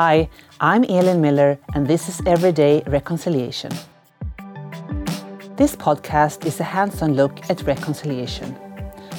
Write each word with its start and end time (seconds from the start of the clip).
Hi, 0.00 0.28
I'm 0.60 0.84
Elin 0.84 1.20
Miller, 1.20 1.58
and 1.74 1.84
this 1.84 2.08
is 2.08 2.22
Everyday 2.24 2.84
Reconciliation. 2.86 3.72
This 5.56 5.74
podcast 5.74 6.46
is 6.46 6.60
a 6.60 6.62
hands 6.62 7.02
on 7.02 7.14
look 7.14 7.50
at 7.50 7.64
reconciliation 7.64 8.54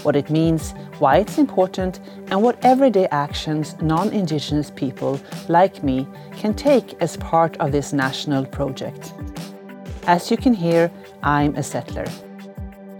what 0.03 0.15
it 0.15 0.29
means, 0.29 0.71
why 0.99 1.17
it's 1.17 1.37
important, 1.37 1.99
and 2.31 2.41
what 2.41 2.63
everyday 2.63 3.07
actions 3.07 3.75
non 3.81 4.13
Indigenous 4.13 4.71
people 4.71 5.19
like 5.49 5.83
me 5.83 6.07
can 6.37 6.53
take 6.53 6.95
as 7.01 7.17
part 7.17 7.57
of 7.57 7.73
this 7.73 7.91
national 7.91 8.45
project. 8.45 9.13
As 10.07 10.31
you 10.31 10.37
can 10.37 10.53
hear, 10.53 10.89
I'm 11.23 11.57
a 11.57 11.63
settler. 11.73 12.05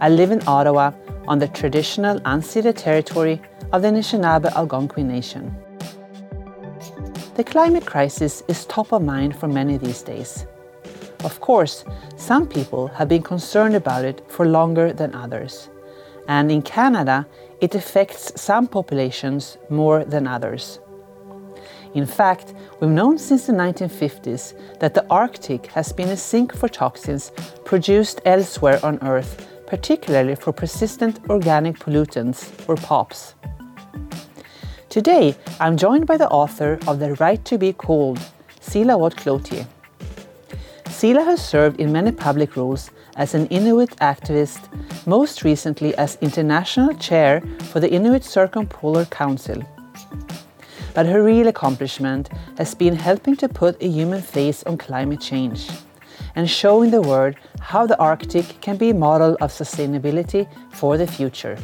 I 0.02 0.10
live 0.10 0.32
in 0.32 0.46
Ottawa 0.46 0.92
on 1.30 1.40
the 1.40 1.48
traditional 1.48 2.20
unceded 2.26 2.76
territory 2.76 3.42
of 3.72 3.84
the 3.84 3.88
Anishinaabe 3.88 4.52
Algonquin 4.52 5.08
Nation. 5.08 5.56
The 7.40 7.46
climate 7.46 7.86
crisis 7.86 8.44
is 8.50 8.66
top 8.66 8.92
of 8.92 9.02
mind 9.02 9.34
for 9.34 9.48
many 9.48 9.78
these 9.78 10.02
days. 10.02 10.46
Of 11.24 11.40
course, 11.40 11.86
some 12.18 12.46
people 12.46 12.88
have 12.88 13.08
been 13.08 13.24
concerned 13.24 13.76
about 13.76 14.04
it 14.04 14.22
for 14.28 14.46
longer 14.46 14.92
than 14.92 15.16
others. 15.16 15.70
And 16.28 16.52
in 16.52 16.62
Canada, 16.62 17.26
it 17.62 17.76
affects 17.76 18.34
some 18.36 18.68
populations 18.68 19.58
more 19.70 20.04
than 20.04 20.28
others. 20.28 20.82
In 21.94 22.06
fact, 22.06 22.54
we've 22.82 22.92
known 22.92 23.18
since 23.18 23.46
the 23.46 23.54
1950s 23.54 24.80
that 24.82 24.94
the 24.94 25.06
Arctic 25.10 25.68
has 25.68 25.94
been 25.94 26.10
a 26.10 26.18
sink 26.18 26.54
for 26.54 26.68
toxins 26.68 27.32
produced 27.64 28.20
elsewhere 28.26 28.82
on 28.84 29.00
Earth, 29.02 29.48
particularly 29.66 30.36
for 30.36 30.52
persistent 30.52 31.22
organic 31.30 31.80
pollutants, 31.80 32.52
or 32.68 32.76
POPs. 32.76 33.36
Today, 34.90 35.36
I'm 35.60 35.78
joined 35.78 36.08
by 36.08 36.18
the 36.18 36.28
author 36.30 36.80
of 36.88 36.98
The 36.98 37.14
Right 37.20 37.46
to 37.46 37.60
Be 37.60 37.74
Cold, 37.74 38.20
Sheila 38.60 38.98
Watt 38.98 39.16
Cloutier. 39.16 39.68
Sheila 40.90 41.24
has 41.26 41.48
served 41.48 41.80
in 41.80 41.92
many 41.92 42.12
public 42.12 42.56
roles 42.56 42.90
as 43.16 43.36
an 43.36 43.46
Inuit 43.50 43.96
activist, 43.98 44.62
most 45.06 45.44
recently 45.44 45.96
as 46.00 46.18
international 46.22 46.96
chair 46.96 47.44
for 47.66 47.80
the 47.80 47.92
Inuit 47.92 48.24
Circumpolar 48.24 49.06
Council. 49.06 49.62
But 50.96 51.06
her 51.06 51.22
real 51.22 51.50
accomplishment 51.50 52.30
has 52.58 52.74
been 52.74 52.96
helping 52.96 53.36
to 53.36 53.48
put 53.48 53.80
a 53.84 53.88
human 53.88 54.24
face 54.24 54.64
on 54.64 54.80
climate 54.80 55.22
change 55.22 55.70
and 56.36 56.50
showing 56.50 56.90
the 56.90 57.04
world 57.04 57.36
how 57.62 57.86
the 57.86 58.00
Arctic 58.00 58.60
can 58.60 58.76
be 58.76 58.90
a 58.90 58.96
model 58.96 59.38
of 59.40 59.52
sustainability 59.52 60.48
for 60.72 60.98
the 60.98 61.06
future. 61.06 61.60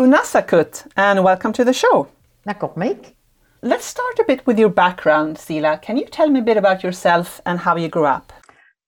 Unasakut, 0.00 0.86
and 0.96 1.22
welcome 1.22 1.52
to 1.52 1.62
the 1.62 1.74
show. 1.74 2.08
Nakormik. 2.48 3.12
Let's 3.60 3.84
start 3.84 4.18
a 4.18 4.24
bit 4.24 4.46
with 4.46 4.58
your 4.58 4.70
background, 4.70 5.38
Sheila. 5.38 5.76
Can 5.76 5.98
you 5.98 6.06
tell 6.06 6.30
me 6.30 6.40
a 6.40 6.42
bit 6.42 6.56
about 6.56 6.82
yourself 6.82 7.38
and 7.44 7.58
how 7.58 7.76
you 7.76 7.88
grew 7.88 8.06
up? 8.06 8.32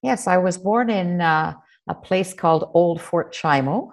Yes, 0.02 0.26
I 0.26 0.38
was 0.38 0.56
born 0.56 0.88
in 0.88 1.20
uh, 1.20 1.52
a 1.86 1.94
place 1.94 2.32
called 2.32 2.70
Old 2.72 3.02
Fort 3.02 3.34
Chimo 3.34 3.90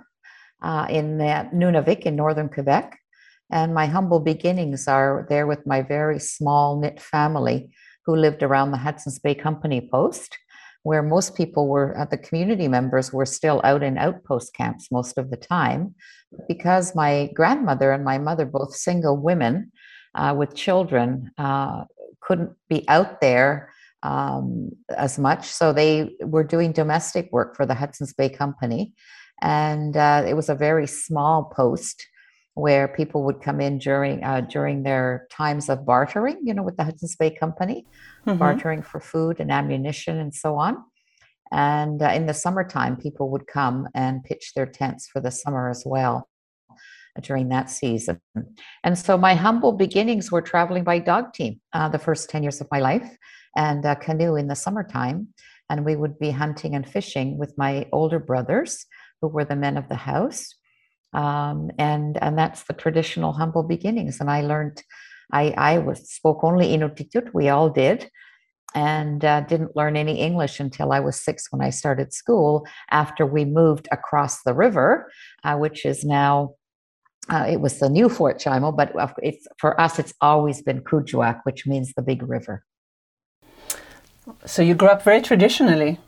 uh, 0.61 0.85
in 0.89 1.19
uh, 1.19 1.49
Nunavik 1.53 2.03
in 2.03 2.15
northern 2.15 2.47
Quebec. 2.47 2.97
And 3.51 3.73
my 3.73 3.85
humble 3.85 4.21
beginnings 4.21 4.87
are 4.87 5.27
there 5.27 5.45
with 5.45 5.67
my 5.67 5.81
very 5.81 6.19
small 6.19 6.79
knit 6.79 7.01
family 7.01 7.69
who 8.05 8.15
lived 8.15 8.43
around 8.43 8.71
the 8.71 8.77
Hudson's 8.77 9.19
Bay 9.19 9.35
Company 9.35 9.89
post 9.91 10.37
where 10.83 11.03
most 11.03 11.35
people 11.35 11.67
were 11.67 11.97
uh, 11.97 12.05
the 12.05 12.17
community 12.17 12.67
members 12.67 13.11
were 13.11 13.25
still 13.25 13.61
out 13.63 13.83
in 13.83 13.97
outpost 13.97 14.53
camps 14.53 14.91
most 14.91 15.17
of 15.17 15.29
the 15.29 15.37
time. 15.37 15.95
Because 16.47 16.95
my 16.95 17.29
grandmother 17.33 17.91
and 17.91 18.03
my 18.03 18.17
mother 18.17 18.45
both 18.45 18.75
single 18.75 19.17
women 19.17 19.71
uh, 20.15 20.35
with 20.37 20.55
children 20.55 21.31
uh, 21.37 21.85
couldn't 22.21 22.51
be 22.69 22.87
out 22.87 23.21
there 23.21 23.71
um, 24.03 24.71
as 24.95 25.19
much 25.19 25.45
so 25.45 25.73
they 25.73 26.15
were 26.21 26.43
doing 26.43 26.71
domestic 26.71 27.29
work 27.31 27.55
for 27.55 27.65
the 27.65 27.73
hudson's 27.73 28.13
bay 28.13 28.29
company. 28.29 28.93
And 29.41 29.95
uh, 29.97 30.23
it 30.27 30.35
was 30.35 30.49
a 30.49 30.55
very 30.55 30.87
small 30.87 31.51
post 31.55 32.05
where 32.59 32.87
people 32.87 33.23
would 33.23 33.41
come 33.41 33.61
in 33.61 33.77
during 33.77 34.23
uh, 34.23 34.41
during 34.41 34.83
their 34.83 35.27
times 35.31 35.69
of 35.69 35.85
bartering, 35.85 36.37
you 36.43 36.53
know, 36.53 36.63
with 36.63 36.77
the 36.77 36.83
Hudson's 36.83 37.15
Bay 37.15 37.31
Company, 37.31 37.85
mm-hmm. 38.27 38.37
bartering 38.37 38.81
for 38.81 38.99
food 38.99 39.39
and 39.39 39.51
ammunition 39.51 40.17
and 40.17 40.33
so 40.33 40.55
on. 40.55 40.83
And 41.51 42.01
uh, 42.01 42.09
in 42.09 42.25
the 42.25 42.33
summertime, 42.33 42.97
people 42.97 43.29
would 43.31 43.47
come 43.47 43.87
and 43.95 44.23
pitch 44.23 44.53
their 44.55 44.65
tents 44.67 45.07
for 45.07 45.19
the 45.19 45.31
summer 45.31 45.69
as 45.69 45.83
well 45.85 46.29
during 47.21 47.49
that 47.49 47.69
season. 47.69 48.19
And 48.83 48.97
so 48.97 49.17
my 49.17 49.33
humble 49.33 49.73
beginnings 49.73 50.31
were 50.31 50.41
traveling 50.41 50.83
by 50.83 50.99
dog 50.99 51.33
team 51.33 51.59
uh, 51.73 51.89
the 51.89 51.99
first 51.99 52.29
10 52.29 52.43
years 52.43 52.61
of 52.61 52.67
my 52.71 52.79
life 52.79 53.17
and 53.57 53.85
uh, 53.85 53.95
canoe 53.95 54.35
in 54.35 54.47
the 54.47 54.55
summertime. 54.55 55.29
And 55.69 55.85
we 55.85 55.95
would 55.95 56.19
be 56.19 56.31
hunting 56.31 56.75
and 56.75 56.87
fishing 56.87 57.37
with 57.37 57.57
my 57.57 57.87
older 57.91 58.19
brothers, 58.19 58.85
who 59.21 59.27
were 59.27 59.45
the 59.45 59.55
men 59.55 59.77
of 59.77 59.89
the 59.89 59.95
house 59.95 60.55
um, 61.13 61.71
and 61.77 62.21
and 62.21 62.37
that's 62.37 62.63
the 62.63 62.73
traditional 62.73 63.33
humble 63.33 63.63
beginnings. 63.63 64.19
And 64.19 64.29
I 64.29 64.41
learned, 64.41 64.83
I 65.31 65.53
I 65.57 65.77
was 65.79 66.09
spoke 66.09 66.43
only 66.43 66.67
Inuktitut. 66.67 67.33
We 67.33 67.49
all 67.49 67.69
did, 67.69 68.09
and 68.75 69.23
uh, 69.25 69.41
didn't 69.41 69.75
learn 69.75 69.95
any 69.95 70.19
English 70.19 70.59
until 70.59 70.91
I 70.91 70.99
was 70.99 71.19
six 71.19 71.51
when 71.51 71.61
I 71.61 71.71
started 71.71 72.13
school. 72.13 72.67
After 72.91 73.25
we 73.25 73.45
moved 73.45 73.87
across 73.91 74.43
the 74.43 74.53
river, 74.53 75.11
uh, 75.43 75.57
which 75.57 75.85
is 75.85 76.03
now. 76.03 76.55
Uh, 77.27 77.45
it 77.47 77.61
was 77.61 77.77
the 77.77 77.89
new 77.89 78.09
Fort 78.09 78.39
Chimo, 78.39 78.75
but 78.75 78.91
it's 79.21 79.45
for 79.59 79.79
us. 79.79 79.99
It's 79.99 80.15
always 80.19 80.63
been 80.63 80.81
Kuujjuaq, 80.81 81.41
which 81.43 81.67
means 81.67 81.93
the 81.93 82.01
big 82.01 82.27
river. 82.27 82.63
So 84.45 84.63
you 84.63 84.73
grew 84.73 84.87
up 84.87 85.03
very 85.03 85.21
traditionally. 85.21 85.99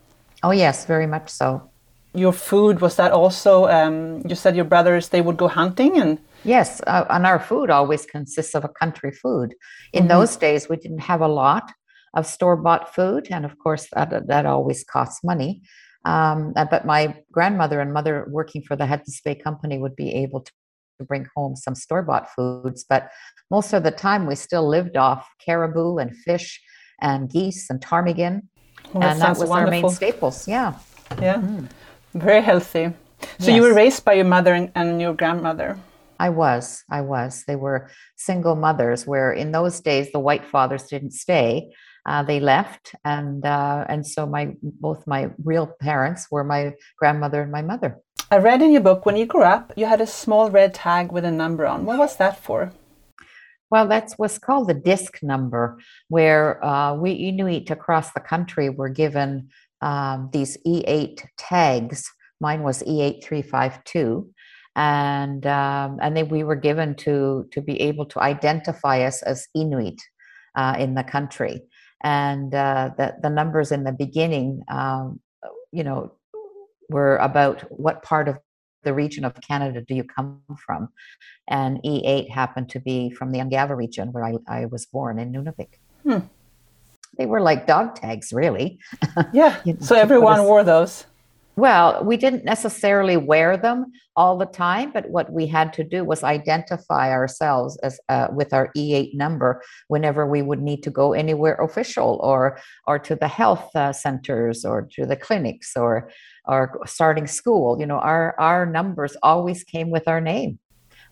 Oh 0.41 0.49
yes, 0.49 0.85
very 0.85 1.05
much 1.05 1.29
so 1.29 1.70
your 2.13 2.33
food 2.33 2.81
was 2.81 2.97
that 2.97 3.11
also 3.11 3.67
um, 3.67 4.21
you 4.27 4.35
said 4.35 4.55
your 4.55 4.65
brothers 4.65 5.09
they 5.09 5.21
would 5.21 5.37
go 5.37 5.47
hunting 5.47 5.97
and 5.97 6.19
yes 6.43 6.81
uh, 6.87 7.05
and 7.09 7.25
our 7.25 7.39
food 7.39 7.69
always 7.69 8.05
consists 8.05 8.53
of 8.53 8.63
a 8.63 8.69
country 8.69 9.11
food 9.11 9.53
in 9.93 10.01
mm-hmm. 10.01 10.09
those 10.09 10.35
days 10.35 10.67
we 10.67 10.75
didn't 10.75 10.99
have 10.99 11.21
a 11.21 11.27
lot 11.27 11.71
of 12.13 12.25
store 12.25 12.57
bought 12.57 12.93
food 12.93 13.27
and 13.31 13.45
of 13.45 13.57
course 13.59 13.87
that, 13.93 14.27
that 14.27 14.45
always 14.45 14.83
costs 14.83 15.23
money 15.23 15.61
um, 16.03 16.51
uh, 16.55 16.65
but 16.65 16.85
my 16.85 17.15
grandmother 17.31 17.79
and 17.79 17.93
mother 17.93 18.27
working 18.31 18.63
for 18.63 18.75
the 18.75 18.87
Hudson's 18.87 19.21
Bay 19.23 19.35
Company 19.35 19.77
would 19.77 19.95
be 19.95 20.11
able 20.15 20.41
to 20.41 20.51
bring 21.07 21.27
home 21.35 21.55
some 21.55 21.75
store 21.75 22.03
bought 22.03 22.29
foods 22.31 22.85
but 22.87 23.09
most 23.49 23.73
of 23.73 23.83
the 23.83 23.91
time 23.91 24.27
we 24.27 24.35
still 24.35 24.67
lived 24.67 24.97
off 24.97 25.27
caribou 25.43 25.97
and 25.97 26.15
fish 26.15 26.61
and 27.01 27.29
geese 27.31 27.69
and 27.69 27.81
ptarmigan 27.81 28.41
well, 28.93 29.03
and 29.03 29.21
that 29.21 29.37
was 29.37 29.49
wonderful. 29.49 29.53
our 29.53 29.69
main 29.69 29.89
staples 29.89 30.47
yeah 30.47 30.73
yeah 31.19 31.35
mm. 31.35 31.67
Very 32.13 32.41
healthy. 32.41 32.93
So 33.39 33.47
yes. 33.47 33.55
you 33.55 33.61
were 33.61 33.73
raised 33.73 34.03
by 34.03 34.13
your 34.13 34.25
mother 34.25 34.53
and, 34.53 34.71
and 34.75 34.99
your 34.99 35.13
grandmother. 35.13 35.77
I 36.19 36.29
was. 36.29 36.83
I 36.89 37.01
was. 37.01 37.43
They 37.47 37.55
were 37.55 37.89
single 38.15 38.55
mothers, 38.55 39.07
where 39.07 39.31
in 39.31 39.51
those 39.51 39.79
days 39.79 40.11
the 40.11 40.19
white 40.19 40.45
fathers 40.45 40.83
didn't 40.83 41.13
stay; 41.13 41.71
uh, 42.05 42.23
they 42.23 42.39
left, 42.39 42.93
and 43.03 43.43
uh, 43.45 43.85
and 43.89 44.05
so 44.05 44.25
my 44.25 44.53
both 44.61 45.07
my 45.07 45.29
real 45.43 45.67
parents 45.81 46.27
were 46.29 46.43
my 46.43 46.73
grandmother 46.99 47.41
and 47.41 47.51
my 47.51 47.61
mother. 47.61 47.97
I 48.29 48.37
read 48.37 48.61
in 48.61 48.71
your 48.71 48.81
book 48.81 49.05
when 49.05 49.17
you 49.17 49.25
grew 49.25 49.43
up, 49.43 49.73
you 49.75 49.85
had 49.85 49.99
a 49.99 50.07
small 50.07 50.49
red 50.51 50.73
tag 50.73 51.11
with 51.11 51.25
a 51.25 51.31
number 51.31 51.65
on. 51.65 51.85
What 51.85 51.97
was 51.97 52.15
that 52.17 52.37
for? 52.41 52.71
Well, 53.71 53.87
that's 53.87 54.13
what's 54.17 54.37
called 54.37 54.67
the 54.67 54.73
disc 54.73 55.23
number, 55.23 55.79
where 56.07 56.63
uh, 56.63 56.93
we 56.93 57.11
Inuit 57.11 57.71
across 57.71 58.11
the 58.11 58.19
country 58.19 58.69
were 58.69 58.89
given 58.89 59.49
um, 59.81 60.29
these 60.31 60.57
E8 60.65 61.25
tags. 61.37 62.09
Mine 62.39 62.63
was 62.63 62.83
E8352. 62.83 64.27
And 64.75 65.45
um, 65.45 65.97
and 66.01 66.15
then 66.15 66.29
we 66.29 66.43
were 66.43 66.55
given 66.55 66.95
to 66.95 67.45
to 67.51 67.61
be 67.61 67.81
able 67.81 68.05
to 68.05 68.21
identify 68.21 69.01
us 69.01 69.21
as 69.21 69.47
Inuit 69.53 69.99
uh, 70.55 70.75
in 70.79 70.95
the 70.95 71.03
country, 71.03 71.59
and 72.01 72.55
uh, 72.55 72.91
the 72.97 73.15
the 73.21 73.29
numbers 73.29 73.73
in 73.73 73.83
the 73.83 73.91
beginning, 73.91 74.61
um, 74.69 75.19
you 75.73 75.83
know, 75.83 76.13
were 76.89 77.17
about 77.17 77.63
what 77.69 78.01
part 78.01 78.29
of 78.29 78.37
the 78.83 78.93
region 78.93 79.25
of 79.25 79.33
Canada 79.45 79.81
do 79.85 79.93
you 79.93 80.05
come 80.05 80.41
from? 80.65 80.87
And 81.49 81.83
E8 81.83 82.31
happened 82.31 82.69
to 82.69 82.79
be 82.79 83.11
from 83.11 83.33
the 83.33 83.39
Ungava 83.39 83.75
region 83.75 84.13
where 84.13 84.23
I, 84.23 84.35
I 84.47 84.67
was 84.67 84.85
born 84.85 85.19
in 85.19 85.33
Nunavik. 85.33 85.79
Hmm 86.03 86.19
they 87.21 87.27
were 87.27 87.41
like 87.41 87.67
dog 87.67 87.93
tags, 87.95 88.33
really. 88.33 88.79
Yeah. 89.33 89.59
you 89.63 89.73
know, 89.73 89.79
so 89.79 89.95
everyone 89.95 90.43
wore 90.43 90.63
those. 90.63 91.05
Well, 91.55 92.03
we 92.03 92.17
didn't 92.17 92.45
necessarily 92.45 93.17
wear 93.17 93.57
them 93.57 93.79
all 94.15 94.37
the 94.37 94.47
time, 94.47 94.91
but 94.91 95.09
what 95.09 95.31
we 95.31 95.45
had 95.45 95.71
to 95.73 95.83
do 95.83 96.03
was 96.03 96.23
identify 96.23 97.11
ourselves 97.11 97.77
as 97.83 97.99
uh, 98.09 98.27
with 98.39 98.53
our 98.53 98.71
E8 98.75 99.13
number 99.13 99.61
whenever 99.87 100.25
we 100.25 100.41
would 100.41 100.61
need 100.61 100.81
to 100.83 100.89
go 100.89 101.13
anywhere 101.13 101.55
official, 101.67 102.19
or 102.23 102.57
or 102.87 102.97
to 103.07 103.15
the 103.15 103.27
health 103.27 103.69
uh, 103.75 103.93
centers, 103.93 104.65
or 104.65 104.87
to 104.95 105.05
the 105.05 105.15
clinics, 105.15 105.75
or 105.75 106.09
or 106.45 106.61
starting 106.85 107.27
school. 107.27 107.79
You 107.79 107.85
know, 107.85 107.99
our 107.99 108.33
our 108.39 108.65
numbers 108.65 109.13
always 109.21 109.63
came 109.63 109.91
with 109.91 110.07
our 110.07 110.21
name. 110.21 110.57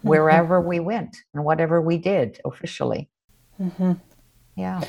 wherever 0.02 0.58
we 0.72 0.80
went 0.80 1.14
and 1.34 1.44
whatever 1.44 1.78
we 1.82 1.98
did 1.98 2.40
officially. 2.46 3.02
Yeah. 4.56 4.82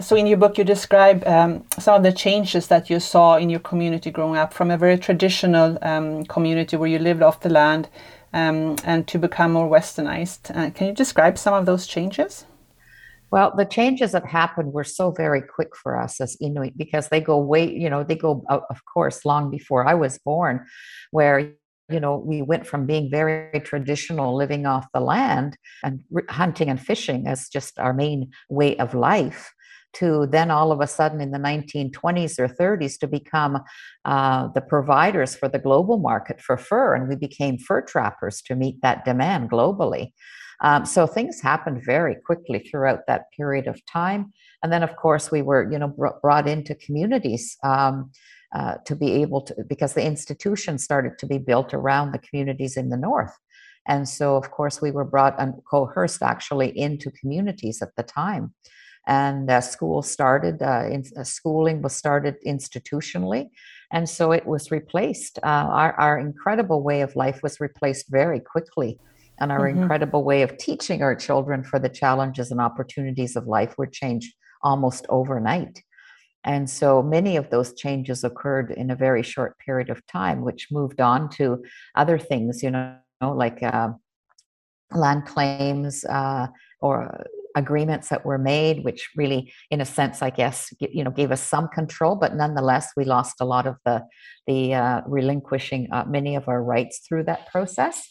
So, 0.00 0.16
in 0.16 0.26
your 0.26 0.38
book, 0.38 0.56
you 0.56 0.64
describe 0.64 1.26
um, 1.26 1.64
some 1.78 1.96
of 1.96 2.02
the 2.02 2.12
changes 2.12 2.68
that 2.68 2.88
you 2.88 3.00
saw 3.00 3.36
in 3.36 3.50
your 3.50 3.60
community 3.60 4.10
growing 4.10 4.38
up 4.38 4.54
from 4.54 4.70
a 4.70 4.78
very 4.78 4.96
traditional 4.96 5.78
um, 5.82 6.24
community 6.24 6.76
where 6.76 6.88
you 6.88 6.98
lived 6.98 7.22
off 7.22 7.40
the 7.40 7.50
land 7.50 7.88
um, 8.32 8.76
and 8.84 9.06
to 9.08 9.18
become 9.18 9.52
more 9.52 9.68
westernized. 9.68 10.56
Uh, 10.56 10.70
can 10.70 10.86
you 10.86 10.94
describe 10.94 11.36
some 11.36 11.52
of 11.52 11.66
those 11.66 11.86
changes? 11.86 12.46
Well, 13.30 13.52
the 13.56 13.64
changes 13.64 14.12
that 14.12 14.24
happened 14.26 14.72
were 14.72 14.84
so 14.84 15.10
very 15.10 15.42
quick 15.42 15.76
for 15.76 16.00
us 16.00 16.20
as 16.20 16.36
Inuit 16.40 16.76
because 16.76 17.08
they 17.08 17.20
go 17.20 17.38
way, 17.38 17.70
you 17.70 17.90
know, 17.90 18.02
they 18.02 18.16
go, 18.16 18.42
of 18.48 18.84
course, 18.92 19.24
long 19.24 19.50
before 19.50 19.86
I 19.86 19.94
was 19.94 20.18
born, 20.18 20.66
where 21.10 21.52
you 21.90 22.00
know, 22.00 22.16
we 22.16 22.40
went 22.40 22.66
from 22.66 22.86
being 22.86 23.10
very 23.10 23.60
traditional, 23.60 24.36
living 24.36 24.64
off 24.64 24.86
the 24.94 25.00
land 25.00 25.56
and 25.82 26.02
hunting 26.28 26.70
and 26.70 26.80
fishing 26.80 27.26
as 27.26 27.48
just 27.48 27.78
our 27.78 27.92
main 27.92 28.30
way 28.48 28.76
of 28.76 28.94
life, 28.94 29.52
to 29.94 30.26
then 30.30 30.50
all 30.50 30.72
of 30.72 30.80
a 30.80 30.86
sudden 30.86 31.20
in 31.20 31.30
the 31.30 31.38
1920s 31.38 32.38
or 32.38 32.48
30s 32.48 32.98
to 32.98 33.06
become 33.06 33.58
uh, 34.04 34.48
the 34.54 34.60
providers 34.60 35.34
for 35.34 35.48
the 35.48 35.58
global 35.58 35.98
market 35.98 36.40
for 36.40 36.56
fur. 36.56 36.94
And 36.94 37.08
we 37.08 37.16
became 37.16 37.58
fur 37.58 37.82
trappers 37.82 38.42
to 38.42 38.54
meet 38.54 38.80
that 38.82 39.04
demand 39.04 39.50
globally. 39.50 40.12
Um, 40.62 40.84
so 40.84 41.06
things 41.06 41.40
happened 41.40 41.82
very 41.84 42.16
quickly 42.26 42.58
throughout 42.58 43.06
that 43.06 43.32
period 43.36 43.66
of 43.66 43.84
time. 43.86 44.32
And 44.62 44.72
then, 44.72 44.82
of 44.82 44.94
course, 44.96 45.30
we 45.30 45.42
were, 45.42 45.70
you 45.70 45.78
know, 45.78 45.88
br- 45.88 46.18
brought 46.20 46.46
into 46.46 46.74
communities 46.74 47.56
um, 47.64 48.10
uh, 48.54 48.74
to 48.84 48.94
be 48.94 49.22
able 49.22 49.40
to, 49.42 49.54
because 49.68 49.94
the 49.94 50.04
institution 50.04 50.76
started 50.78 51.18
to 51.18 51.26
be 51.26 51.38
built 51.38 51.72
around 51.72 52.12
the 52.12 52.18
communities 52.18 52.76
in 52.76 52.90
the 52.90 52.96
north. 52.96 53.32
And 53.88 54.08
so, 54.08 54.36
of 54.36 54.50
course, 54.50 54.82
we 54.82 54.90
were 54.90 55.04
brought 55.04 55.40
and 55.40 55.54
coerced 55.70 56.22
actually 56.22 56.78
into 56.78 57.10
communities 57.10 57.80
at 57.80 57.96
the 57.96 58.02
time. 58.02 58.54
And 59.06 59.50
uh, 59.50 59.60
school 59.60 60.02
started, 60.02 60.62
uh, 60.62 60.86
in, 60.90 61.04
uh, 61.16 61.24
schooling 61.24 61.82
was 61.82 61.94
started 61.94 62.36
institutionally. 62.46 63.48
And 63.92 64.08
so 64.08 64.32
it 64.32 64.46
was 64.46 64.70
replaced. 64.70 65.38
Uh, 65.42 65.66
our, 65.70 65.92
our 65.94 66.18
incredible 66.18 66.82
way 66.82 67.00
of 67.00 67.16
life 67.16 67.42
was 67.42 67.60
replaced 67.60 68.06
very 68.08 68.40
quickly 68.40 68.98
and 69.40 69.50
our 69.50 69.60
mm-hmm. 69.60 69.82
incredible 69.82 70.22
way 70.22 70.42
of 70.42 70.56
teaching 70.58 71.02
our 71.02 71.16
children 71.16 71.64
for 71.64 71.78
the 71.78 71.88
challenges 71.88 72.50
and 72.50 72.60
opportunities 72.60 73.36
of 73.36 73.46
life 73.46 73.74
were 73.78 73.86
changed 73.86 74.34
almost 74.62 75.06
overnight. 75.08 75.82
And 76.44 76.68
so 76.68 77.02
many 77.02 77.36
of 77.36 77.50
those 77.50 77.74
changes 77.74 78.24
occurred 78.24 78.70
in 78.70 78.90
a 78.90 78.96
very 78.96 79.22
short 79.22 79.58
period 79.58 79.90
of 79.90 80.06
time, 80.06 80.42
which 80.42 80.68
moved 80.70 81.00
on 81.00 81.28
to 81.30 81.62
other 81.94 82.18
things, 82.18 82.62
you 82.62 82.70
know, 82.70 82.96
like 83.22 83.62
uh, 83.62 83.90
land 84.92 85.26
claims 85.26 86.04
uh, 86.04 86.46
or 86.80 87.24
agreements 87.56 88.08
that 88.08 88.24
were 88.24 88.38
made, 88.38 88.84
which 88.84 89.10
really, 89.16 89.52
in 89.70 89.80
a 89.80 89.84
sense, 89.84 90.22
I 90.22 90.30
guess, 90.30 90.72
you 90.80 91.04
know, 91.04 91.10
gave 91.10 91.32
us 91.32 91.42
some 91.42 91.68
control. 91.68 92.16
But 92.16 92.34
nonetheless, 92.34 92.92
we 92.96 93.04
lost 93.04 93.36
a 93.40 93.44
lot 93.44 93.66
of 93.66 93.76
the 93.84 94.04
the 94.46 94.74
uh, 94.74 95.00
relinquishing 95.06 95.88
uh, 95.92 96.04
many 96.06 96.34
of 96.36 96.48
our 96.48 96.62
rights 96.62 97.00
through 97.06 97.24
that 97.24 97.48
process. 97.48 98.08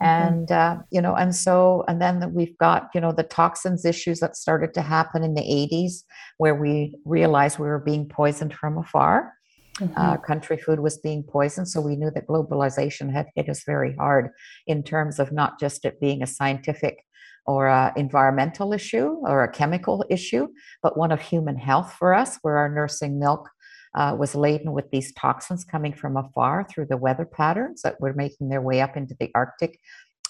Mm-hmm. 0.00 0.28
and 0.28 0.52
uh, 0.52 0.76
you 0.92 1.00
know 1.00 1.16
and 1.16 1.34
so 1.34 1.84
and 1.88 2.00
then 2.00 2.32
we've 2.32 2.56
got 2.58 2.88
you 2.94 3.00
know 3.00 3.10
the 3.10 3.24
toxins 3.24 3.84
issues 3.84 4.20
that 4.20 4.36
started 4.36 4.72
to 4.74 4.80
happen 4.80 5.24
in 5.24 5.34
the 5.34 5.40
80s 5.40 6.04
where 6.36 6.54
we 6.54 6.94
realized 7.04 7.58
we 7.58 7.66
were 7.66 7.80
being 7.80 8.08
poisoned 8.08 8.54
from 8.54 8.78
afar 8.78 9.32
mm-hmm. 9.80 9.92
uh, 10.00 10.16
country 10.18 10.56
food 10.56 10.78
was 10.78 10.98
being 10.98 11.24
poisoned 11.24 11.66
so 11.66 11.80
we 11.80 11.96
knew 11.96 12.12
that 12.12 12.28
globalization 12.28 13.12
had 13.12 13.26
hit 13.34 13.48
us 13.48 13.64
very 13.66 13.96
hard 13.96 14.30
in 14.68 14.84
terms 14.84 15.18
of 15.18 15.32
not 15.32 15.58
just 15.58 15.84
it 15.84 16.00
being 16.00 16.22
a 16.22 16.28
scientific 16.28 17.04
or 17.48 17.66
an 17.66 17.92
environmental 17.96 18.72
issue 18.72 19.08
or 19.22 19.42
a 19.42 19.52
chemical 19.60 20.04
issue 20.08 20.46
but 20.82 20.96
one 20.96 21.10
of 21.10 21.20
human 21.20 21.56
health 21.56 21.92
for 21.98 22.14
us 22.14 22.38
where 22.42 22.56
our 22.56 22.68
nursing 22.68 23.18
milk 23.18 23.48
uh, 23.94 24.14
was 24.18 24.34
laden 24.34 24.72
with 24.72 24.90
these 24.90 25.12
toxins 25.14 25.64
coming 25.64 25.92
from 25.92 26.16
afar 26.16 26.64
through 26.70 26.86
the 26.86 26.96
weather 26.96 27.24
patterns 27.24 27.82
that 27.82 28.00
were 28.00 28.12
making 28.12 28.48
their 28.48 28.62
way 28.62 28.80
up 28.80 28.96
into 28.96 29.16
the 29.18 29.30
Arctic 29.34 29.78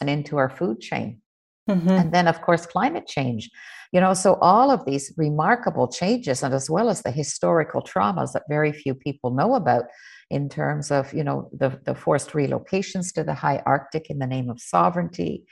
and 0.01 0.09
into 0.09 0.37
our 0.37 0.49
food 0.49 0.81
chain. 0.81 1.21
Mm-hmm. 1.69 1.91
And 1.91 2.13
then, 2.13 2.29
of 2.29 2.41
course, 2.41 2.65
climate 2.67 3.07
change. 3.07 3.51
You 3.93 4.01
know, 4.01 4.15
so 4.15 4.35
all 4.41 4.71
of 4.71 4.85
these 4.85 5.13
remarkable 5.17 5.89
changes, 5.89 6.43
and 6.43 6.55
as 6.55 6.71
well 6.71 6.89
as 6.89 7.03
the 7.03 7.11
historical 7.11 7.83
traumas 7.83 8.33
that 8.33 8.45
very 8.49 8.73
few 8.73 8.95
people 8.95 9.31
know 9.31 9.55
about 9.55 9.85
in 10.31 10.49
terms 10.49 10.91
of, 10.91 11.13
you 11.13 11.25
know, 11.25 11.51
the, 11.53 11.79
the 11.85 11.95
forced 11.95 12.31
relocations 12.31 13.13
to 13.15 13.25
the 13.25 13.35
high 13.35 13.63
Arctic 13.67 14.11
in 14.11 14.19
the 14.19 14.27
name 14.27 14.51
of 14.51 14.61
sovereignty. 14.61 15.45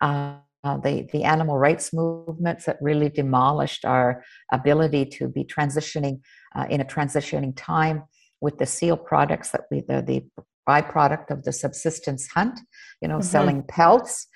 Uh, 0.00 0.34
uh, 0.64 0.76
the, 0.78 1.08
the 1.12 1.24
animal 1.24 1.56
rights 1.56 1.92
movements 1.92 2.66
that 2.66 2.76
really 2.80 3.08
demolished 3.08 3.84
our 3.84 4.22
ability 4.52 5.06
to 5.06 5.28
be 5.28 5.44
transitioning 5.44 6.20
uh, 6.54 6.66
in 6.68 6.80
a 6.80 6.84
transitioning 6.84 7.52
time 7.56 8.02
with 8.40 8.58
the 8.58 8.66
seal 8.66 8.96
products 8.96 9.50
that 9.50 9.62
we, 9.70 9.80
the, 9.80 10.02
the 10.02 10.24
byproduct 10.68 11.30
of 11.30 11.44
the 11.44 11.52
subsistence 11.52 12.28
hunt, 12.28 12.60
you 13.00 13.08
know, 13.08 13.16
mm-hmm. 13.16 13.24
selling 13.24 13.62
pelts. 13.62 14.26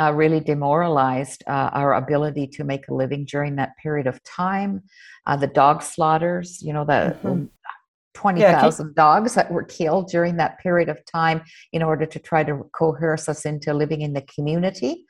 Uh, 0.00 0.10
really 0.10 0.40
demoralized 0.40 1.44
uh, 1.46 1.68
our 1.74 1.92
ability 1.92 2.46
to 2.46 2.64
make 2.64 2.88
a 2.88 2.94
living 2.94 3.26
during 3.26 3.56
that 3.56 3.76
period 3.80 4.06
of 4.06 4.20
time. 4.24 4.82
Uh, 5.26 5.36
the 5.36 5.46
dog 5.46 5.82
slaughters, 5.82 6.62
you 6.62 6.72
know, 6.72 6.82
the 6.82 7.14
mm-hmm. 7.22 7.44
20,000 8.14 8.86
yeah, 8.86 8.92
dogs 8.96 9.34
that 9.34 9.50
were 9.50 9.62
killed 9.62 10.08
during 10.08 10.38
that 10.38 10.58
period 10.60 10.88
of 10.88 10.98
time 11.04 11.42
in 11.74 11.82
order 11.82 12.06
to 12.06 12.18
try 12.18 12.42
to 12.42 12.64
coerce 12.72 13.28
us 13.28 13.44
into 13.44 13.74
living 13.74 14.00
in 14.00 14.14
the 14.14 14.22
community 14.22 15.04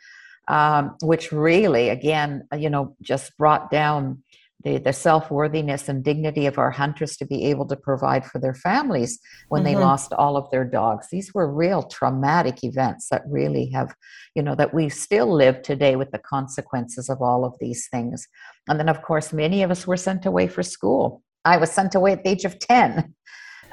um, 0.48 0.96
which 1.02 1.32
really, 1.32 1.88
again, 1.88 2.46
uh, 2.52 2.56
you 2.56 2.70
know, 2.70 2.96
just 3.02 3.36
brought 3.36 3.70
down 3.70 4.22
the, 4.64 4.78
the 4.78 4.92
self 4.92 5.30
worthiness 5.30 5.88
and 5.88 6.04
dignity 6.04 6.46
of 6.46 6.58
our 6.58 6.70
hunters 6.70 7.16
to 7.16 7.26
be 7.26 7.46
able 7.46 7.66
to 7.66 7.76
provide 7.76 8.24
for 8.24 8.38
their 8.38 8.54
families 8.54 9.18
when 9.48 9.62
mm-hmm. 9.62 9.74
they 9.74 9.80
lost 9.80 10.12
all 10.12 10.36
of 10.36 10.50
their 10.50 10.64
dogs. 10.64 11.08
These 11.10 11.34
were 11.34 11.52
real 11.52 11.82
traumatic 11.82 12.62
events 12.62 13.08
that 13.10 13.22
really 13.26 13.70
have, 13.70 13.94
you 14.34 14.42
know, 14.42 14.54
that 14.54 14.74
we 14.74 14.88
still 14.88 15.32
live 15.32 15.62
today 15.62 15.96
with 15.96 16.10
the 16.10 16.18
consequences 16.18 17.08
of 17.08 17.20
all 17.20 17.44
of 17.44 17.54
these 17.60 17.88
things. 17.88 18.28
And 18.68 18.78
then, 18.78 18.88
of 18.88 19.02
course, 19.02 19.32
many 19.32 19.62
of 19.62 19.70
us 19.70 19.86
were 19.86 19.96
sent 19.96 20.26
away 20.26 20.48
for 20.48 20.62
school. 20.62 21.22
I 21.44 21.56
was 21.56 21.72
sent 21.72 21.94
away 21.94 22.12
at 22.12 22.22
the 22.22 22.30
age 22.30 22.44
of 22.44 22.58
10. 22.58 23.14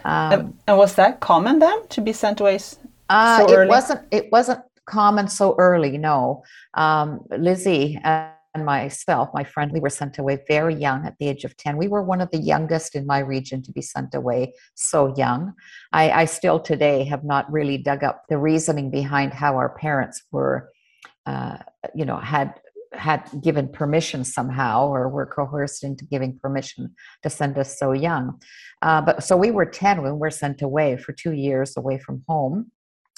Um, 0.06 0.58
and 0.66 0.78
was 0.78 0.96
that 0.96 1.20
common 1.20 1.60
then 1.60 1.86
to 1.90 2.02
be 2.02 2.14
sent 2.14 2.40
away 2.40 2.58
uh, 3.10 3.48
so 3.48 3.62
it 3.62 3.68
wasn't. 3.68 4.02
It 4.12 4.32
wasn't 4.32 4.62
common 4.90 5.28
so 5.28 5.56
early. 5.58 5.98
No, 5.98 6.44
um, 6.74 7.22
Lizzie 7.38 8.00
and 8.04 8.66
myself, 8.66 9.30
my 9.34 9.44
friend, 9.44 9.72
we 9.72 9.80
were 9.80 9.90
sent 9.90 10.18
away 10.18 10.40
very 10.48 10.74
young 10.74 11.06
at 11.06 11.16
the 11.20 11.28
age 11.28 11.44
of 11.46 11.56
10. 11.56 11.78
We 11.78 11.88
were 11.88 12.04
one 12.04 12.22
of 12.22 12.32
the 12.32 12.40
youngest 12.40 12.96
in 12.96 13.06
my 13.06 13.20
region 13.20 13.62
to 13.64 13.72
be 13.72 13.82
sent 13.82 14.16
away 14.16 14.54
so 14.76 15.14
young. 15.16 15.54
I, 15.94 16.12
I 16.12 16.26
still 16.26 16.60
today 16.60 17.04
have 17.06 17.24
not 17.24 17.52
really 17.52 17.78
dug 17.78 18.04
up 18.04 18.24
the 18.28 18.38
reasoning 18.38 18.90
behind 18.90 19.34
how 19.34 19.56
our 19.56 19.70
parents 19.78 20.24
were, 20.32 20.70
uh, 21.26 21.58
you 21.96 22.06
know, 22.06 22.18
had 22.18 22.60
had 22.94 23.30
given 23.44 23.68
permission 23.68 24.24
somehow 24.24 24.88
or 24.88 25.08
were 25.10 25.28
coerced 25.28 25.84
into 25.84 26.06
giving 26.06 26.40
permission 26.40 26.96
to 27.22 27.30
send 27.30 27.56
us 27.56 27.78
so 27.78 27.92
young. 27.92 28.42
Uh, 28.82 29.00
but 29.00 29.24
so 29.24 29.38
we 29.38 29.52
were 29.52 29.66
10 29.66 30.02
when 30.02 30.14
we 30.14 30.18
were 30.18 30.32
sent 30.32 30.64
away 30.64 30.98
for 30.98 31.14
two 31.14 31.34
years 31.34 31.78
away 31.78 32.00
from 32.00 32.24
home 32.28 32.72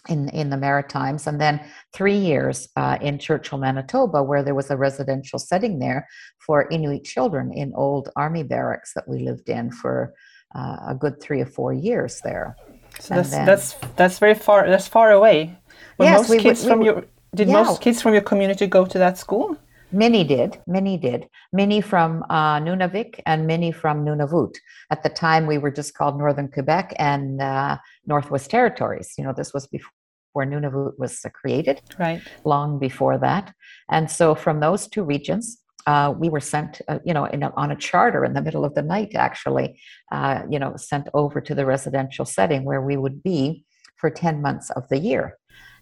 in, 0.10 0.30
in 0.30 0.50
the 0.50 0.58
Maritimes, 0.58 1.28
and 1.28 1.40
then 1.40 1.60
three 1.94 2.18
years 2.18 2.70
uh, 2.76 2.98
in 3.02 3.20
Churchill, 3.20 3.60
Manitoba, 3.60 4.24
where 4.24 4.44
there 4.44 4.56
was 4.56 4.72
a 4.72 4.78
residential 4.78 5.38
setting 5.38 5.80
there 5.80 6.08
for 6.40 6.68
Inuit 6.70 7.04
children 7.04 7.54
in 7.54 7.72
old 7.76 8.10
army 8.16 8.44
barracks 8.44 8.94
that 8.96 9.08
we 9.08 9.20
lived 9.20 9.50
in 9.50 9.72
for 9.72 10.14
uh, 10.56 10.78
a 10.88 10.96
good 10.96 11.22
three 11.22 11.42
or 11.42 11.46
four 11.46 11.74
years 11.74 12.20
there. 12.24 12.56
So 13.00 13.16
that's 13.16 13.30
then, 13.30 13.46
that's 13.46 13.76
that's 13.96 14.20
very 14.20 14.36
far. 14.36 14.68
That's 14.68 14.88
far 14.88 15.12
away. 15.12 15.58
Were 15.98 16.06
yes, 16.06 16.20
most 16.22 16.30
we, 16.30 16.38
kids 16.40 16.64
we, 16.64 16.70
from 16.70 16.80
we, 16.80 16.86
your 16.86 17.06
did 17.34 17.48
yeah. 17.48 17.64
most 17.64 17.82
kids 17.82 18.02
from 18.02 18.14
your 18.14 18.22
community 18.24 18.68
go 18.68 18.86
to 18.86 18.98
that 18.98 19.18
school? 19.18 19.56
Many 19.94 20.24
did, 20.24 20.60
many 20.68 20.98
did. 20.98 21.28
Many 21.52 21.82
from 21.82 22.24
uh, 22.30 22.60
Nunavik 22.60 23.20
and 23.26 23.46
many 23.46 23.72
from 23.72 24.06
Nunavut. 24.06 24.56
At 24.90 25.04
the 25.04 25.10
time, 25.10 25.48
we 25.48 25.58
were 25.58 25.72
just 25.72 25.94
called 25.94 26.18
Northern 26.18 26.50
Quebec 26.50 26.94
and 26.98 27.42
uh, 27.42 27.78
Northwest 28.06 28.50
Territories. 28.50 29.14
You 29.18 29.26
know, 29.26 29.34
this 29.34 29.54
was 29.54 29.68
before 29.68 29.92
Nunavut 30.38 30.98
was 30.98 31.26
created, 31.34 31.82
right? 32.00 32.22
Long 32.46 32.80
before 32.80 33.18
that. 33.18 33.54
And 33.90 34.10
so, 34.10 34.34
from 34.34 34.62
those 34.62 34.88
two 34.88 35.04
regions, 35.04 35.62
uh, 35.88 36.14
we 36.18 36.30
were 36.30 36.40
sent, 36.40 36.82
uh, 36.88 37.00
you 37.06 37.14
know, 37.14 37.26
a, 37.26 37.54
on 37.58 37.72
a 37.72 37.76
charter 37.76 38.24
in 38.24 38.34
the 38.34 38.42
middle 38.42 38.64
of 38.64 38.76
the 38.76 38.82
night, 38.82 39.14
actually, 39.16 39.80
uh, 40.12 40.44
you 40.50 40.60
know, 40.60 40.76
sent 40.78 41.10
over 41.14 41.42
to 41.42 41.54
the 41.54 41.66
residential 41.66 42.26
setting 42.26 42.64
where 42.64 42.82
we 42.82 42.96
would 42.96 43.22
be 43.24 43.66
for 43.98 44.10
10 44.10 44.42
months 44.42 44.70
of 44.72 44.88
the 44.90 44.98
year. 44.98 45.38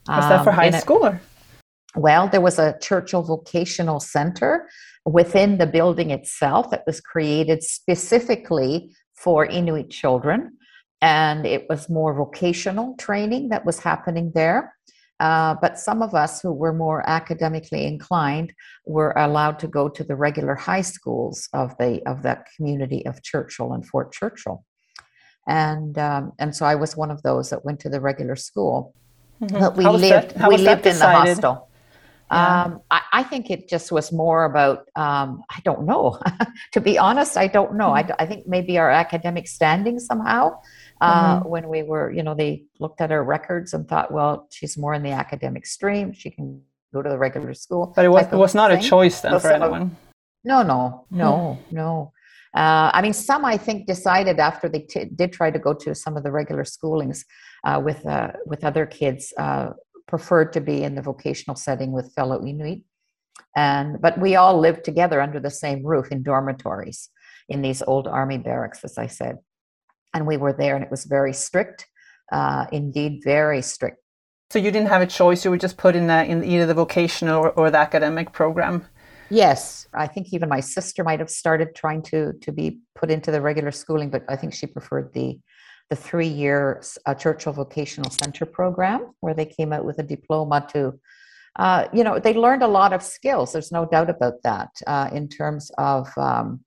Was 0.08 0.24
um, 0.24 0.30
that 0.30 0.44
for 0.44 0.50
um, 0.50 0.56
high 0.56 0.72
school? 0.72 1.06
Or? 1.06 1.22
Well, 2.00 2.30
there 2.30 2.42
was 2.42 2.60
a 2.60 2.78
Churchill 2.80 3.24
Vocational 3.24 4.00
Center 4.00 4.70
within 5.06 5.58
the 5.58 5.68
building 5.68 6.12
itself 6.12 6.70
that 6.72 6.84
was 6.88 7.02
created 7.02 7.62
specifically 7.62 8.96
for 9.16 9.46
Inuit 9.46 9.90
children. 9.90 10.58
And 11.02 11.46
it 11.46 11.68
was 11.70 11.90
more 11.90 12.14
vocational 12.14 12.96
training 12.98 13.50
that 13.50 13.66
was 13.66 13.80
happening 13.80 14.32
there. 14.34 14.74
Uh, 15.20 15.56
but 15.62 15.78
some 15.78 16.02
of 16.02 16.16
us 16.16 16.42
who 16.42 16.54
were 16.54 16.72
more 16.72 17.04
academically 17.10 17.86
inclined 17.86 18.54
were 18.86 19.12
allowed 19.18 19.60
to 19.60 19.68
go 19.68 19.90
to 19.90 20.04
the 20.04 20.16
regular 20.16 20.56
high 20.56 20.82
schools 20.82 21.50
of 21.54 21.76
the 21.78 22.02
of 22.06 22.24
that 22.24 22.46
community 22.56 23.06
of 23.06 23.22
Churchill 23.22 23.74
and 23.74 23.86
Fort 23.86 24.14
Churchill, 24.14 24.64
and 25.46 25.98
um, 25.98 26.32
and 26.40 26.56
so 26.56 26.66
I 26.66 26.76
was 26.76 26.96
one 26.96 27.12
of 27.12 27.22
those 27.24 27.50
that 27.50 27.66
went 27.66 27.82
to 27.82 27.90
the 27.90 28.00
regular 28.00 28.38
school. 28.38 28.94
Mhm. 29.42 29.60
But 29.60 29.76
we 29.76 29.86
lived 29.86 30.36
that- 30.38 30.48
we 30.48 30.56
lived 30.56 30.86
in 30.86 30.98
the 30.98 31.06
hostel. 31.06 31.69
Yeah. 32.32 32.64
Um, 32.64 32.82
I, 32.92 33.02
I 33.12 33.24
think 33.24 33.50
it 33.50 33.68
just 33.68 33.92
was 33.92 34.12
more 34.12 34.46
about 34.46 34.88
um, 34.96 35.44
I 35.50 35.60
don't 35.64 35.86
know. 35.86 36.20
to 36.74 36.82
be 36.82 36.98
honest, 36.98 37.38
I 37.38 37.48
don't 37.48 37.76
know. 37.76 37.92
I 37.92 38.26
think 38.26 38.48
maybe 38.48 38.78
our 38.78 38.90
academic 38.90 39.48
standing 39.48 40.00
somehow. 40.00 40.60
Uh, 41.02 41.40
Mm-hmm. 41.40 41.50
When 41.50 41.70
we 41.70 41.84
were, 41.84 42.12
you 42.12 42.24
know, 42.24 42.36
they 42.36 42.66
looked 42.80 43.00
at 43.00 43.12
our 43.12 43.24
records 43.24 43.74
and 43.74 43.88
thought, 43.88 44.12
well, 44.12 44.48
she's 44.52 44.78
more 44.78 44.94
in 44.94 45.02
the 45.02 45.12
academic 45.12 45.66
stream. 45.66 46.12
She 46.12 46.30
can 46.30 46.62
go 46.94 47.02
to 47.02 47.10
the 47.10 47.18
regular 47.18 47.54
school. 47.54 47.94
But 47.96 48.06
it 48.06 48.10
was, 48.10 48.26
it 48.26 48.36
was 48.36 48.54
not 48.54 48.72
a 48.72 48.80
choice 48.80 49.22
then 49.22 49.32
So 49.32 49.40
for 49.40 49.52
anyone. 49.52 49.96
No, 50.44 50.62
no, 50.62 51.06
no, 51.10 51.58
no. 51.72 52.12
Uh, 52.56 52.90
I 52.94 53.02
mean, 53.02 53.14
some 53.14 53.46
I 53.46 53.58
think 53.58 53.86
decided 53.86 54.40
after 54.40 54.68
they 54.68 54.80
t- 54.80 55.06
did 55.06 55.32
try 55.32 55.52
to 55.52 55.60
go 55.60 55.74
to 55.74 55.94
some 55.94 56.18
of 56.18 56.24
the 56.24 56.32
regular 56.32 56.64
schoolings 56.64 57.26
uh, 57.64 57.80
with 57.84 58.06
uh, 58.06 58.32
with 58.46 58.64
other 58.64 58.86
kids, 58.86 59.34
uh, 59.38 59.72
preferred 60.10 60.52
to 60.54 60.62
be 60.62 60.84
in 60.84 60.96
the 60.96 61.02
vocational 61.02 61.56
setting 61.56 61.92
with 61.92 62.14
fellow 62.14 62.44
Inuit. 62.46 62.82
And 63.56 64.02
but 64.02 64.20
we 64.20 64.36
all 64.36 64.60
lived 64.60 64.84
together 64.84 65.22
under 65.22 65.40
the 65.40 65.52
same 65.52 65.86
roof 65.86 66.12
in 66.12 66.24
dormitories 66.24 67.10
in 67.48 67.62
these 67.62 67.82
old 67.82 68.08
army 68.08 68.38
barracks, 68.38 68.84
as 68.84 68.98
I 68.98 69.08
said. 69.08 69.38
And 70.14 70.28
we 70.28 70.38
were 70.38 70.54
there, 70.54 70.76
and 70.76 70.84
it 70.84 70.92
was 70.92 71.06
very 71.06 71.34
strict, 71.34 71.88
uh, 72.32 72.66
indeed, 72.72 73.22
very 73.24 73.62
strict. 73.62 73.98
So 74.50 74.58
you 74.58 74.72
didn't 74.72 74.90
have 74.90 75.04
a 75.04 75.08
choice. 75.08 75.46
You 75.46 75.52
were 75.52 75.58
just 75.58 75.78
put 75.78 75.96
in, 75.96 76.08
the, 76.08 76.26
in 76.26 76.44
either 76.44 76.66
the 76.66 76.74
vocational 76.74 77.44
or, 77.44 77.52
or 77.52 77.70
the 77.70 77.78
academic 77.78 78.34
program. 78.34 78.88
Yes, 79.30 79.88
I 79.94 80.08
think 80.08 80.34
even 80.34 80.50
my 80.50 80.60
sister 80.60 81.04
might 81.04 81.20
have 81.20 81.30
started 81.30 81.76
trying 81.76 82.02
to 82.04 82.34
to 82.42 82.52
be 82.52 82.80
put 82.96 83.12
into 83.12 83.30
the 83.32 83.42
regular 83.42 83.72
schooling, 83.72 84.10
but 84.10 84.24
I 84.28 84.36
think 84.36 84.54
she 84.54 84.66
preferred 84.66 85.14
the 85.14 85.40
the 85.90 85.96
three 85.96 86.28
year 86.28 86.82
uh, 87.06 87.14
Churchill 87.14 87.54
Vocational 87.54 88.12
Center 88.12 88.46
program, 88.46 89.12
where 89.22 89.34
they 89.34 89.46
came 89.46 89.74
out 89.74 89.86
with 89.86 90.00
a 90.00 90.04
diploma 90.04 90.68
to, 90.74 91.00
uh, 91.58 91.88
you 91.94 92.04
know, 92.04 92.20
they 92.20 92.34
learned 92.34 92.64
a 92.64 92.68
lot 92.68 92.94
of 92.94 93.02
skills. 93.02 93.52
There's 93.52 93.72
no 93.72 93.86
doubt 93.86 94.10
about 94.10 94.42
that 94.44 94.70
uh, 94.86 95.10
in 95.12 95.28
terms 95.28 95.72
of 95.78 96.10
um, 96.18 96.64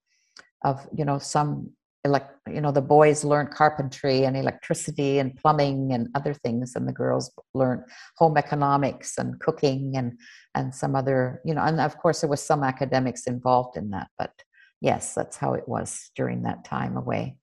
of 0.64 0.86
you 0.96 1.04
know 1.04 1.18
some 1.18 1.70
elect 2.04 2.36
you 2.48 2.60
know 2.60 2.72
the 2.72 2.82
boys 2.82 3.22
learned 3.24 3.50
carpentry 3.50 4.24
and 4.24 4.36
electricity 4.36 5.18
and 5.18 5.36
plumbing 5.36 5.92
and 5.92 6.08
other 6.14 6.34
things 6.34 6.74
and 6.74 6.88
the 6.88 6.92
girls 6.92 7.30
learned 7.54 7.82
home 8.16 8.36
economics 8.36 9.18
and 9.18 9.38
cooking 9.38 9.96
and 9.96 10.18
and 10.56 10.74
some 10.74 10.96
other 10.96 11.40
you 11.44 11.54
know 11.54 11.62
and 11.62 11.80
of 11.80 11.96
course 11.98 12.20
there 12.20 12.30
was 12.30 12.42
some 12.42 12.64
academics 12.64 13.26
involved 13.26 13.76
in 13.76 13.90
that 13.90 14.08
but 14.18 14.32
yes 14.80 15.14
that's 15.14 15.36
how 15.36 15.54
it 15.54 15.68
was 15.68 16.10
during 16.16 16.42
that 16.42 16.64
time 16.64 16.96
away 16.96 17.36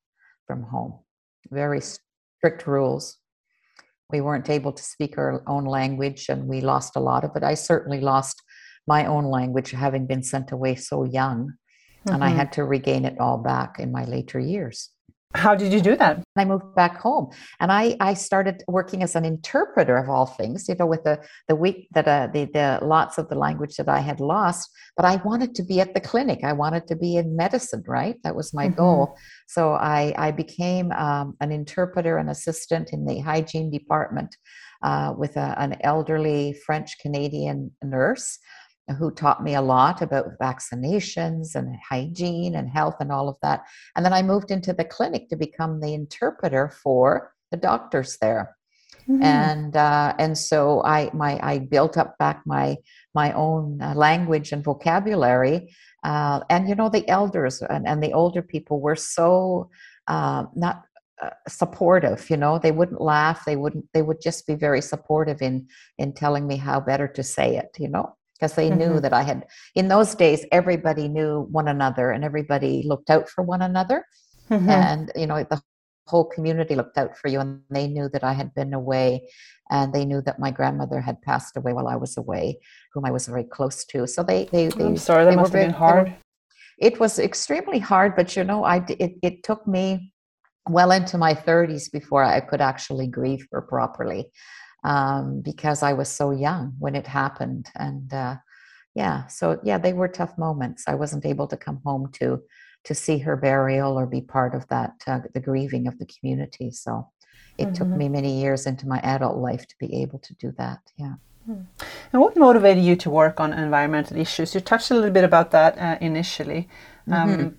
from 0.46 0.64
home 0.64 1.00
very 1.52 1.82
strict 1.82 2.68
rules 2.68 3.18
we 4.12 4.22
weren't 4.22 4.50
able 4.50 4.72
to 4.72 4.82
speak 4.84 5.18
our 5.18 5.44
own 5.48 5.66
language 5.66 6.30
and 6.30 6.48
we 6.48 6.62
lost 6.62 6.96
a 6.96 7.00
lot 7.00 7.24
of 7.24 7.36
it 7.36 7.44
i 7.44 7.54
certainly 7.54 8.00
lost 8.00 8.42
my 8.88 9.06
own 9.06 9.26
language 9.26 9.72
having 9.72 10.08
been 10.08 10.24
sent 10.24 10.52
away 10.52 10.74
so 10.76 11.04
young 11.04 11.54
and 12.08 12.24
I 12.24 12.32
Mhm. 12.32 12.36
had 12.36 12.52
to 12.54 12.64
regain 12.64 13.06
it 13.06 13.20
all 13.20 13.38
back 13.38 13.78
in 13.78 13.92
my 13.92 14.06
later 14.06 14.40
years. 14.40 14.90
How 15.36 15.54
did 15.54 15.72
you 15.72 15.80
do 15.80 15.96
that? 15.96 16.24
I 16.38 16.46
moved 16.46 16.74
back 16.74 16.98
home, 17.00 17.30
and 17.60 17.72
I, 17.72 17.96
I 18.00 18.16
started 18.16 18.64
working 18.68 19.04
as 19.04 19.16
an 19.16 19.26
interpreter 19.26 19.96
of 19.96 20.10
all 20.10 20.26
things. 20.26 20.68
You 20.68 20.74
know, 20.74 20.88
with 20.88 21.04
the 21.04 21.24
the 21.48 21.56
week 21.56 21.88
that 21.94 22.08
uh, 22.08 22.30
the 22.34 22.46
the 22.46 22.80
lots 22.82 23.20
of 23.20 23.30
the 23.30 23.36
language 23.36 23.76
that 23.76 23.88
I 23.88 24.00
had 24.00 24.20
lost, 24.20 24.72
but 24.98 25.06
I 25.06 25.18
wanted 25.18 25.54
to 25.56 25.64
be 25.64 25.82
at 25.82 25.94
the 25.94 26.02
clinic. 26.02 26.44
I 26.44 26.54
wanted 26.54 26.88
to 26.88 26.96
be 26.96 27.16
in 27.16 27.36
medicine. 27.36 27.84
Right, 27.86 28.16
that 28.24 28.36
was 28.36 28.56
my 28.56 28.70
Mhm. 28.70 28.76
goal. 28.78 29.18
So 29.48 29.74
I 29.74 30.16
I 30.18 30.32
became 30.32 30.92
um, 30.94 31.38
an 31.42 31.52
interpreter 31.52 32.18
and 32.18 32.32
assistant 32.32 32.90
in 32.92 33.06
the 33.06 33.20
hygiene 33.20 33.70
department 33.70 34.36
uh, 34.82 35.14
with 35.16 35.38
a, 35.38 35.54
an 35.62 35.78
elderly 35.82 36.54
French 36.66 36.98
Canadian 36.98 37.70
nurse 37.84 38.40
who 38.98 39.12
taught 39.12 39.44
me 39.44 39.56
a 39.56 39.62
lot 39.62 40.02
about 40.02 40.38
vaccinations 40.42 41.56
and 41.56 41.76
hygiene 41.88 42.56
and 42.56 42.70
health 42.70 42.96
and 43.00 43.12
all 43.12 43.30
of 43.30 43.38
that. 43.42 43.66
And 43.96 44.06
then 44.06 44.14
I 44.14 44.22
moved 44.22 44.52
into 44.52 44.74
the 44.74 44.86
clinic 44.86 45.30
to 45.30 45.36
become 45.36 45.80
the 45.80 45.94
interpreter 45.94 46.70
for 46.70 47.34
the 47.52 47.58
doctors 47.58 48.18
there. 48.22 48.56
Mhm. 49.08 49.24
And 49.24 49.76
uh, 49.76 50.14
and 50.20 50.38
so 50.38 50.84
I 50.84 51.10
my 51.14 51.40
I 51.42 51.60
built 51.60 51.98
up 51.98 52.18
back 52.18 52.42
my 52.46 52.78
my 53.16 53.34
own 53.34 53.82
uh, 53.82 53.94
language 53.96 54.52
and 54.52 54.64
vocabulary. 54.64 55.74
Uh, 56.04 56.40
and 56.50 56.70
you 56.70 56.76
know 56.76 56.90
the 56.90 57.08
elders 57.10 57.62
and, 57.62 57.88
and 57.88 58.02
the 58.02 58.14
older 58.14 58.42
people 58.42 58.80
were 58.80 58.96
so 58.96 59.70
uh, 60.08 60.46
not 60.56 60.84
uh, 61.22 61.32
supportive 61.50 62.30
you 62.30 62.38
know 62.38 62.58
they 62.58 62.72
wouldn't 62.72 63.02
laugh 63.02 63.44
they 63.44 63.58
wouldn't 63.58 63.86
they 63.94 64.02
would 64.02 64.22
just 64.22 64.48
be 64.48 64.56
very 64.56 64.82
supportive 64.82 65.42
in 65.42 65.68
in 65.98 66.14
telling 66.14 66.48
me 66.48 66.56
how 66.56 66.80
better 66.80 67.10
to 67.10 67.22
say 67.22 67.58
it 67.58 67.76
you 67.78 67.90
know 67.90 68.16
because 68.40 68.54
they 68.56 68.70
knew 68.70 68.94
Mhm. 68.96 69.02
that 69.02 69.14
i 69.14 69.22
had 69.22 69.46
in 69.76 69.88
those 69.88 70.16
days 70.16 70.46
everybody 70.52 71.08
knew 71.08 71.48
one 71.52 71.68
another 71.68 72.12
and 72.12 72.24
everybody 72.24 72.84
looked 72.92 73.10
out 73.10 73.28
for 73.30 73.42
one 73.44 73.62
another 73.62 74.06
Mhm. 74.50 74.68
and 74.70 75.12
you 75.16 75.28
know 75.28 75.44
the 75.44 75.62
whole 76.08 76.26
community 76.26 76.74
looked 76.76 76.98
out 76.98 77.16
for 77.18 77.28
you 77.28 77.40
and 77.40 77.62
they 77.70 77.88
knew 77.88 78.08
that 78.10 78.24
i 78.24 78.34
had 78.34 78.54
been 78.56 78.74
away 78.74 79.08
and 79.70 79.94
they 79.94 80.06
knew 80.06 80.22
that 80.22 80.40
my 80.40 80.52
grandmother 80.52 81.00
had 81.02 81.22
passed 81.22 81.56
away 81.58 81.74
while 81.74 81.88
i 81.88 81.96
was 81.96 82.18
away 82.18 82.46
whom 82.94 83.06
i 83.06 83.12
was 83.12 83.28
very 83.28 83.44
close 83.44 83.86
to 83.92 84.08
so 84.08 84.24
they 84.24 84.46
they, 84.54 84.68
they 84.70 84.86
I'm 84.86 84.98
sorry, 84.98 85.26
that 85.26 85.36
must 85.36 85.52
have 85.54 85.54
very- 85.54 85.66
been 85.66 85.74
they 85.74 85.80
were- 85.80 85.94
hard. 85.94 86.16
it 86.88 87.00
was 87.00 87.20
extremely 87.20 87.80
hard 87.80 88.16
but 88.16 88.36
you 88.36 88.44
know 88.44 88.64
I, 88.64 88.78
it, 89.06 89.12
it 89.22 89.36
took 89.44 89.62
me 89.68 89.86
well 90.78 90.92
into 90.92 91.18
my 91.18 91.34
30s 91.34 91.86
before 91.92 92.24
i 92.24 92.40
could 92.50 92.62
actually 92.72 93.08
grieve 93.18 93.44
her 93.52 93.62
properly 93.62 94.22
um, 94.84 95.42
because 95.42 95.84
i 95.84 95.94
was 95.94 96.10
so 96.10 96.32
young 96.32 96.74
when 96.80 96.96
it 96.96 97.08
happened 97.08 97.70
and 97.76 98.14
uh, 98.14 98.36
yeah 98.96 99.26
so 99.28 99.60
yeah 99.64 99.78
they 99.78 99.94
were 99.94 100.08
tough 100.08 100.38
moments 100.38 100.84
i 100.88 100.94
wasn't 100.96 101.26
able 101.26 101.48
to 101.48 101.58
come 101.58 101.80
home 101.86 102.10
to 102.12 102.42
to 102.86 102.96
see 102.96 103.18
her 103.18 103.36
burial 103.36 103.98
or 104.00 104.06
be 104.06 104.22
part 104.22 104.56
of 104.56 104.68
that 104.70 104.94
uh, 105.08 105.20
the 105.34 105.40
grieving 105.40 105.88
of 105.88 105.98
the 106.00 106.06
community 106.08 106.72
so 106.72 107.08
it 107.58 107.74
took 107.74 107.90
Mhm. 107.90 107.98
me 107.98 108.10
many 108.10 108.42
years 108.42 108.66
into 108.66 108.88
my 108.88 109.00
adult 109.00 109.38
life 109.38 109.68
to 109.68 109.76
be 109.80 110.02
able 110.02 110.20
to 110.20 110.34
do 110.36 110.52
that 110.58 110.80
yeah 110.98 111.16
And 112.12 112.22
what 112.22 112.36
motivated 112.38 112.84
you 112.84 112.96
to 112.98 113.10
work 113.10 113.40
on 113.40 113.54
environmental 113.54 114.18
issues? 114.18 114.54
You 114.54 114.62
touched 114.62 114.92
a 114.92 114.94
little 114.94 115.12
bit 115.12 115.24
about 115.24 115.52
that 115.52 115.78
uh, 115.78 115.98
initially. 116.02 116.68
Um, 117.12 117.32
Mhm. 117.32 117.54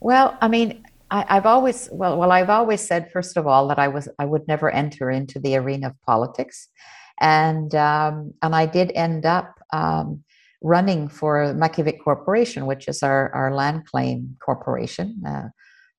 Well, 0.00 0.36
I 0.40 0.48
mean, 0.48 0.84
I, 1.12 1.26
I've 1.28 1.46
always 1.46 1.90
well, 1.92 2.16
well, 2.16 2.32
I've 2.32 2.50
always 2.50 2.80
said 2.80 3.12
first 3.12 3.36
of 3.36 3.46
all 3.46 3.68
that 3.68 3.78
I 3.78 3.88
was 3.88 4.08
I 4.18 4.24
would 4.24 4.48
never 4.48 4.70
enter 4.70 5.10
into 5.10 5.38
the 5.38 5.56
arena 5.56 5.88
of 5.88 6.02
politics, 6.06 6.68
and 7.20 7.72
um, 7.74 8.32
and 8.42 8.54
I 8.56 8.66
did 8.66 8.90
end 8.94 9.26
up 9.26 9.54
um, 9.72 10.24
running 10.62 11.08
for 11.08 11.54
Makivik 11.54 12.02
Corporation, 12.02 12.66
which 12.66 12.88
is 12.88 13.02
our 13.02 13.32
our 13.34 13.54
land 13.54 13.86
claim 13.86 14.36
corporation 14.44 15.22
uh, 15.26 15.48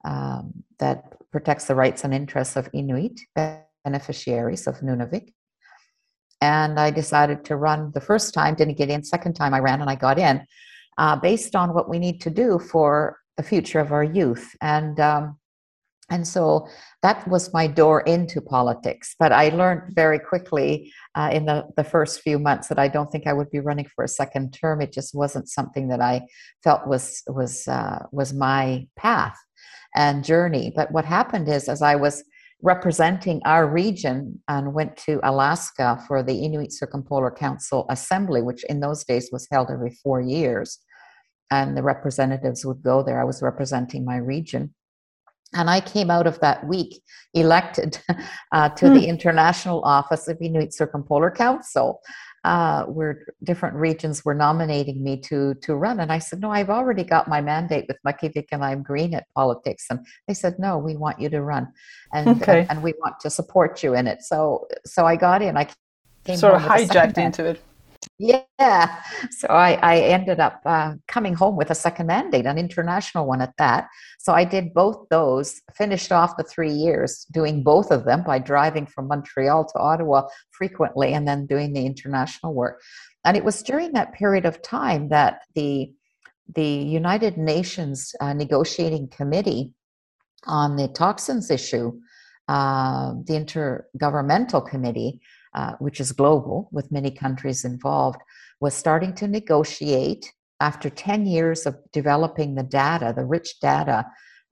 um, 0.04 0.52
that 0.80 1.04
protects 1.32 1.66
the 1.66 1.76
rights 1.76 2.04
and 2.04 2.14
interests 2.14 2.56
of 2.56 2.68
Inuit 2.74 3.20
beneficiaries 3.86 4.66
of 4.66 4.80
Nunavik. 4.80 5.34
And 6.42 6.80
I 6.80 6.90
decided 6.92 7.46
to 7.46 7.56
run 7.56 7.92
the 7.94 8.02
first 8.02 8.34
time, 8.34 8.56
didn't 8.56 8.78
get 8.78 8.90
in. 8.90 9.04
Second 9.04 9.34
time 9.34 9.54
I 9.54 9.60
ran 9.60 9.80
and 9.82 9.90
I 9.90 9.96
got 9.96 10.20
in, 10.20 10.46
uh, 10.98 11.16
based 11.16 11.56
on 11.56 11.74
what 11.74 11.88
we 11.88 12.00
need 12.00 12.20
to 12.22 12.30
do 12.30 12.60
for 12.60 13.18
the 13.38 13.44
future 13.44 13.80
of 13.80 13.92
our 13.92 14.04
youth. 14.04 14.56
And 14.62 15.00
um, 15.00 15.38
and 16.10 16.28
so 16.28 16.68
that 17.02 17.28
was 17.28 17.54
my 17.54 17.66
door 17.66 18.02
into 18.02 18.42
politics. 18.42 19.16
But 19.18 19.32
I 19.32 19.50
learned 19.50 19.96
very 19.96 20.20
quickly 20.20 20.92
uh, 21.16 21.30
in 21.32 21.46
the, 21.46 21.66
the 21.78 21.84
first 21.84 22.22
few 22.22 22.38
months 22.38 22.68
that 22.68 22.78
I 22.78 22.88
don't 22.90 23.10
think 23.10 23.26
I 23.26 23.34
would 23.34 23.50
be 23.50 23.62
running 23.62 23.88
for 23.96 24.04
a 24.04 24.10
second 24.10 24.52
term. 24.52 24.82
It 24.82 24.92
just 24.92 25.16
wasn't 25.16 25.48
something 25.48 25.88
that 25.88 26.02
I 26.02 26.22
felt 26.64 26.88
was 26.88 27.24
was 27.28 27.68
uh, 27.68 28.06
was 28.12 28.34
my 28.34 28.88
path 28.98 29.38
and 29.96 30.24
journey. 30.24 30.74
But 30.76 30.92
what 30.92 31.06
happened 31.06 31.48
is, 31.48 31.70
as 31.70 31.82
I 31.82 31.96
was 31.96 32.24
representing 32.62 33.42
our 33.46 33.68
region 33.68 34.42
and 34.48 34.74
went 34.74 34.96
to 34.96 35.20
Alaska 35.24 36.02
for 36.08 36.24
the 36.24 36.44
Inuit 36.46 36.72
Circumpolar 36.72 37.30
Council 37.30 37.86
Assembly, 37.90 38.42
which 38.42 38.64
in 38.66 38.80
those 38.80 39.04
days 39.04 39.30
was 39.32 39.48
held 39.52 39.70
every 39.70 39.92
four 40.04 40.22
years. 40.22 40.80
And 41.54 41.78
the 41.78 41.84
representatives 41.84 42.66
would 42.66 42.82
go 42.82 43.04
there. 43.04 43.20
I 43.22 43.26
was 43.32 43.42
representing 43.42 44.04
my 44.06 44.18
region. 44.18 44.64
And 45.56 45.70
I 45.70 45.80
came 45.82 46.10
out 46.10 46.26
of 46.32 46.40
that 46.40 46.60
week 46.74 46.92
elected 47.36 47.92
uh, 48.56 48.70
to 48.80 48.86
Hmm. 48.88 48.94
the 48.98 49.06
International 49.14 49.80
Office 49.98 50.28
of 50.28 50.38
Inuit 50.42 50.74
Circumpolar 50.74 51.30
Council, 51.46 51.88
uh, 52.44 52.82
where 52.86 53.14
different 53.44 53.76
regions 53.76 54.26
were 54.26 54.34
nominating 54.48 54.98
me 55.08 55.14
to 55.30 55.54
to 55.66 55.76
run. 55.86 56.00
And 56.00 56.12
I 56.18 56.20
said, 56.20 56.40
"No, 56.42 56.50
I've 56.58 56.72
already 56.80 57.04
got 57.16 57.28
my 57.36 57.40
mandate 57.52 57.86
with 57.88 58.00
Makivik, 58.08 58.48
and 58.52 58.62
I'm 58.70 58.82
green 58.92 59.14
at 59.14 59.26
politics." 59.36 59.84
And 59.92 60.00
they 60.28 60.34
said, 60.34 60.54
"No, 60.58 60.72
we 60.88 60.94
want 61.04 61.18
you 61.24 61.30
to 61.30 61.42
run, 61.54 61.66
and 62.18 62.28
Okay. 62.42 62.60
and, 62.62 62.70
and 62.72 62.84
we 62.88 62.94
want 63.04 63.16
to 63.24 63.30
support 63.30 63.84
you 63.84 63.92
in 64.00 64.08
it." 64.08 64.20
So 64.32 64.40
so 64.94 65.00
I 65.06 65.16
got 65.28 65.40
in. 65.48 65.56
I 65.64 65.66
sort 66.36 66.56
of 66.56 66.62
hijacked 66.72 67.18
into 67.28 67.46
it. 67.52 67.58
Yeah. 68.20 69.02
So 69.32 69.48
I, 69.50 69.74
I 69.82 69.98
ended 69.98 70.40
up 70.40 70.62
uh, 70.66 70.94
coming 71.08 71.34
home 71.34 71.56
with 71.58 71.72
a 71.72 71.76
second 71.76 72.08
mandate, 72.08 72.46
an 72.46 72.58
international 72.60 73.26
one 73.26 73.42
at 73.42 73.54
that. 73.58 73.88
So 74.20 74.34
I 74.34 74.46
did 74.46 74.74
both 74.74 75.08
those, 75.10 75.62
finished 75.76 76.12
off 76.12 76.38
the 76.38 76.44
three 76.44 76.72
years 76.72 77.26
doing 77.32 77.64
both 77.64 77.92
of 77.92 78.06
them 78.06 78.24
by 78.24 78.38
driving 78.40 78.86
from 78.86 79.08
Montreal 79.08 79.66
to 79.66 79.80
Ottawa 79.80 80.28
frequently 80.52 81.14
and 81.14 81.28
then 81.28 81.48
doing 81.48 81.74
the 81.74 81.86
international 81.86 82.54
work. 82.54 82.82
And 83.26 83.36
it 83.36 83.44
was 83.44 83.64
during 83.64 83.94
that 83.94 84.14
period 84.14 84.46
of 84.46 84.62
time 84.62 85.10
that 85.10 85.42
the, 85.56 85.92
the 86.54 86.68
United 86.68 87.38
Nations 87.38 88.14
uh, 88.22 88.34
negotiating 88.34 89.08
committee 89.08 89.74
on 90.46 90.76
the 90.76 90.88
toxins 90.88 91.50
issue, 91.50 92.00
uh, 92.48 93.14
the 93.26 93.34
Intergovernmental 93.34 94.70
Committee, 94.70 95.22
uh, 95.56 95.74
which 95.80 96.00
is 96.00 96.12
global 96.12 96.70
with 96.72 96.92
many 96.92 97.12
countries 97.12 97.66
involved, 97.66 98.20
was 98.60 98.74
starting 98.74 99.14
to 99.14 99.28
negotiate 99.28 100.32
after 100.60 100.90
10 100.90 101.26
years 101.26 101.66
of 101.66 101.76
developing 101.92 102.56
the 102.56 102.64
data, 102.64 103.14
the 103.16 103.26
rich 103.26 103.60
data 103.60 104.06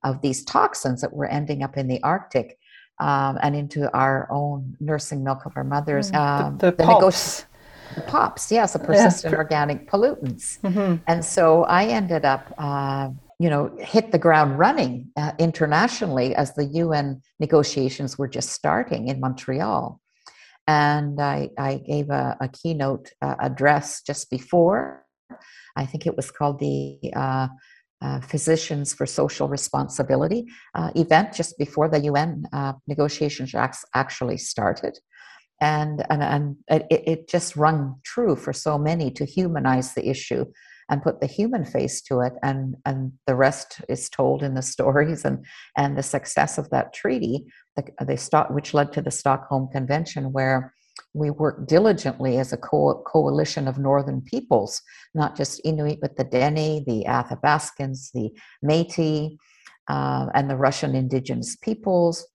of 0.04 0.20
these 0.20 0.44
toxins 0.44 1.00
that 1.00 1.12
were 1.12 1.26
ending 1.26 1.62
up 1.62 1.76
in 1.76 1.88
the 1.88 2.02
Arctic 2.02 2.58
um, 3.00 3.38
and 3.42 3.56
into 3.56 3.90
our 3.96 4.28
own 4.30 4.76
nursing 4.80 5.24
milk 5.24 5.46
of 5.46 5.52
our 5.56 5.64
mothers. 5.64 6.10
Mm, 6.10 6.16
um, 6.18 6.58
the, 6.58 6.70
the, 6.70 6.76
the, 6.76 6.84
POPs. 6.84 7.46
the 7.94 8.02
POPs, 8.02 8.52
yes, 8.52 8.72
the 8.74 8.78
persistent 8.78 9.32
yeah. 9.32 9.38
organic 9.38 9.88
pollutants. 9.88 10.60
Mm-hmm. 10.60 11.02
And 11.06 11.24
so 11.24 11.64
I 11.64 11.86
ended 11.86 12.24
up 12.24 12.52
uh, 12.58 13.10
you 13.42 13.50
know, 13.50 13.76
hit 13.80 14.12
the 14.12 14.18
ground 14.18 14.56
running 14.56 15.10
uh, 15.16 15.32
internationally 15.36 16.32
as 16.36 16.54
the 16.54 16.64
UN 16.64 17.20
negotiations 17.40 18.16
were 18.16 18.28
just 18.28 18.50
starting 18.50 19.08
in 19.08 19.18
Montreal. 19.18 20.00
And 20.66 21.20
I, 21.20 21.50
I 21.58 21.78
gave 21.78 22.10
a, 22.10 22.36
a 22.40 22.48
keynote 22.48 23.10
uh, 23.20 23.34
address 23.40 24.02
just 24.06 24.30
before. 24.30 25.04
I 25.76 25.86
think 25.86 26.06
it 26.06 26.16
was 26.16 26.30
called 26.30 26.58
the 26.58 26.98
uh, 27.14 27.48
uh 28.00 28.20
Physicians 28.20 28.92
for 28.92 29.06
Social 29.06 29.48
Responsibility 29.48 30.46
uh, 30.74 30.90
event 30.94 31.32
just 31.32 31.56
before 31.58 31.88
the 31.88 32.00
UN 32.00 32.44
uh, 32.52 32.74
negotiations 32.86 33.54
actually 33.94 34.38
started. 34.38 34.98
And, 35.60 36.04
and, 36.10 36.22
and 36.22 36.56
it, 36.68 37.02
it 37.06 37.28
just 37.28 37.56
rung 37.56 38.00
true 38.04 38.34
for 38.34 38.52
so 38.52 38.78
many 38.78 39.10
to 39.12 39.24
humanize 39.24 39.94
the 39.94 40.08
issue 40.08 40.44
and 40.92 41.02
put 41.02 41.20
the 41.20 41.26
human 41.26 41.64
face 41.64 42.02
to 42.02 42.20
it 42.20 42.34
and 42.42 42.76
and 42.84 43.12
the 43.26 43.34
rest 43.34 43.80
is 43.88 44.10
told 44.10 44.42
in 44.42 44.54
the 44.54 44.62
stories 44.74 45.24
and 45.24 45.44
and 45.76 45.96
the 45.96 46.02
success 46.02 46.58
of 46.58 46.68
that 46.70 46.92
treaty 46.92 47.46
the, 48.06 48.16
stock 48.16 48.50
which 48.50 48.74
led 48.74 48.92
to 48.92 49.00
the 49.00 49.10
stockholm 49.10 49.66
convention 49.72 50.32
where 50.32 50.74
we 51.14 51.30
worked 51.30 51.66
diligently 51.66 52.36
as 52.36 52.52
a 52.52 52.58
co- 52.58 53.02
coalition 53.06 53.66
of 53.66 53.78
northern 53.78 54.20
peoples 54.20 54.82
not 55.14 55.34
just 55.34 55.60
inuit 55.64 55.98
but 56.00 56.16
the 56.16 56.24
dene 56.24 56.84
the 56.86 57.04
athabascans 57.08 58.10
the 58.12 58.30
metis 58.62 59.32
uh, 59.88 60.26
and 60.34 60.50
the 60.50 60.56
russian 60.56 60.94
indigenous 60.94 61.56
peoples 61.56 62.26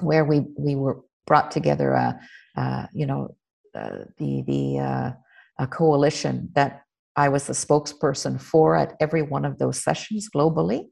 where 0.00 0.24
we 0.24 0.40
we 0.58 0.74
were 0.74 0.98
brought 1.26 1.50
together 1.52 1.92
a, 1.92 2.18
uh, 2.56 2.86
you 2.92 3.06
know 3.06 3.36
uh, 3.76 3.98
the 4.18 4.42
the 4.42 4.78
uh, 4.80 5.10
a 5.58 5.66
coalition 5.66 6.50
that 6.54 6.82
I 7.16 7.28
was 7.28 7.46
the 7.46 7.52
spokesperson 7.52 8.40
for 8.40 8.76
at 8.76 8.94
every 9.00 9.22
one 9.22 9.44
of 9.44 9.58
those 9.58 9.82
sessions 9.82 10.28
globally. 10.34 10.86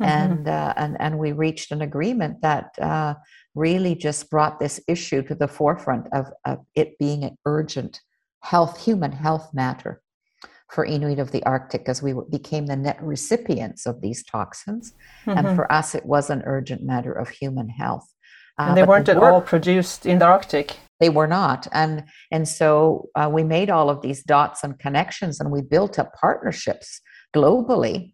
Mm-hmm. 0.00 0.02
And, 0.04 0.48
uh, 0.48 0.74
and, 0.76 0.96
and 1.00 1.18
we 1.18 1.32
reached 1.32 1.72
an 1.72 1.82
agreement 1.82 2.40
that 2.42 2.70
uh, 2.80 3.14
really 3.54 3.94
just 3.94 4.30
brought 4.30 4.58
this 4.58 4.80
issue 4.88 5.22
to 5.22 5.34
the 5.34 5.48
forefront 5.48 6.06
of, 6.12 6.26
of 6.46 6.58
it 6.74 6.98
being 6.98 7.24
an 7.24 7.36
urgent 7.44 8.00
health, 8.42 8.82
human 8.82 9.12
health 9.12 9.50
matter 9.52 10.00
for 10.70 10.84
Inuit 10.84 11.18
of 11.18 11.32
the 11.32 11.42
Arctic 11.44 11.88
as 11.88 12.02
we 12.02 12.14
became 12.30 12.66
the 12.66 12.76
net 12.76 12.98
recipients 13.02 13.86
of 13.86 14.00
these 14.00 14.24
toxins. 14.24 14.94
Mm-hmm. 15.26 15.38
And 15.38 15.56
for 15.56 15.70
us, 15.70 15.94
it 15.94 16.06
was 16.06 16.30
an 16.30 16.42
urgent 16.46 16.82
matter 16.82 17.12
of 17.12 17.28
human 17.28 17.68
health. 17.68 18.06
Uh, 18.58 18.66
and 18.68 18.76
they 18.76 18.82
weren't 18.82 19.06
the 19.06 19.14
work, 19.14 19.24
at 19.24 19.32
all 19.32 19.40
produced 19.40 20.06
in 20.06 20.18
the 20.18 20.26
Arctic. 20.26 20.76
They 21.00 21.08
were 21.08 21.26
not, 21.26 21.66
and 21.72 22.04
and 22.30 22.46
so 22.46 23.08
uh, 23.14 23.30
we 23.32 23.42
made 23.42 23.70
all 23.70 23.88
of 23.88 24.02
these 24.02 24.22
dots 24.22 24.62
and 24.62 24.78
connections, 24.78 25.40
and 25.40 25.50
we 25.50 25.62
built 25.62 25.98
up 25.98 26.12
partnerships 26.14 27.00
globally 27.34 28.12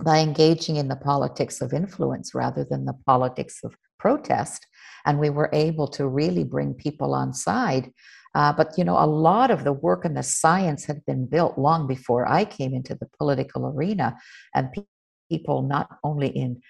by 0.00 0.18
engaging 0.18 0.76
in 0.76 0.88
the 0.88 0.96
politics 0.96 1.60
of 1.60 1.72
influence 1.72 2.34
rather 2.34 2.64
than 2.64 2.86
the 2.86 2.98
politics 3.06 3.60
of 3.62 3.76
protest, 3.98 4.66
and 5.04 5.18
we 5.18 5.30
were 5.30 5.50
able 5.52 5.86
to 5.88 6.08
really 6.08 6.44
bring 6.44 6.74
people 6.74 7.14
on 7.14 7.34
side. 7.34 7.90
Uh, 8.34 8.52
but 8.52 8.72
you 8.78 8.84
know, 8.84 8.96
a 8.98 9.06
lot 9.06 9.50
of 9.50 9.62
the 9.62 9.72
work 9.72 10.04
and 10.06 10.16
the 10.16 10.22
science 10.22 10.86
had 10.86 11.04
been 11.04 11.26
built 11.26 11.58
long 11.58 11.86
before 11.86 12.26
I 12.26 12.46
came 12.46 12.72
into 12.72 12.94
the 12.94 13.08
political 13.18 13.66
arena, 13.66 14.16
and 14.54 14.72
pe- 14.72 14.84
people 15.30 15.62
not 15.62 15.98
only 16.02 16.28
in 16.28 16.60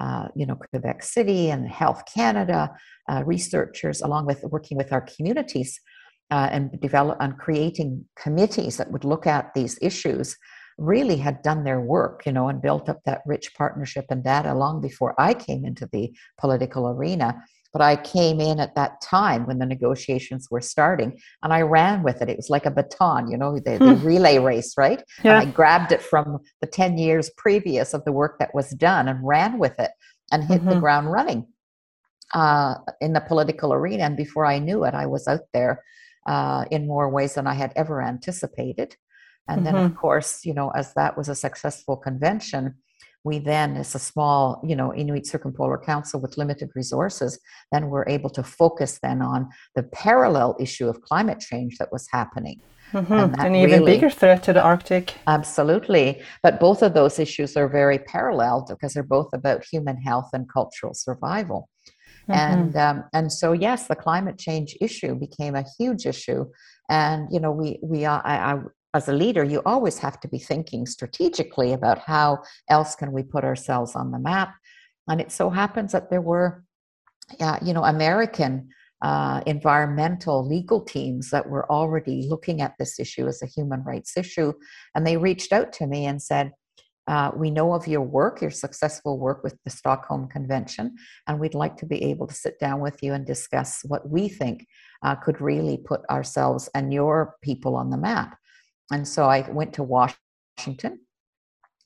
uh, 0.00 0.28
you 0.34 0.46
know, 0.46 0.56
Quebec 0.56 1.02
City 1.02 1.50
and 1.50 1.68
Health 1.68 2.02
Canada, 2.12 2.70
uh, 3.08 3.22
researchers, 3.24 4.00
along 4.02 4.26
with 4.26 4.42
working 4.44 4.76
with 4.76 4.92
our 4.92 5.02
communities 5.02 5.80
uh, 6.30 6.48
and 6.50 6.80
develop 6.80 7.18
and 7.20 7.38
creating 7.38 8.04
committees 8.16 8.76
that 8.76 8.90
would 8.90 9.04
look 9.04 9.26
at 9.26 9.52
these 9.54 9.78
issues, 9.80 10.36
really 10.78 11.16
had 11.16 11.42
done 11.42 11.64
their 11.64 11.80
work, 11.80 12.26
you 12.26 12.32
know, 12.32 12.48
and 12.48 12.60
built 12.60 12.88
up 12.88 13.00
that 13.04 13.20
rich 13.26 13.54
partnership 13.54 14.06
and 14.10 14.24
data 14.24 14.52
long 14.54 14.80
before 14.80 15.14
I 15.18 15.34
came 15.34 15.64
into 15.64 15.88
the 15.92 16.12
political 16.38 16.88
arena. 16.88 17.40
But 17.74 17.82
I 17.82 17.96
came 17.96 18.40
in 18.40 18.60
at 18.60 18.76
that 18.76 19.00
time 19.02 19.46
when 19.46 19.58
the 19.58 19.66
negotiations 19.66 20.48
were 20.50 20.60
starting 20.60 21.18
and 21.42 21.52
I 21.52 21.62
ran 21.62 22.04
with 22.04 22.22
it. 22.22 22.28
It 22.30 22.36
was 22.36 22.48
like 22.48 22.66
a 22.66 22.70
baton, 22.70 23.28
you 23.28 23.36
know, 23.36 23.58
the, 23.58 23.78
the 23.78 23.96
hmm. 23.96 24.06
relay 24.06 24.38
race, 24.38 24.74
right? 24.78 25.02
Yeah. 25.24 25.40
And 25.40 25.48
I 25.48 25.52
grabbed 25.52 25.90
it 25.90 26.00
from 26.00 26.38
the 26.60 26.68
10 26.68 26.96
years 26.98 27.30
previous 27.36 27.92
of 27.92 28.04
the 28.04 28.12
work 28.12 28.38
that 28.38 28.54
was 28.54 28.70
done 28.70 29.08
and 29.08 29.26
ran 29.26 29.58
with 29.58 29.78
it 29.80 29.90
and 30.30 30.44
hit 30.44 30.60
mm-hmm. 30.60 30.70
the 30.70 30.80
ground 30.80 31.10
running 31.10 31.48
uh, 32.32 32.76
in 33.00 33.12
the 33.12 33.20
political 33.20 33.72
arena. 33.72 34.04
And 34.04 34.16
before 34.16 34.46
I 34.46 34.60
knew 34.60 34.84
it, 34.84 34.94
I 34.94 35.06
was 35.06 35.26
out 35.26 35.46
there 35.52 35.82
uh, 36.26 36.66
in 36.70 36.86
more 36.86 37.10
ways 37.10 37.34
than 37.34 37.48
I 37.48 37.54
had 37.54 37.72
ever 37.74 38.00
anticipated. 38.00 38.96
And 39.48 39.58
mm-hmm. 39.58 39.64
then, 39.64 39.74
of 39.76 39.90
mm-hmm. 39.90 39.98
course, 39.98 40.44
you 40.44 40.54
know, 40.54 40.70
as 40.70 40.94
that 40.94 41.16
was 41.16 41.28
a 41.28 41.34
successful 41.34 41.96
convention, 41.96 42.76
we 43.24 43.38
then, 43.38 43.76
as 43.76 43.94
a 43.94 43.98
small, 43.98 44.60
you 44.62 44.76
know, 44.76 44.94
Inuit 44.94 45.26
Circumpolar 45.26 45.78
Council 45.78 46.20
with 46.20 46.36
limited 46.36 46.70
resources, 46.74 47.38
then 47.72 47.88
we're 47.88 48.06
able 48.06 48.30
to 48.30 48.42
focus 48.42 48.98
then 49.02 49.22
on 49.22 49.48
the 49.74 49.82
parallel 49.82 50.56
issue 50.60 50.88
of 50.88 51.00
climate 51.00 51.40
change 51.40 51.78
that 51.78 51.90
was 51.90 52.06
happening. 52.12 52.60
Mm-hmm. 52.92 53.40
An 53.40 53.54
even 53.56 53.80
really, 53.80 53.94
bigger 53.94 54.10
threat 54.10 54.42
to 54.44 54.52
the 54.52 54.62
Arctic. 54.62 55.14
Absolutely. 55.26 56.22
But 56.42 56.60
both 56.60 56.82
of 56.82 56.92
those 56.92 57.18
issues 57.18 57.56
are 57.56 57.68
very 57.68 57.98
parallel 57.98 58.66
because 58.68 58.92
they're 58.92 59.02
both 59.02 59.30
about 59.32 59.64
human 59.64 59.96
health 59.96 60.28
and 60.32 60.48
cultural 60.48 60.94
survival. 60.94 61.68
Mm-hmm. 62.28 62.32
And 62.32 62.76
um, 62.76 63.04
and 63.12 63.32
so 63.32 63.52
yes, 63.52 63.86
the 63.86 63.96
climate 63.96 64.38
change 64.38 64.76
issue 64.80 65.14
became 65.14 65.54
a 65.56 65.64
huge 65.78 66.06
issue, 66.06 66.46
and 66.88 67.28
you 67.30 67.38
know 67.38 67.52
we 67.52 67.78
we 67.82 68.06
are, 68.06 68.22
I, 68.24 68.52
I 68.52 68.58
as 68.94 69.08
a 69.08 69.12
leader, 69.12 69.42
you 69.42 69.60
always 69.66 69.98
have 69.98 70.20
to 70.20 70.28
be 70.28 70.38
thinking 70.38 70.86
strategically 70.86 71.72
about 71.72 71.98
how 71.98 72.42
else 72.70 72.94
can 72.94 73.12
we 73.12 73.24
put 73.24 73.44
ourselves 73.44 73.96
on 73.96 74.12
the 74.12 74.18
map. 74.20 74.54
And 75.08 75.20
it 75.20 75.32
so 75.32 75.50
happens 75.50 75.92
that 75.92 76.10
there 76.10 76.22
were, 76.22 76.64
uh, 77.40 77.58
you 77.60 77.74
know, 77.74 77.84
American 77.84 78.68
uh, 79.02 79.42
environmental 79.46 80.46
legal 80.46 80.80
teams 80.80 81.30
that 81.30 81.48
were 81.48 81.70
already 81.70 82.26
looking 82.26 82.62
at 82.62 82.74
this 82.78 82.98
issue 82.98 83.26
as 83.26 83.42
a 83.42 83.46
human 83.46 83.82
rights 83.82 84.16
issue. 84.16 84.52
And 84.94 85.06
they 85.06 85.16
reached 85.16 85.52
out 85.52 85.72
to 85.74 85.86
me 85.86 86.06
and 86.06 86.22
said, 86.22 86.52
uh, 87.06 87.32
we 87.36 87.50
know 87.50 87.74
of 87.74 87.86
your 87.86 88.00
work, 88.00 88.40
your 88.40 88.50
successful 88.50 89.18
work 89.18 89.42
with 89.42 89.58
the 89.64 89.70
Stockholm 89.70 90.26
Convention, 90.26 90.94
and 91.26 91.38
we'd 91.38 91.52
like 91.52 91.76
to 91.76 91.84
be 91.84 92.02
able 92.04 92.26
to 92.26 92.32
sit 92.32 92.58
down 92.58 92.80
with 92.80 93.02
you 93.02 93.12
and 93.12 93.26
discuss 93.26 93.82
what 93.84 94.08
we 94.08 94.26
think 94.26 94.66
uh, 95.02 95.14
could 95.14 95.38
really 95.38 95.76
put 95.76 96.00
ourselves 96.08 96.70
and 96.74 96.94
your 96.94 97.34
people 97.42 97.76
on 97.76 97.90
the 97.90 97.98
map. 97.98 98.38
And 98.90 99.06
so 99.06 99.24
I 99.24 99.48
went 99.50 99.72
to 99.74 99.82
Washington 99.82 101.00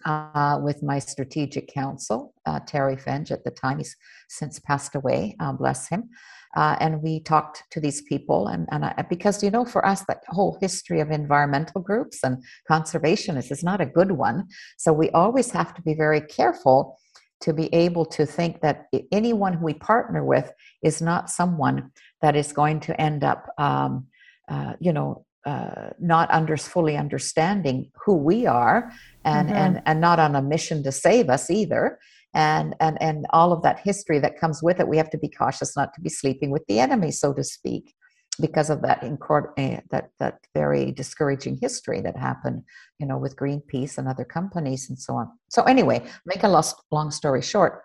uh, 0.04 0.58
with 0.62 0.82
my 0.82 0.98
strategic 0.98 1.68
counsel, 1.68 2.34
uh, 2.46 2.60
Terry 2.60 2.96
Fenge, 2.96 3.30
at 3.30 3.44
the 3.44 3.50
time. 3.50 3.78
He's 3.78 3.96
since 4.28 4.58
passed 4.58 4.94
away, 4.94 5.36
uh, 5.40 5.52
bless 5.52 5.88
him. 5.88 6.10
Uh, 6.56 6.76
and 6.80 7.02
we 7.02 7.20
talked 7.20 7.62
to 7.70 7.80
these 7.80 8.02
people. 8.02 8.48
And, 8.48 8.66
and 8.70 8.84
I, 8.84 9.04
because, 9.08 9.42
you 9.42 9.50
know, 9.50 9.64
for 9.64 9.84
us, 9.84 10.04
that 10.08 10.22
whole 10.28 10.56
history 10.60 11.00
of 11.00 11.10
environmental 11.10 11.80
groups 11.80 12.20
and 12.24 12.42
conservationists 12.70 13.52
is 13.52 13.62
not 13.62 13.80
a 13.80 13.86
good 13.86 14.12
one. 14.12 14.48
So 14.78 14.92
we 14.92 15.10
always 15.10 15.50
have 15.50 15.74
to 15.74 15.82
be 15.82 15.94
very 15.94 16.20
careful 16.20 16.98
to 17.42 17.52
be 17.52 17.72
able 17.72 18.04
to 18.04 18.26
think 18.26 18.60
that 18.62 18.86
anyone 19.12 19.52
who 19.52 19.64
we 19.64 19.74
partner 19.74 20.24
with 20.24 20.50
is 20.82 21.00
not 21.00 21.30
someone 21.30 21.92
that 22.22 22.34
is 22.34 22.52
going 22.52 22.80
to 22.80 23.00
end 23.00 23.22
up, 23.22 23.48
um, 23.58 24.06
uh, 24.48 24.72
you 24.80 24.92
know, 24.92 25.24
uh, 25.46 25.90
not 25.98 26.30
under 26.30 26.56
fully 26.56 26.96
understanding 26.96 27.90
who 28.04 28.14
we 28.14 28.46
are 28.46 28.92
and, 29.24 29.48
mm-hmm. 29.48 29.56
and 29.56 29.82
and 29.86 30.00
not 30.00 30.18
on 30.18 30.34
a 30.36 30.42
mission 30.42 30.82
to 30.82 30.92
save 30.92 31.28
us 31.30 31.50
either 31.50 31.98
and 32.34 32.74
and 32.80 33.00
and 33.00 33.26
all 33.30 33.52
of 33.52 33.62
that 33.62 33.80
history 33.80 34.18
that 34.18 34.38
comes 34.38 34.62
with 34.62 34.80
it 34.80 34.88
we 34.88 34.96
have 34.96 35.10
to 35.10 35.18
be 35.18 35.28
cautious 35.28 35.76
not 35.76 35.94
to 35.94 36.00
be 36.00 36.08
sleeping 36.08 36.50
with 36.50 36.64
the 36.66 36.80
enemy 36.80 37.10
so 37.10 37.32
to 37.32 37.44
speak 37.44 37.94
because 38.40 38.70
of 38.70 38.82
that 38.82 39.02
uh, 39.02 39.80
that 39.90 40.10
that 40.18 40.38
very 40.54 40.92
discouraging 40.92 41.58
history 41.60 42.00
that 42.00 42.16
happened, 42.16 42.62
you 42.98 43.06
know, 43.06 43.18
with 43.18 43.36
Greenpeace 43.36 43.98
and 43.98 44.08
other 44.08 44.24
companies 44.24 44.88
and 44.88 44.98
so 44.98 45.14
on. 45.14 45.28
So 45.48 45.62
anyway, 45.64 46.04
make 46.24 46.44
a 46.44 46.62
long 46.90 47.10
story 47.10 47.42
short, 47.42 47.82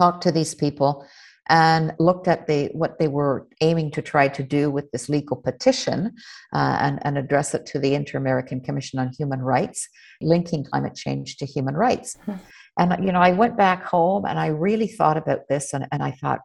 talk 0.00 0.20
to 0.22 0.32
these 0.32 0.54
people 0.54 1.06
and 1.48 1.92
looked 1.98 2.28
at 2.28 2.46
the 2.46 2.66
what 2.72 2.98
they 2.98 3.08
were 3.08 3.46
aiming 3.60 3.90
to 3.92 4.02
try 4.02 4.28
to 4.28 4.42
do 4.42 4.70
with 4.70 4.90
this 4.90 5.08
legal 5.08 5.36
petition 5.36 6.14
uh, 6.54 6.76
and, 6.80 6.98
and 7.02 7.16
address 7.16 7.54
it 7.54 7.66
to 7.66 7.78
the 7.78 7.94
Inter-American 7.94 8.60
Commission 8.60 8.98
on 8.98 9.12
Human 9.18 9.40
Rights, 9.40 9.88
linking 10.20 10.64
climate 10.64 10.94
change 10.94 11.36
to 11.38 11.46
human 11.46 11.74
rights. 11.74 12.16
Hmm. 12.24 12.34
And 12.78 13.04
you 13.04 13.12
know, 13.12 13.20
I 13.20 13.32
went 13.32 13.56
back 13.56 13.82
home 13.84 14.24
and 14.24 14.38
I 14.38 14.48
really 14.48 14.88
thought 14.88 15.16
about 15.16 15.48
this 15.48 15.72
and, 15.72 15.86
and 15.90 16.02
I 16.02 16.12
thought, 16.12 16.40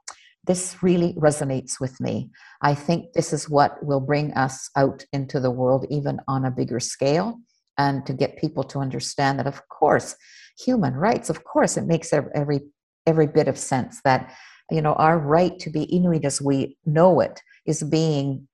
this 0.45 0.83
really 0.83 1.13
resonates 1.13 1.79
with 1.79 2.01
me. 2.01 2.29
I 2.61 2.75
think 2.75 3.13
this 3.13 3.31
is 3.31 3.49
what 3.49 3.81
will 3.81 4.01
bring 4.01 4.33
us 4.33 4.69
out 4.75 5.05
into 5.13 5.39
the 5.39 5.51
world 5.51 5.85
even 5.89 6.19
on 6.27 6.43
a 6.43 6.51
bigger 6.51 6.81
scale 6.81 7.39
and 7.77 8.05
to 8.05 8.13
get 8.13 8.37
people 8.37 8.63
to 8.63 8.79
understand 8.79 9.39
that 9.39 9.47
of 9.47 9.67
course 9.67 10.15
human 10.59 10.93
rights 10.93 11.29
of 11.29 11.43
course 11.43 11.77
it 11.77 11.85
makes 11.85 12.13
every 12.13 12.61
every 13.05 13.27
bit 13.27 13.47
of 13.47 13.57
sense 13.57 13.99
that 14.03 14.33
you 14.71 14.82
know 14.82 14.93
our 14.93 15.17
right 15.17 15.60
to 15.60 15.69
be 15.69 15.84
inuit 15.84 16.26
as 16.26 16.41
we 16.41 16.78
know 16.86 17.19
it 17.19 17.41
is 17.65 17.84
being 17.84 18.47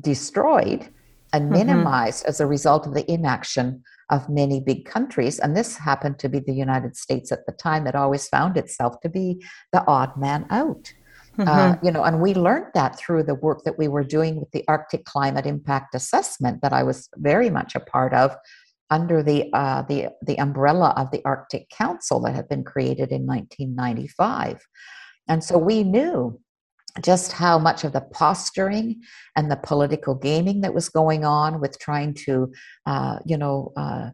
destroyed 0.00 0.88
and 1.32 1.44
mm-hmm. 1.44 1.54
minimized 1.54 2.22
mm-hmm. 2.22 2.30
as 2.30 2.40
a 2.40 2.46
result 2.46 2.86
of 2.86 2.94
the 2.94 3.10
inaction 3.10 3.82
of 4.10 4.28
many 4.28 4.60
big 4.60 4.84
countries 4.84 5.38
and 5.38 5.56
this 5.56 5.76
happened 5.76 6.18
to 6.18 6.28
be 6.28 6.38
the 6.40 6.52
united 6.52 6.96
states 6.96 7.32
at 7.32 7.44
the 7.46 7.52
time 7.52 7.84
that 7.84 7.94
always 7.94 8.28
found 8.28 8.56
itself 8.56 9.00
to 9.00 9.08
be 9.08 9.42
the 9.72 9.84
odd 9.86 10.16
man 10.16 10.46
out 10.50 10.84
mm-hmm. 10.84 11.48
Uh, 11.48 11.76
you 11.84 11.92
know, 11.92 12.02
and 12.02 12.20
we 12.20 12.34
learned 12.34 12.66
that 12.74 12.98
through 12.98 13.22
the 13.22 13.36
work 13.36 13.62
that 13.64 13.78
we 13.78 13.86
were 13.86 14.02
doing 14.02 14.40
with 14.40 14.50
the 14.50 14.64
Arctic 14.66 15.04
Climate 15.04 15.46
Impact 15.46 15.94
Assessment 15.94 16.62
that 16.62 16.72
I 16.72 16.82
was 16.82 17.08
very 17.14 17.48
much 17.48 17.76
a 17.76 17.80
part 17.94 18.12
of 18.12 18.34
under 18.90 19.22
the 19.22 19.50
uh, 19.52 19.82
the 19.82 20.08
the 20.22 20.38
umbrella 20.38 20.94
of 20.96 21.10
the 21.10 21.22
Arctic 21.24 21.68
Council 21.70 22.20
that 22.20 22.34
had 22.34 22.48
been 22.48 22.64
created 22.64 23.12
in 23.12 23.26
1995, 23.26 24.66
and 25.28 25.42
so 25.42 25.58
we 25.58 25.84
knew 25.84 26.38
just 27.02 27.32
how 27.32 27.58
much 27.58 27.84
of 27.84 27.92
the 27.92 28.00
posturing 28.00 29.02
and 29.36 29.50
the 29.50 29.56
political 29.56 30.14
gaming 30.14 30.62
that 30.62 30.74
was 30.74 30.88
going 30.88 31.24
on 31.24 31.60
with 31.60 31.78
trying 31.78 32.14
to, 32.14 32.52
uh, 32.86 33.18
you 33.24 33.36
know. 33.36 33.72
Uh, 33.76 34.10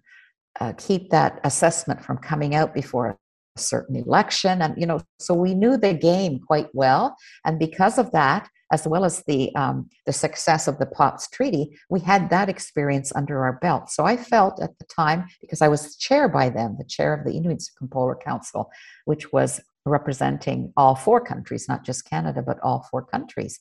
uh 0.60 0.72
keep 0.78 1.10
that 1.10 1.40
assessment 1.42 2.00
from 2.04 2.16
coming 2.16 2.54
out 2.54 2.72
before 2.72 3.08
a 3.08 3.60
certain 3.60 3.96
election 3.96 4.62
and 4.62 4.74
you 4.76 4.86
know 4.86 5.00
so 5.18 5.34
we 5.34 5.54
knew 5.54 5.76
the 5.76 5.94
game 5.94 6.40
quite 6.40 6.68
well 6.74 7.16
and 7.44 7.58
because 7.58 7.98
of 7.98 8.10
that 8.12 8.48
as 8.72 8.86
well 8.88 9.04
as 9.04 9.22
the 9.26 9.54
um, 9.54 9.88
the 10.06 10.12
success 10.12 10.66
of 10.66 10.78
the 10.78 10.86
POPs 10.86 11.28
treaty 11.30 11.76
we 11.88 12.00
had 12.00 12.30
that 12.30 12.48
experience 12.48 13.12
under 13.14 13.44
our 13.44 13.54
belt 13.60 13.90
so 13.90 14.04
i 14.04 14.16
felt 14.16 14.60
at 14.60 14.76
the 14.78 14.84
time 14.86 15.26
because 15.40 15.62
i 15.62 15.68
was 15.68 15.82
the 15.82 15.94
chair 15.98 16.28
by 16.28 16.48
then 16.48 16.76
the 16.78 16.84
chair 16.84 17.14
of 17.14 17.24
the 17.24 17.32
inuit 17.32 17.62
circumpolar 17.62 18.16
council 18.16 18.70
which 19.04 19.32
was 19.32 19.60
representing 19.86 20.72
all 20.76 20.94
four 20.94 21.20
countries 21.20 21.68
not 21.68 21.84
just 21.84 22.08
canada 22.08 22.42
but 22.42 22.58
all 22.62 22.86
four 22.90 23.04
countries. 23.04 23.60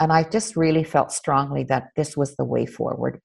And 0.00 0.12
i 0.12 0.22
just 0.24 0.56
really 0.56 0.84
felt 0.84 1.12
strongly 1.12 1.64
that 1.64 1.88
this 1.96 2.16
was 2.16 2.36
the 2.36 2.44
way 2.44 2.66
forward 2.66 3.20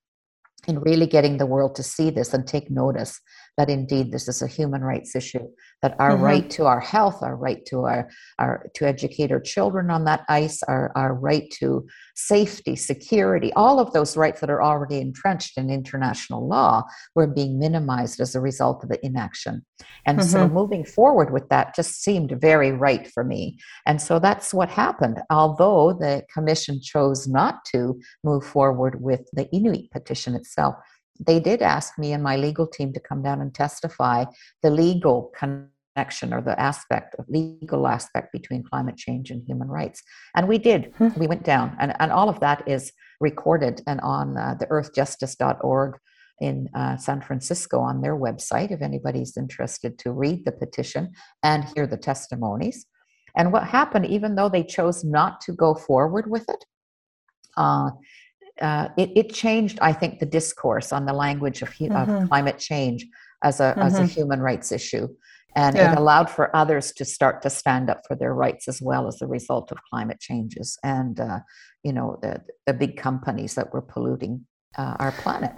in 0.68 0.80
really 0.80 1.08
getting 1.08 1.38
the 1.38 1.46
world 1.46 1.76
to 1.76 1.84
see 1.84 2.10
this 2.10 2.34
and 2.34 2.46
take 2.46 2.70
notice 2.70 3.20
that 3.58 3.70
indeed 3.70 4.12
this 4.12 4.28
is 4.28 4.42
a 4.42 4.48
human 4.48 4.82
rights 4.82 5.16
issue 5.16 5.48
that 5.82 5.96
our 6.00 6.12
mm-hmm. 6.12 6.24
right 6.24 6.50
to 6.50 6.66
our 6.66 6.80
health 6.80 7.22
our 7.22 7.36
right 7.36 7.66
to 7.66 7.86
our, 7.86 8.10
our 8.38 8.70
to 8.74 8.88
educate 8.88 9.32
our 9.32 9.40
children 9.40 9.90
on 9.90 10.06
that 10.06 10.24
ice 10.30 10.64
our, 10.64 10.92
our 10.96 11.14
right 11.14 11.50
to 11.52 11.86
safety 12.16 12.76
security 12.76 13.52
all 13.54 13.80
of 13.80 13.92
those 13.94 14.18
rights 14.18 14.42
that 14.42 14.50
are 14.50 14.62
already 14.62 15.00
entrenched 15.00 15.58
in 15.58 15.70
international 15.70 16.48
law 16.48 16.84
were 17.16 17.28
being 17.28 17.60
minimized 17.60 18.20
as 18.20 18.36
a 18.36 18.42
result 18.42 18.84
of 18.84 18.90
the 18.90 19.06
inaction 19.06 19.66
and 20.06 20.20
mm-hmm. 20.20 20.30
so 20.30 20.48
moving 20.48 20.86
forward 20.86 21.32
with 21.32 21.48
that 21.50 21.76
just 21.76 22.04
seemed 22.04 22.32
very 22.40 22.72
right 22.72 23.08
for 23.08 23.24
me 23.24 23.58
and 23.86 24.02
so 24.02 24.20
that's 24.20 24.54
what 24.54 24.70
happened 24.70 25.20
although 25.30 25.94
the 25.94 26.24
commission 26.34 26.80
chose 26.82 27.28
not 27.28 27.64
to 27.66 28.00
move 28.24 28.46
forward 28.46 29.02
with 29.02 29.22
the 29.34 29.50
inuit 29.52 29.90
petition 29.92 30.36
itself 30.36 30.76
they 31.20 31.40
did 31.40 31.62
ask 31.62 31.98
me 31.98 32.14
and 32.14 32.24
my 32.24 32.36
legal 32.36 32.68
team 32.68 32.94
to 32.94 33.00
come 33.00 33.22
down 33.22 33.42
and 33.42 33.54
testify 33.54 34.26
the 34.64 34.70
legal 34.70 35.32
connection 35.38 36.34
or 36.34 36.42
the 36.42 36.60
aspect 36.60 37.16
of 37.20 37.26
legal 37.28 37.88
aspect 37.88 38.32
between 38.32 38.64
climate 38.64 38.96
change 38.96 39.32
and 39.32 39.44
human 39.46 39.68
rights 39.68 40.02
and 40.36 40.48
we 40.48 40.58
did 40.58 40.94
hmm. 40.98 41.10
we 41.18 41.28
went 41.28 41.44
down 41.44 41.76
and, 41.80 41.94
and 42.00 42.12
all 42.12 42.30
of 42.30 42.40
that 42.40 42.64
is 42.68 42.92
recorded 43.20 43.82
and 43.86 44.00
on 44.02 44.38
uh, 44.38 44.56
the 44.60 44.66
earthjustice.org 44.68 45.98
in 46.42 46.70
uh, 46.74 46.98
San 46.98 47.22
Francisco 47.22 47.80
on 47.80 48.02
their 48.02 48.16
website 48.16 48.72
if 48.72 48.82
anybody's 48.82 49.36
interested 49.38 49.98
to 50.00 50.12
read 50.12 50.46
the 50.46 50.52
petition 50.52 51.12
and 51.44 51.66
hear 51.76 51.86
the 51.86 51.98
testimonies. 51.98 52.86
And 53.36 53.52
what 53.54 53.64
happened, 53.64 54.06
even 54.08 54.36
though 54.36 54.50
they 54.50 54.64
chose 54.64 55.04
not 55.04 55.42
to 55.42 55.54
go 55.54 55.76
forward 55.76 56.30
with 56.30 56.48
it, 56.50 56.66
uh, 57.58 57.92
uh, 58.62 58.90
it, 58.98 59.12
it, 59.16 59.34
changed, 59.34 59.80
I 59.82 59.94
think, 59.94 60.20
the 60.20 60.26
discourse 60.26 60.92
on 60.92 61.06
the 61.06 61.14
language 61.14 61.62
of, 61.62 61.70
mm-hmm. 61.70 61.96
of 61.96 62.30
climate 62.30 62.60
change 62.60 63.06
as 63.44 63.60
a, 63.60 63.64
mm-hmm. 63.64 63.80
as 63.82 63.96
a 63.96 64.02
mm-hmm. 64.02 64.08
human 64.08 64.42
rights 64.42 64.72
issue. 64.72 65.08
And 65.56 65.76
yeah. 65.76 65.94
it 65.94 65.98
allowed 65.98 66.30
for 66.30 66.56
others 66.56 66.92
to 66.94 67.06
start 67.06 67.42
to 67.42 67.50
stand 67.50 67.90
up 67.90 68.02
for 68.08 68.16
their 68.16 68.34
rights 68.34 68.68
as 68.68 68.82
well 68.82 69.08
as 69.08 69.22
a 69.22 69.28
result 69.28 69.72
of 69.72 69.80
climate 69.90 70.20
changes 70.20 70.78
and, 70.84 71.20
uh, 71.20 71.40
you 71.84 71.92
know, 71.92 72.20
the, 72.22 72.42
the 72.66 72.74
big 72.74 72.98
companies 72.98 73.56
that 73.56 73.74
were 73.74 73.82
polluting 73.82 74.46
uh, 74.78 74.96
our 75.00 75.12
planet. 75.12 75.52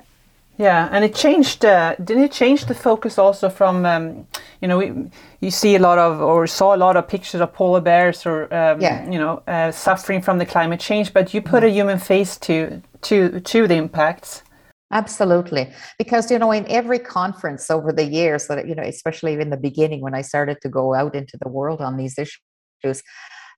Yeah, 0.57 0.89
and 0.91 1.03
it 1.03 1.15
changed. 1.15 1.65
Uh, 1.65 1.95
didn't 1.95 2.23
it 2.23 2.31
change 2.31 2.65
the 2.65 2.75
focus 2.75 3.17
also 3.17 3.49
from, 3.49 3.85
um, 3.85 4.27
you 4.61 4.67
know, 4.67 4.77
we, 4.77 5.09
you 5.39 5.49
see 5.49 5.75
a 5.75 5.79
lot 5.79 5.97
of 5.97 6.21
or 6.21 6.45
saw 6.45 6.75
a 6.75 6.77
lot 6.77 6.95
of 6.95 7.07
pictures 7.07 7.41
of 7.41 7.51
polar 7.53 7.81
bears 7.81 8.25
or, 8.25 8.43
um, 8.53 8.79
yeah. 8.79 9.09
you 9.09 9.17
know, 9.17 9.41
uh, 9.47 9.71
suffering 9.71 10.21
from 10.21 10.37
the 10.37 10.45
climate 10.45 10.79
change, 10.79 11.13
but 11.13 11.33
you 11.33 11.41
put 11.41 11.63
mm-hmm. 11.63 11.65
a 11.65 11.69
human 11.69 11.99
face 11.99 12.37
to 12.37 12.81
to 13.03 13.39
to 13.39 13.67
the 13.67 13.75
impacts. 13.75 14.43
Absolutely, 14.91 15.71
because 15.97 16.29
you 16.29 16.37
know, 16.37 16.51
in 16.51 16.65
every 16.69 16.99
conference 16.99 17.71
over 17.71 17.93
the 17.93 18.03
years, 18.03 18.47
that 18.47 18.67
you 18.67 18.75
know, 18.75 18.83
especially 18.83 19.33
in 19.33 19.49
the 19.49 19.57
beginning 19.57 20.01
when 20.01 20.13
I 20.13 20.21
started 20.21 20.57
to 20.61 20.69
go 20.69 20.93
out 20.93 21.15
into 21.15 21.37
the 21.41 21.49
world 21.49 21.81
on 21.81 21.97
these 21.97 22.17
issues, 22.17 23.01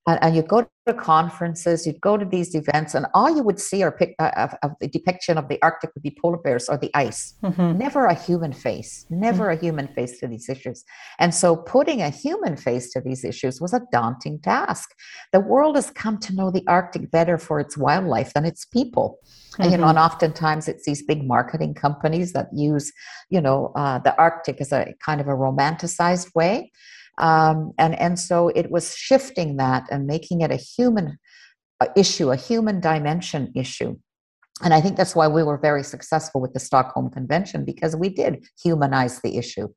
and, 0.05 0.19
and 0.21 0.35
you 0.35 0.41
go 0.41 0.67
to 0.85 0.93
conferences, 0.93 1.87
you'd 1.87 2.01
go 2.01 2.17
to 2.17 2.25
these 2.25 2.55
events, 2.55 2.93
and 2.93 3.05
all 3.13 3.33
you 3.33 3.41
would 3.41 3.59
see 3.59 3.83
are 3.83 3.91
pic- 3.91 4.15
uh, 4.19 4.31
of, 4.35 4.53
of, 4.61 4.71
the 4.81 4.87
depiction 4.89 5.37
of 5.37 5.47
the 5.47 5.61
Arctic 5.61 5.91
would 5.95 6.03
be 6.03 6.15
polar 6.21 6.37
bears 6.37 6.67
or 6.67 6.77
the 6.77 6.91
ice. 6.93 7.35
Mm-hmm. 7.41 7.77
Never 7.77 8.05
a 8.07 8.13
human 8.13 8.51
face, 8.51 9.05
never 9.09 9.45
mm-hmm. 9.45 9.57
a 9.57 9.61
human 9.61 9.87
face 9.87 10.19
to 10.19 10.27
these 10.27 10.49
issues. 10.49 10.83
And 11.19 11.33
so, 11.33 11.55
putting 11.55 12.01
a 12.01 12.09
human 12.09 12.57
face 12.57 12.91
to 12.91 13.01
these 13.01 13.23
issues 13.23 13.61
was 13.61 13.73
a 13.73 13.81
daunting 13.93 14.39
task. 14.39 14.89
The 15.31 15.39
world 15.39 15.75
has 15.77 15.89
come 15.89 16.17
to 16.19 16.35
know 16.35 16.51
the 16.51 16.67
Arctic 16.67 17.09
better 17.09 17.37
for 17.37 17.61
its 17.61 17.77
wildlife 17.77 18.33
than 18.33 18.43
its 18.43 18.65
people. 18.65 19.19
Mm-hmm. 19.53 19.61
And, 19.61 19.71
you 19.71 19.77
know, 19.77 19.87
and 19.87 19.97
mm-hmm. 19.97 20.05
oftentimes 20.05 20.67
it's 20.67 20.85
these 20.85 21.03
big 21.03 21.25
marketing 21.25 21.75
companies 21.75 22.33
that 22.33 22.47
use, 22.53 22.91
you 23.29 23.39
know, 23.39 23.71
uh, 23.77 23.99
the 23.99 24.17
Arctic 24.17 24.59
as 24.59 24.73
a 24.73 24.93
kind 25.05 25.21
of 25.21 25.27
a 25.27 25.31
romanticized 25.33 26.35
way. 26.35 26.71
Um, 27.17 27.73
and, 27.77 27.97
and 27.99 28.19
so 28.19 28.49
it 28.49 28.71
was 28.71 28.95
shifting 28.95 29.57
that 29.57 29.85
and 29.91 30.07
making 30.07 30.41
it 30.41 30.51
a 30.51 30.55
human 30.55 31.17
issue, 31.95 32.31
a 32.31 32.35
human 32.35 32.79
dimension 32.79 33.51
issue. 33.55 33.97
And 34.63 34.73
I 34.73 34.81
think 34.81 34.97
that's 34.97 35.15
why 35.15 35.27
we 35.27 35.43
were 35.43 35.57
very 35.57 35.83
successful 35.83 36.39
with 36.39 36.53
the 36.53 36.59
Stockholm 36.59 37.09
Convention 37.09 37.65
because 37.65 37.95
we 37.95 38.09
did 38.09 38.45
humanize 38.63 39.19
the 39.21 39.37
issue 39.37 39.67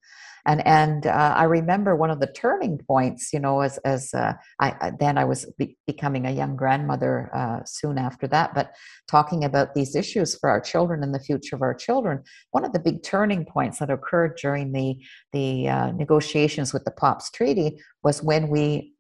and 0.47 0.67
and 0.67 1.07
uh, 1.07 1.35
I 1.37 1.45
remember 1.45 1.97
one 1.97 2.11
of 2.11 2.21
the 2.21 2.29
turning 2.29 2.79
points, 2.79 3.33
you 3.33 3.41
know, 3.41 3.61
as 3.61 3.79
as 3.79 4.15
uh, 4.15 4.35
I 4.61 4.93
then 4.99 5.19
I 5.19 5.25
was 5.25 5.45
be- 5.59 5.77
becoming 5.87 6.27
a 6.27 6.31
young 6.31 6.57
grandmother 6.57 7.31
uh, 7.35 7.65
soon 7.65 7.99
after 7.99 8.27
that, 8.29 8.55
but 8.55 8.73
talking 9.09 9.45
about 9.45 9.75
these 9.75 9.97
issues 9.97 10.37
for 10.39 10.49
our 10.49 10.61
children 10.61 11.03
and 11.03 11.13
the 11.13 11.21
future 11.21 11.57
of 11.57 11.63
our 11.63 11.75
children. 11.75 12.23
One 12.53 12.65
of 12.65 12.73
the 12.73 12.79
big 12.79 13.03
turning 13.03 13.45
points 13.45 13.81
that 13.81 13.91
occurred 13.91 14.39
during 14.41 14.73
the 14.73 14.97
the 15.33 15.69
uh, 15.69 15.91
negotiations 15.93 16.73
with 16.73 16.85
the 16.85 16.93
POPs 16.93 17.31
Treaty 17.31 17.79
was 18.03 18.23
when 18.23 18.49
we 18.49 18.95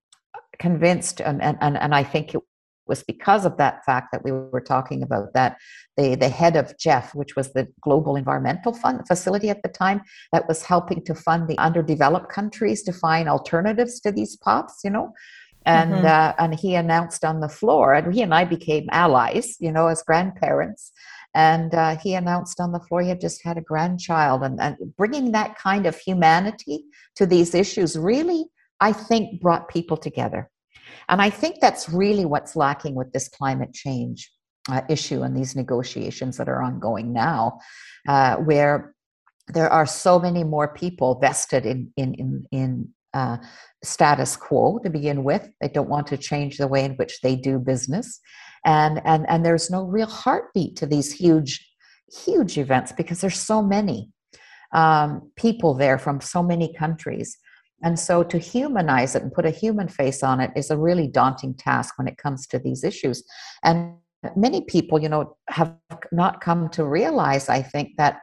convinced 0.59 1.21
and 1.21 1.41
and 1.43 1.59
and 1.61 1.95
I 1.95 2.03
think 2.03 2.35
it 2.35 2.43
was 2.87 3.03
because 3.03 3.45
of 3.45 3.57
that 3.57 3.85
fact 3.85 4.09
that 4.13 4.25
we 4.25 4.33
were 4.33 4.61
talking 4.61 5.03
about 5.03 5.33
that 5.35 5.59
the, 5.97 6.15
the 6.15 6.29
head 6.29 6.57
of 6.57 6.77
GEF, 6.79 7.15
which 7.15 7.37
was 7.37 7.53
the 7.53 7.69
Global 7.81 8.17
Environmental 8.17 8.73
Fund 8.73 9.07
facility 9.07 9.51
at 9.51 9.63
the 9.63 9.69
time, 9.69 10.03
that 10.33 10.47
was 10.47 10.63
helping 10.63 11.05
to 11.05 11.15
fund 11.15 11.49
the 11.49 11.59
underdeveloped 11.59 12.29
countries 12.29 12.83
to 12.85 12.93
find 12.93 13.29
alternatives 13.29 14.01
to 14.01 14.13
these 14.13 14.37
POPs, 14.37 14.81
you 14.85 14.91
know. 14.91 15.13
And 15.65 15.95
mm-hmm. 15.95 16.07
uh, 16.07 16.33
and 16.39 16.55
he 16.55 16.77
announced 16.77 17.25
on 17.25 17.41
the 17.41 17.49
floor, 17.49 17.95
and 17.95 18.15
he 18.15 18.23
and 18.23 18.33
I 18.33 18.45
became 18.45 18.87
allies, 18.93 19.57
you 19.59 19.73
know, 19.73 19.89
as 19.89 20.03
grandparents. 20.03 20.93
And 21.35 21.75
uh, 21.75 21.97
he 21.97 22.15
announced 22.15 22.61
on 22.61 22.73
the 22.73 22.81
floor 22.81 23.03
he 23.03 23.09
had 23.09 23.21
just 23.21 23.43
had 23.43 23.59
a 23.59 23.63
grandchild, 23.63 24.43
and, 24.43 24.61
and 24.61 24.77
bringing 24.97 25.33
that 25.33 25.59
kind 25.59 25.87
of 25.87 25.97
humanity 25.99 26.85
to 27.17 27.27
these 27.27 27.55
issues 27.55 27.99
really, 27.99 28.45
I 28.81 28.93
think, 28.93 29.41
brought 29.41 29.69
people 29.69 29.97
together 29.97 30.51
and 31.09 31.21
I 31.21 31.31
think 31.31 31.57
that's 31.61 31.89
really 31.89 32.25
what's 32.25 32.57
lacking 32.57 32.95
with 32.95 33.13
this 33.13 33.29
climate 33.29 33.73
change 33.73 34.31
uh, 34.69 34.83
issue 34.89 35.23
and 35.23 35.37
these 35.37 35.55
negotiations 35.55 36.37
that 36.37 36.49
are 36.49 36.63
ongoing 36.63 37.13
now, 37.13 37.59
uh, 38.09 38.37
where 38.37 38.95
there 39.49 39.71
are 39.71 39.87
so 39.87 40.19
many 40.19 40.43
more 40.43 40.69
people 40.75 41.19
vested 41.21 41.67
in 41.67 41.93
in 41.97 42.15
in, 42.15 42.47
in 42.53 42.89
uh, 43.15 43.39
status 43.83 44.37
quo 44.37 44.79
to 44.83 44.91
begin 44.91 45.25
with. 45.25 45.49
They 45.61 45.69
don't 45.69 45.89
want 45.89 46.07
to 46.09 46.17
change 46.17 46.59
the 46.59 46.69
way 46.69 46.85
in 46.85 46.95
which 46.95 47.21
they 47.23 47.37
do 47.37 47.59
business, 47.59 48.21
and 48.65 49.01
and 49.05 49.27
and 49.29 49.45
there's 49.45 49.71
no 49.71 49.85
real 49.85 50.09
heartbeat 50.09 50.77
to 50.77 50.87
these 50.87 51.13
huge 51.13 51.65
huge 52.25 52.59
events 52.59 52.93
because 52.93 53.21
there's 53.21 53.41
so 53.41 53.63
many 53.63 54.11
um, 54.73 55.31
people 55.37 55.75
there 55.75 55.99
from 55.99 56.21
so 56.21 56.43
many 56.43 56.73
countries. 56.75 57.39
And 57.83 57.99
so 57.99 58.23
to 58.25 58.39
humanize 58.39 59.15
it 59.15 59.23
and 59.23 59.33
put 59.33 59.47
a 59.47 59.51
human 59.51 59.89
face 59.89 60.23
on 60.23 60.41
it 60.41 60.51
is 60.57 60.71
a 60.71 60.79
really 60.79 61.09
daunting 61.09 61.55
task 61.55 61.99
when 61.99 62.09
it 62.09 62.17
comes 62.17 62.47
to 62.49 62.59
these 62.59 62.83
issues. 62.83 63.23
And 63.63 63.95
many 64.35 64.63
people, 64.63 65.01
you 65.01 65.09
know, 65.09 65.37
have 65.49 65.75
not 66.11 66.41
come 66.41 66.69
to 66.71 66.85
realize, 66.85 67.49
I 67.49 67.63
think, 67.63 67.91
that 67.99 68.21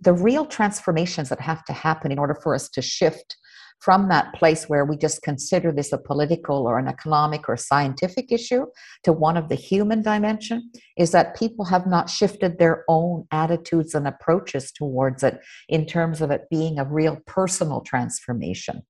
the 0.00 0.12
real 0.12 0.44
transformations 0.44 1.28
that 1.30 1.40
have 1.40 1.64
to 1.64 1.72
happen 1.72 2.12
in 2.12 2.18
order 2.18 2.34
for 2.34 2.54
us 2.54 2.68
to 2.70 2.82
shift 2.82 3.36
from 3.82 4.08
that 4.08 4.32
place 4.34 4.68
where 4.68 4.84
we 4.84 4.96
just 4.96 5.22
consider 5.22 5.72
this 5.72 5.92
a 5.92 5.98
political 5.98 6.68
or 6.68 6.78
an 6.78 6.86
economic 6.86 7.48
or 7.48 7.56
scientific 7.56 8.30
issue 8.30 8.64
to 9.02 9.12
one 9.12 9.36
of 9.36 9.48
the 9.48 9.56
human 9.56 10.02
dimension 10.02 10.70
is 10.96 11.10
that 11.10 11.36
people 11.36 11.64
have 11.64 11.84
not 11.84 12.08
shifted 12.08 12.58
their 12.58 12.84
own 12.88 13.26
attitudes 13.32 13.94
and 13.94 14.06
approaches 14.06 14.70
towards 14.70 15.24
it 15.24 15.40
in 15.68 15.84
terms 15.84 16.20
of 16.20 16.30
it 16.30 16.42
being 16.48 16.78
a 16.78 16.84
real 16.84 17.18
personal 17.26 17.80
transformation 17.80 18.82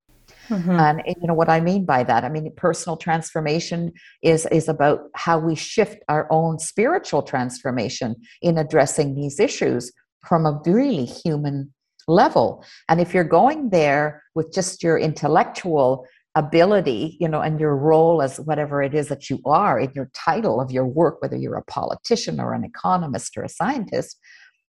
mm-hmm. 0.49 0.71
and 0.71 1.03
you 1.07 1.27
know 1.27 1.35
what 1.35 1.49
i 1.49 1.59
mean 1.59 1.87
by 1.87 2.03
that 2.05 2.23
i 2.23 2.29
mean 2.29 2.53
personal 2.57 2.97
transformation 2.97 3.91
is 4.23 4.47
is 4.53 4.69
about 4.69 5.01
how 5.15 5.39
we 5.39 5.55
shift 5.55 6.03
our 6.09 6.27
own 6.31 6.59
spiritual 6.59 7.23
transformation 7.23 8.15
in 8.43 8.59
addressing 8.59 9.15
these 9.15 9.41
issues 9.41 9.91
from 10.29 10.45
a 10.45 10.61
really 10.67 11.07
human 11.07 11.73
level. 12.09 12.65
And 12.89 13.01
if 13.01 13.15
you're 13.15 13.25
going 13.25 13.71
there 13.71 14.23
with 14.35 14.53
just 14.53 14.83
your 14.83 14.99
intellectual 14.99 16.07
ability, 16.35 17.17
you 17.21 17.29
know, 17.29 17.41
and 17.41 17.61
your 17.61 17.77
role 17.77 18.23
as 18.23 18.39
whatever 18.41 18.83
it 18.83 18.95
is 18.95 19.09
that 19.09 19.29
you 19.29 19.39
are 19.45 19.79
in 19.79 19.93
your 19.95 20.11
title 20.15 20.61
of 20.61 20.71
your 20.71 20.87
work, 20.87 21.21
whether 21.21 21.37
you're 21.37 21.57
a 21.57 21.65
politician 21.65 22.41
or 22.41 22.55
an 22.55 22.65
economist 22.65 23.37
or 23.37 23.43
a 23.43 23.49
scientist, 23.49 24.19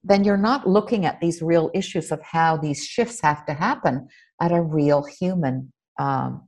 then 0.03 0.23
you're 0.23 0.37
not 0.37 0.67
looking 0.67 1.05
at 1.05 1.21
these 1.21 1.41
real 1.41 1.71
issues 1.73 2.11
of 2.11 2.21
how 2.21 2.57
these 2.57 2.85
shifts 2.85 3.21
have 3.21 3.45
to 3.45 3.53
happen 3.53 4.07
at 4.41 4.51
a 4.51 4.61
real 4.61 5.03
human 5.03 5.71
um, 5.97 6.47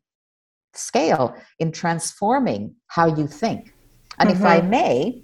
scale 0.73 1.35
in 1.59 1.71
transforming 1.71 2.75
how 2.87 3.05
you 3.15 3.27
think. 3.27 3.73
And 4.19 4.29
mm-hmm. 4.29 4.39
if 4.39 4.45
I 4.45 4.59
mm-hmm. 4.59 4.69
may, 4.69 5.23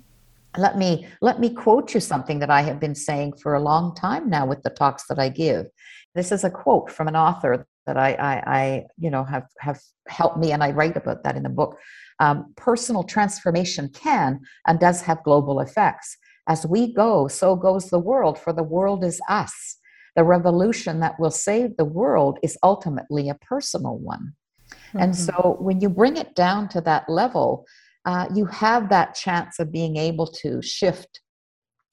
let 0.57 0.77
me 0.77 1.07
let 1.21 1.39
me 1.39 1.49
quote 1.49 1.93
you 1.93 1.99
something 1.99 2.39
that 2.39 2.49
i 2.49 2.61
have 2.61 2.79
been 2.79 2.95
saying 2.95 3.33
for 3.33 3.53
a 3.53 3.59
long 3.59 3.95
time 3.95 4.29
now 4.29 4.45
with 4.45 4.61
the 4.63 4.69
talks 4.69 5.05
that 5.07 5.19
i 5.19 5.29
give. 5.29 5.65
This 6.13 6.31
is 6.33 6.43
a 6.43 6.49
quote 6.49 6.91
from 6.91 7.07
an 7.07 7.15
author 7.15 7.65
that 7.85 7.97
i 7.97 8.13
i, 8.13 8.57
I 8.59 8.83
you 8.97 9.09
know 9.09 9.23
have 9.23 9.47
have 9.59 9.79
helped 10.07 10.37
me 10.37 10.51
and 10.51 10.63
i 10.63 10.71
write 10.71 10.97
about 10.97 11.23
that 11.23 11.37
in 11.37 11.43
the 11.43 11.49
book. 11.49 11.77
Um, 12.19 12.53
personal 12.55 13.03
transformation 13.03 13.89
can 13.89 14.41
and 14.67 14.79
does 14.79 15.01
have 15.01 15.23
global 15.23 15.59
effects. 15.59 16.17
As 16.47 16.65
we 16.65 16.93
go 16.93 17.27
so 17.27 17.55
goes 17.55 17.89
the 17.89 17.99
world 17.99 18.37
for 18.37 18.53
the 18.53 18.63
world 18.63 19.03
is 19.03 19.21
us. 19.29 19.77
The 20.15 20.25
revolution 20.25 20.99
that 20.99 21.17
will 21.19 21.31
save 21.31 21.77
the 21.77 21.85
world 21.85 22.37
is 22.43 22.57
ultimately 22.61 23.29
a 23.29 23.35
personal 23.35 23.97
one. 23.97 24.33
Mm-hmm. 24.71 24.99
and 24.99 25.15
so 25.15 25.57
when 25.59 25.81
you 25.81 25.89
bring 25.89 26.15
it 26.17 26.33
down 26.33 26.69
to 26.69 26.81
that 26.81 27.09
level 27.09 27.65
uh, 28.05 28.27
you 28.33 28.45
have 28.45 28.89
that 28.89 29.15
chance 29.15 29.59
of 29.59 29.71
being 29.71 29.97
able 29.97 30.27
to 30.27 30.61
shift 30.61 31.21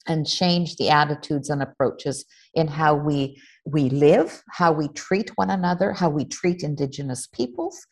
and 0.07 0.25
change 0.25 0.75
the 0.77 0.89
attitudes 0.89 1.49
and 1.49 1.61
approaches 1.61 2.25
in 2.53 2.67
how 2.67 2.95
we 2.95 3.39
we 3.65 3.89
live 3.89 4.41
how 4.51 4.71
we 4.71 4.87
treat 4.89 5.29
one 5.35 5.49
another 5.49 5.93
how 5.93 6.09
we 6.09 6.25
treat 6.25 6.63
indigenous 6.63 7.27
peoples 7.27 7.85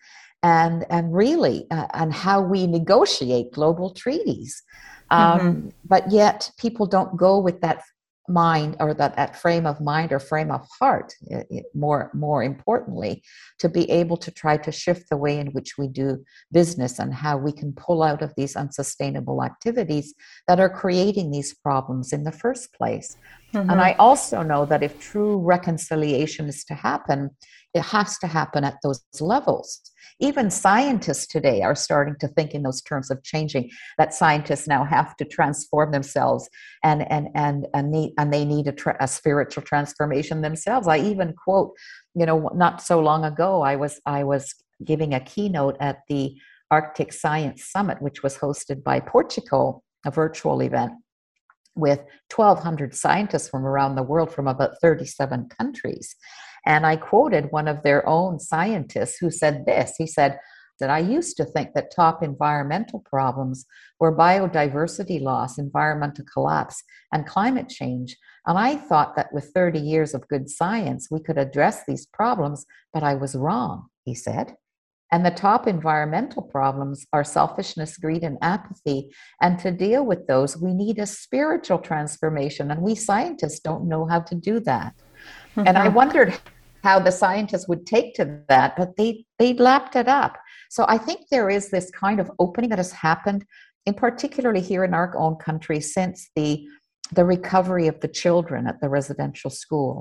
and 0.44 0.86
and 0.90 1.14
really 1.14 1.66
uh, 1.72 1.88
and 1.94 2.14
how 2.14 2.42
we 2.42 2.66
negotiate 2.66 3.52
global 3.52 3.94
treaties 3.94 4.64
um, 5.12 5.40
mm-hmm. 5.40 5.70
but 5.86 6.10
yet 6.12 6.50
people 6.58 6.86
don't 6.86 7.18
go 7.18 7.40
with 7.40 7.62
that 7.62 7.82
mind 8.28 8.76
or 8.80 8.94
that, 8.94 9.16
that 9.16 9.36
frame 9.36 9.66
of 9.66 9.80
mind 9.80 10.12
or 10.12 10.20
frame 10.20 10.52
of 10.52 10.68
heart 10.80 11.13
it, 11.28 11.48
it, 11.50 11.66
more 11.74 12.12
more 12.13 12.44
importantly 12.44 13.24
to 13.58 13.70
be 13.70 13.90
able 13.90 14.18
to 14.18 14.32
try 14.32 14.58
to 14.58 14.72
shift 14.72 15.10
the 15.10 15.18
way 15.18 15.40
in 15.40 15.48
which 15.48 15.78
we 15.78 15.88
do 15.88 16.24
business 16.52 17.00
and 17.00 17.13
how 17.13 17.38
we 17.38 17.52
can 17.52 17.72
pull 17.74 18.04
out 18.04 18.22
of 18.22 18.34
these 18.36 18.56
unsustainable 18.56 19.44
activities 19.44 20.13
that 20.48 20.60
are 20.60 20.70
creating 20.70 21.32
these 21.32 21.54
problems 21.54 22.12
in 22.12 22.24
the 22.24 22.32
first 22.32 22.74
place 22.74 23.16
mm-hmm. 23.54 23.70
and 23.70 23.80
i 23.80 23.94
also 23.94 24.42
know 24.42 24.66
that 24.66 24.84
if 24.84 25.00
true 25.00 25.38
reconciliation 25.38 26.48
is 26.48 26.66
to 26.66 26.74
happen 26.74 27.30
it 27.78 27.84
has 27.84 28.18
to 28.20 28.28
happen 28.28 28.63
at 28.63 28.78
those 28.84 29.04
levels. 29.22 29.80
Even 30.20 30.50
scientists 30.50 31.28
today 31.28 31.62
are 31.62 31.76
starting 31.76 32.16
to 32.20 32.28
think 32.28 32.54
in 32.56 32.63
those 32.63 32.82
terms 32.82 33.12
of 33.12 33.24
changing 33.24 33.70
that 34.00 34.13
scientists 34.13 34.68
now 34.68 34.84
have 34.84 35.16
to 35.18 35.26
transform 35.26 35.92
themselves 35.92 36.50
and 36.84 37.10
and 37.12 37.28
and 37.36 37.68
and, 37.76 37.92
need, 37.92 38.13
and 38.18 38.34
they 38.34 38.44
need 38.44 38.68
a, 38.68 38.72
tra- 38.72 38.98
a 39.00 39.08
spiritual 39.08 39.63
transformation 39.63 40.42
themselves. 40.42 40.88
I 40.88 40.98
even 40.98 41.34
quote 41.34 41.76
you 42.18 42.26
know 42.26 42.50
not 42.56 42.82
so 42.82 43.00
long 43.00 43.24
ago 43.24 43.62
i 43.62 43.76
was 43.76 44.02
i 44.06 44.24
was 44.24 44.56
giving 44.84 45.13
a 45.13 45.20
keynote 45.20 45.78
at 45.80 46.00
the 46.10 46.36
arctic 46.72 47.13
science 47.13 47.66
summit 47.66 48.02
which 48.02 48.24
was 48.24 48.38
hosted 48.38 48.84
by 48.84 49.00
portugal 49.00 49.84
a 50.06 50.12
virtual 50.12 50.62
event 50.62 50.94
with 51.76 52.00
1200 52.36 52.96
scientists 52.96 53.50
from 53.50 53.66
around 53.66 53.96
the 53.96 54.04
world 54.04 54.34
from 54.34 54.48
about 54.48 54.72
37 54.82 55.48
countries 55.50 56.16
and 56.68 56.86
I 56.86 56.98
quoted 56.98 57.52
one 57.52 57.68
of 57.68 57.82
their 57.82 58.08
own 58.08 58.40
scientists 58.40 59.18
who 59.20 59.32
said 59.32 59.66
this 59.66 59.94
he 59.98 60.06
said, 60.06 60.38
that 60.80 60.90
I 60.90 61.00
used 61.00 61.38
to 61.38 61.46
think 61.46 61.74
that 61.74 61.96
top 61.96 62.22
environmental 62.22 63.00
problems 63.00 63.66
were 64.00 64.16
biodiversity 64.16 65.20
loss, 65.20 65.58
environmental 65.58 66.26
collapse, 66.32 66.84
and 67.12 67.26
climate 67.26 67.70
change. 67.70 68.16
And 68.46 68.58
I 68.60 68.76
thought 68.76 69.16
that 69.16 69.34
with 69.34 69.52
30 69.56 69.80
years 69.80 70.14
of 70.14 70.28
good 70.28 70.50
science, 70.50 71.08
we 71.10 71.20
could 71.20 71.38
address 71.38 71.84
these 71.88 72.06
problems, 72.06 72.66
but 72.94 73.02
I 73.02 73.16
was 73.16 73.34
wrong, 73.36 73.88
he 74.06 74.14
said. 74.14 74.56
And 75.12 75.26
the 75.26 75.32
top 75.32 75.68
environmental 75.68 76.44
problems 76.44 77.06
are 77.14 77.24
selfishness, 77.24 77.98
greed, 77.98 78.24
and 78.24 78.38
apathy. 78.42 79.10
And 79.42 79.58
to 79.60 79.72
deal 79.72 80.06
with 80.06 80.28
those, 80.28 80.58
we 80.58 80.74
need 80.74 81.00
a 81.00 81.06
spiritual 81.06 81.80
transformation. 81.80 82.72
And 82.72 82.82
we 82.82 82.94
scientists 82.94 83.62
don't 83.62 83.88
know 83.88 84.06
how 84.06 84.20
to 84.20 84.36
do 84.36 84.60
that. 84.62 84.94
Mm-hmm. 85.56 85.64
And 85.66 85.78
I 85.78 85.88
wondered 86.00 86.38
how 86.88 87.00
the 87.00 87.12
scientists 87.12 87.67
would 87.67 87.86
take 87.86 88.13
to 88.15 88.23
that, 88.47 88.78
but 88.78 88.95
they 88.95 89.26
they 89.39 89.54
lapped 89.54 89.95
it 89.95 90.08
up. 90.08 90.34
So 90.69 90.86
I 90.88 90.97
think 90.97 91.19
there 91.19 91.50
is 91.58 91.69
this 91.69 91.91
kind 91.91 92.19
of 92.21 92.32
opening 92.39 92.69
that 92.69 92.84
has 92.86 92.93
happened, 92.93 93.41
in 93.86 93.93
particularly 93.93 94.62
here 94.62 94.84
in 94.86 94.93
our 94.93 95.10
own 95.17 95.36
country, 95.36 95.80
since 95.82 96.30
the 96.38 96.65
the 97.17 97.26
recovery 97.36 97.88
of 97.88 98.00
the 98.00 98.13
children 98.21 98.67
at 98.67 98.80
the 98.82 98.89
residential 98.89 99.52
school. 99.63 99.95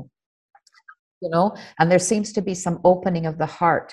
You 1.22 1.30
know, 1.30 1.56
and 1.78 1.90
there 1.90 2.08
seems 2.10 2.32
to 2.34 2.42
be 2.42 2.54
some 2.54 2.78
opening 2.84 3.26
of 3.26 3.38
the 3.38 3.52
heart, 3.60 3.88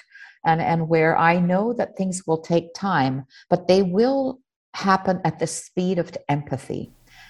and 0.46 0.62
and 0.62 0.88
where 0.94 1.18
I 1.18 1.40
know 1.40 1.74
that 1.80 1.98
things 1.98 2.24
will 2.28 2.42
take 2.54 2.76
time, 2.76 3.26
but 3.50 3.68
they 3.68 3.82
will 3.82 4.40
happen 4.76 5.20
at 5.30 5.40
the 5.40 5.48
speed 5.48 5.98
of 5.98 6.16
empathy, 6.30 6.84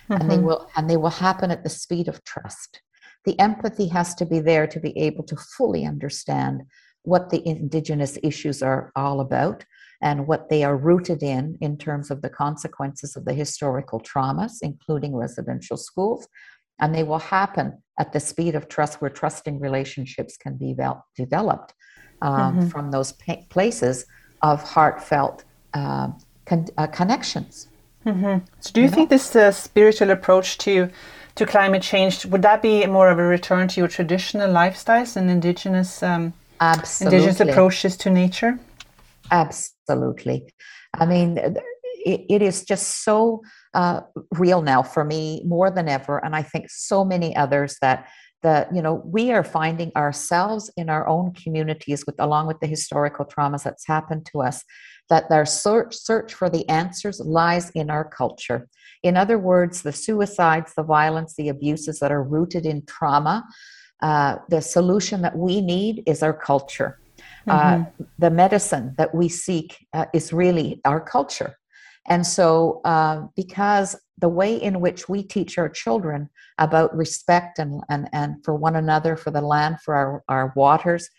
mm-hmm. 0.10 0.14
and 0.14 0.30
they 0.30 0.36
mm-hmm. 0.36 0.48
will 0.48 0.70
and 0.76 0.90
they 0.90 0.98
will 0.98 1.18
happen 1.28 1.52
at 1.52 1.64
the 1.64 1.76
speed 1.84 2.08
of 2.10 2.24
trust 2.26 2.82
the 3.26 3.40
empathy 3.40 3.88
has 3.88 4.14
to 4.16 4.26
be 4.26 4.40
there 4.40 4.68
to 4.68 4.80
be 4.80 4.98
able 4.98 5.24
to 5.24 5.36
fully 5.36 5.86
understand 5.86 6.64
what 7.04 7.30
the 7.30 7.46
indigenous 7.48 8.18
issues 8.24 8.62
are 8.62 8.92
all 8.96 9.20
about 9.20 9.66
and 10.02 10.28
what 10.28 10.50
they 10.50 10.64
are 10.64 10.76
rooted 10.76 11.24
in 11.24 11.58
in 11.62 11.78
terms 11.78 12.12
of 12.12 12.22
the 12.22 12.30
consequences 12.30 13.16
of 13.16 13.26
the 13.26 13.34
historical 13.34 14.00
traumas 14.00 14.58
including 14.62 15.16
residential 15.16 15.78
schools 15.78 16.28
and 16.80 16.94
they 16.94 17.04
will 17.04 17.20
happen 17.20 17.82
at 18.00 18.12
the 18.14 18.20
speed 18.20 18.56
of 18.56 18.68
trust 18.68 19.02
where 19.02 19.10
trusting 19.10 19.60
relationships 19.60 20.36
can 20.38 20.58
be 20.58 20.76
developed 21.16 21.74
um, 22.22 22.34
mm-hmm. 22.34 22.68
from 22.68 22.92
those 22.92 23.14
places 23.50 24.06
of 24.42 24.62
heartfelt 24.64 25.44
uh, 25.74 26.10
con- 26.46 26.68
uh, 26.78 26.88
connections 26.88 27.68
mm-hmm. 28.06 28.46
so 28.60 28.72
do 28.74 28.82
you, 28.82 28.88
you 28.88 28.92
think 28.92 29.10
know? 29.10 29.18
this 29.18 29.36
uh, 29.36 29.52
spiritual 29.52 30.10
approach 30.10 30.58
to 30.58 30.90
to 31.36 31.46
climate 31.46 31.82
change, 31.82 32.26
would 32.26 32.42
that 32.44 32.62
be 32.62 32.86
more 32.86 33.10
of 33.10 33.18
a 33.20 33.24
return 33.24 33.68
to 33.70 33.82
your 33.82 33.88
traditional 33.88 34.50
lifestyles 34.50 35.16
and 35.16 35.30
indigenous 35.30 36.04
um, 36.04 36.34
indigenous 37.02 37.40
approaches 37.40 37.98
to 37.98 38.10
nature? 38.10 38.60
Absolutely. 39.32 40.54
I 40.94 41.06
mean, 41.06 41.38
it, 42.06 42.26
it 42.30 42.42
is 42.42 42.64
just 42.64 43.04
so 43.04 43.42
uh, 43.74 44.02
real 44.32 44.62
now 44.62 44.84
for 44.84 45.04
me 45.04 45.42
more 45.46 45.72
than 45.72 45.90
ever, 45.90 46.24
and 46.24 46.36
I 46.36 46.44
think 46.44 46.70
so 46.70 47.04
many 47.04 47.36
others 47.36 47.78
that 47.82 48.08
the 48.44 48.68
you 48.74 48.82
know 48.82 49.02
we 49.06 49.32
are 49.32 49.44
finding 49.44 49.92
ourselves 49.96 50.70
in 50.78 50.90
our 50.90 51.08
own 51.08 51.34
communities 51.34 52.06
with 52.06 52.16
along 52.20 52.46
with 52.46 52.60
the 52.60 52.68
historical 52.68 53.26
traumas 53.26 53.64
that's 53.64 53.88
happened 53.88 54.28
to 54.32 54.42
us 54.42 54.64
that 55.14 55.30
their 55.30 55.46
search 55.46 55.94
search 56.10 56.34
for 56.34 56.50
the 56.50 56.68
answers 56.82 57.20
lies 57.42 57.70
in 57.82 57.88
our 57.96 58.06
culture. 58.22 58.68
In 59.04 59.16
other 59.24 59.38
words 59.52 59.76
the 59.88 59.96
suicides 60.04 60.72
the 60.80 60.88
violence 61.00 61.32
the 61.36 61.50
abuses 61.56 61.96
that 62.00 62.12
are 62.12 62.24
rooted 62.36 62.66
in 62.66 62.80
trauma 62.96 63.38
uh, 64.04 64.36
the 64.50 64.62
solution 64.62 65.22
that 65.22 65.36
we 65.38 65.62
need 65.62 66.04
is 66.06 66.22
our 66.22 66.34
culture. 66.34 67.00
Uh, 67.48 67.54
mm-hmm. 67.54 67.82
uh, 67.84 68.06
the 68.20 68.30
medicine 68.30 68.94
that 68.98 69.16
we 69.16 69.30
seek 69.30 69.70
uh, 69.94 70.06
is 70.14 70.34
really 70.34 70.82
our 70.84 71.00
culture. 71.00 71.58
And 72.08 72.28
so, 72.28 72.82
uh, 72.84 73.28
because 73.36 73.96
the 74.18 74.28
way 74.30 74.62
in 74.62 74.82
which 74.82 75.08
we 75.08 75.24
teach 75.24 75.58
our 75.58 75.70
children 75.70 76.30
about 76.58 76.96
respect 76.96 77.60
and, 77.60 77.82
and, 77.90 78.10
and 78.12 78.44
for 78.44 78.56
one 78.56 78.76
another, 78.76 79.16
for 79.16 79.32
the 79.32 79.42
land, 79.42 79.80
for 79.82 79.96
our, 79.96 80.24
our 80.28 80.54
waters, 80.56 81.10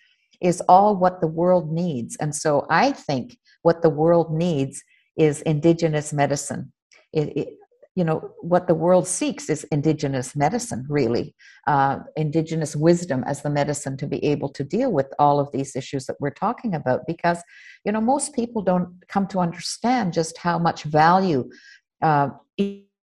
is 0.40 0.61
all 0.68 0.97
what 0.97 1.20
the 1.20 1.27
world 1.27 1.73
needs. 1.73 2.16
And 2.20 2.35
so, 2.35 2.66
I 2.70 2.92
think 2.92 3.38
what 3.62 3.83
the 3.83 3.90
world 3.90 4.33
needs 4.33 4.83
is 5.16 5.42
indigenous 5.42 6.12
medicine. 6.12 6.73
It, 7.12 7.37
it, 7.37 7.49
you 7.97 8.03
know 8.03 8.33
what 8.40 8.66
the 8.66 8.75
world 8.75 9.07
seeks 9.07 9.49
is 9.49 9.64
indigenous 9.64 10.35
medicine 10.35 10.85
really 10.88 11.35
uh, 11.66 11.99
indigenous 12.16 12.75
wisdom 12.75 13.23
as 13.27 13.42
the 13.42 13.51
medicine 13.51 13.97
to 13.97 14.07
be 14.07 14.25
able 14.25 14.49
to 14.49 14.64
deal 14.64 14.92
with 14.92 15.07
all 15.18 15.38
of 15.38 15.51
these 15.53 15.77
issues 15.77 16.07
that 16.07 16.16
we're 16.20 16.31
talking 16.31 16.75
about 16.75 17.07
because 17.07 17.42
you 17.85 17.92
know 17.92 18.01
most 18.01 18.35
people 18.35 18.62
don't 18.62 18.88
come 19.09 19.27
to 19.29 19.38
understand 19.38 20.12
just 20.12 20.37
how 20.38 20.59
much 20.59 20.83
value 20.83 21.49
uh, 22.03 22.29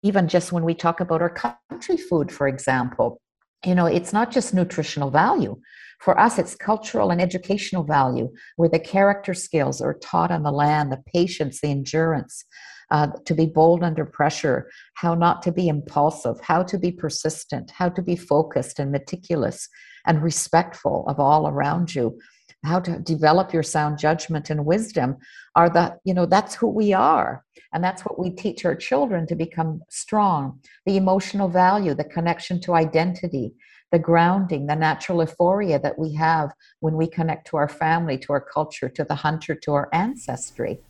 even 0.02 0.28
just 0.28 0.52
when 0.52 0.64
we 0.64 0.74
talk 0.74 1.00
about 1.00 1.22
our 1.22 1.30
country 1.70 1.96
food 1.96 2.30
for 2.30 2.46
example 2.46 3.20
you 3.64 3.74
know 3.74 3.86
it's 3.86 4.12
not 4.12 4.30
just 4.30 4.52
nutritional 4.52 5.10
value 5.10 5.56
for 6.04 6.18
us 6.20 6.38
it's 6.38 6.54
cultural 6.54 7.10
and 7.10 7.20
educational 7.20 7.82
value 7.82 8.30
where 8.56 8.68
the 8.68 8.78
character 8.78 9.34
skills 9.34 9.80
are 9.80 9.94
taught 9.94 10.30
on 10.30 10.42
the 10.42 10.52
land 10.52 10.92
the 10.92 11.02
patience 11.12 11.60
the 11.60 11.70
endurance 11.70 12.44
uh, 12.90 13.08
to 13.24 13.34
be 13.34 13.46
bold 13.46 13.82
under 13.82 14.04
pressure, 14.04 14.70
how 14.94 15.14
not 15.14 15.42
to 15.42 15.52
be 15.52 15.68
impulsive, 15.68 16.40
how 16.40 16.62
to 16.62 16.78
be 16.78 16.92
persistent, 16.92 17.70
how 17.70 17.88
to 17.88 18.02
be 18.02 18.16
focused 18.16 18.78
and 18.78 18.92
meticulous 18.92 19.68
and 20.06 20.22
respectful 20.22 21.04
of 21.08 21.18
all 21.18 21.48
around 21.48 21.94
you, 21.94 22.18
how 22.64 22.80
to 22.80 22.98
develop 23.00 23.52
your 23.52 23.62
sound 23.62 23.98
judgment 23.98 24.50
and 24.50 24.64
wisdom 24.64 25.16
are 25.56 25.68
the, 25.68 25.96
you 26.04 26.14
know, 26.14 26.26
that's 26.26 26.54
who 26.54 26.68
we 26.68 26.92
are. 26.92 27.44
And 27.72 27.82
that's 27.82 28.02
what 28.02 28.18
we 28.18 28.30
teach 28.30 28.64
our 28.64 28.76
children 28.76 29.26
to 29.26 29.34
become 29.34 29.80
strong. 29.90 30.60
The 30.86 30.96
emotional 30.96 31.48
value, 31.48 31.94
the 31.94 32.04
connection 32.04 32.60
to 32.60 32.74
identity, 32.74 33.54
the 33.94 33.98
grounding, 34.00 34.66
the 34.66 34.74
natural 34.74 35.20
euphoria 35.20 35.78
that 35.78 35.96
we 35.96 36.12
have 36.12 36.50
when 36.80 36.96
we 36.96 37.06
connect 37.06 37.46
to 37.46 37.56
our 37.56 37.68
family, 37.68 38.18
to 38.18 38.32
our 38.32 38.40
culture, 38.40 38.88
to 38.88 39.04
the 39.04 39.14
hunter, 39.14 39.54
to 39.54 39.72
our 39.72 39.88
ancestry. 39.92 40.80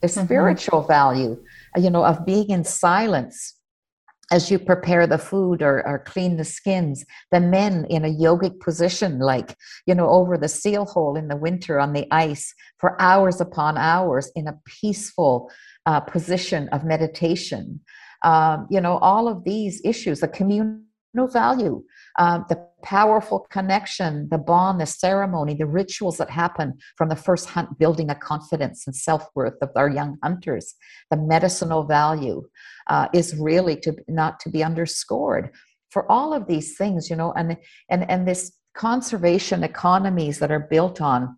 The 0.00 0.06
mm-hmm. 0.06 0.24
spiritual 0.26 0.82
value, 0.82 1.42
you 1.76 1.90
know, 1.90 2.04
of 2.04 2.24
being 2.24 2.50
in 2.50 2.62
silence 2.62 3.58
as 4.30 4.48
you 4.48 4.60
prepare 4.60 5.08
the 5.08 5.18
food 5.18 5.60
or, 5.60 5.84
or 5.84 5.98
clean 5.98 6.36
the 6.36 6.44
skins. 6.44 7.04
The 7.32 7.40
men 7.40 7.84
in 7.90 8.04
a 8.04 8.14
yogic 8.26 8.60
position 8.60 9.18
like 9.18 9.56
you 9.88 9.94
know 9.96 10.08
over 10.08 10.38
the 10.38 10.48
seal 10.48 10.84
hole 10.84 11.16
in 11.16 11.26
the 11.26 11.36
winter 11.36 11.80
on 11.80 11.92
the 11.92 12.06
ice 12.12 12.54
for 12.78 13.00
hours 13.02 13.40
upon 13.40 13.76
hours 13.76 14.30
in 14.36 14.46
a 14.46 14.60
peaceful 14.64 15.50
uh, 15.84 15.98
position 15.98 16.68
of 16.68 16.84
meditation. 16.84 17.80
Um, 18.22 18.68
you 18.70 18.80
know 18.80 18.98
all 18.98 19.26
of 19.26 19.42
these 19.42 19.82
issues 19.84 20.20
the 20.20 20.28
communal 21.12 21.32
value 21.32 21.82
um, 22.18 22.44
the 22.48 22.66
powerful 22.82 23.46
connection, 23.50 24.28
the 24.30 24.38
bond, 24.38 24.80
the 24.80 24.86
ceremony, 24.86 25.54
the 25.54 25.66
rituals 25.66 26.18
that 26.18 26.30
happen 26.30 26.74
from 26.96 27.08
the 27.08 27.16
first 27.16 27.48
hunt, 27.48 27.78
building 27.78 28.10
a 28.10 28.14
confidence 28.14 28.86
and 28.86 28.94
self 28.94 29.28
worth 29.34 29.54
of 29.62 29.70
our 29.76 29.88
young 29.88 30.18
hunters. 30.22 30.74
The 31.10 31.16
medicinal 31.16 31.84
value 31.84 32.42
uh, 32.88 33.08
is 33.14 33.34
really 33.36 33.76
to 33.76 33.96
not 34.08 34.40
to 34.40 34.50
be 34.50 34.62
underscored. 34.62 35.50
For 35.90 36.10
all 36.10 36.34
of 36.34 36.46
these 36.46 36.76
things, 36.76 37.08
you 37.08 37.16
know, 37.16 37.32
and 37.32 37.56
and 37.88 38.10
and 38.10 38.28
this 38.28 38.52
conservation 38.74 39.64
economies 39.64 40.38
that 40.38 40.50
are 40.50 40.66
built 40.70 41.00
on 41.00 41.36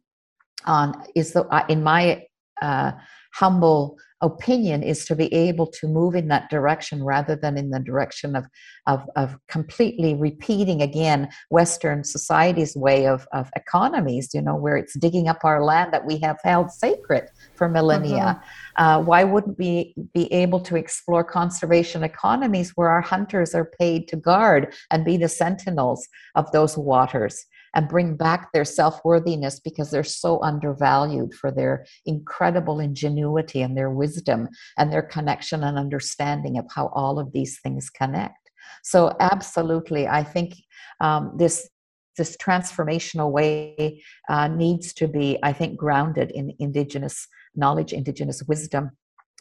on 0.67 1.05
is 1.15 1.33
the 1.33 1.45
uh, 1.47 1.65
in 1.69 1.83
my 1.83 2.25
uh, 2.63 2.93
humble 3.35 3.97
opinion 4.21 4.83
is 4.83 5.05
to 5.05 5.15
be 5.15 5.33
able 5.35 5.67
to 5.67 5.87
move 5.87 6.15
in 6.15 6.29
that 6.29 6.49
direction 6.49 7.03
rather 7.03 7.37
than 7.37 7.59
in 7.59 7.71
the 7.71 7.81
direction 7.81 8.35
of, 8.35 8.47
of, 8.87 9.03
of 9.17 9.37
completely 9.49 10.15
repeating 10.15 10.81
again 10.81 11.29
Western 11.51 12.03
society's 12.05 12.75
way 12.75 13.07
of, 13.07 13.27
of 13.33 13.51
economies, 13.55 14.31
you 14.33 14.41
know, 14.41 14.57
where 14.57 14.77
it's 14.77 14.99
digging 14.99 15.29
up 15.29 15.45
our 15.45 15.63
land 15.63 15.93
that 15.93 16.07
we 16.07 16.19
have 16.19 16.39
held 16.43 16.71
sacred 16.71 17.29
for 17.55 17.69
millennia. 17.69 18.41
Mm-hmm. 18.41 18.83
Uh, 18.83 19.03
why 19.03 19.25
wouldn't 19.25 19.59
we 19.59 19.95
be 20.15 20.33
able 20.33 20.61
to 20.61 20.77
explore 20.77 21.23
conservation 21.23 22.03
economies 22.03 22.71
where 22.77 22.89
our 22.89 23.03
hunters 23.03 23.55
are 23.55 23.71
paid 23.79 24.09
to 24.09 24.17
guard 24.17 24.75
and 24.91 25.05
be 25.05 25.17
the 25.17 25.29
sentinels 25.29 26.09
of 26.35 26.51
those 26.53 26.79
waters? 26.79 27.47
And 27.75 27.89
bring 27.89 28.17
back 28.17 28.53
their 28.53 28.65
self 28.65 29.05
worthiness 29.05 29.61
because 29.61 29.91
they're 29.91 30.05
so 30.05 30.43
undervalued 30.43 31.35
for 31.35 31.51
their 31.51 31.87
incredible 32.07 32.81
ingenuity 32.81 33.63
and 33.63 33.77
their 33.77 33.91
wisdom 33.91 34.49
and 34.79 34.93
their 34.93 35.03
connection 35.03 35.65
and 35.65 35.79
understanding 35.79 36.59
of 36.59 36.67
how 36.75 36.89
all 36.95 37.19
of 37.19 37.33
these 37.33 37.61
things 37.61 37.91
connect. 37.91 38.51
So, 38.83 39.15
absolutely, 39.21 40.07
I 40.07 40.23
think 40.23 40.55
um, 41.01 41.35
this 41.37 41.69
this 42.17 42.37
transformational 42.37 43.33
way 43.33 44.03
uh, 44.29 44.47
needs 44.47 44.93
to 44.95 45.09
be, 45.09 45.37
I 45.43 45.53
think, 45.53 45.77
grounded 45.77 46.31
in 46.31 46.55
Indigenous 46.61 47.27
knowledge, 47.57 47.93
Indigenous 47.93 48.43
wisdom, 48.45 48.93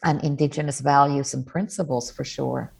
and 0.02 0.22
Indigenous 0.24 0.80
values 0.80 1.34
and 1.34 1.46
principles 1.46 2.10
for 2.10 2.24
sure. 2.24 2.74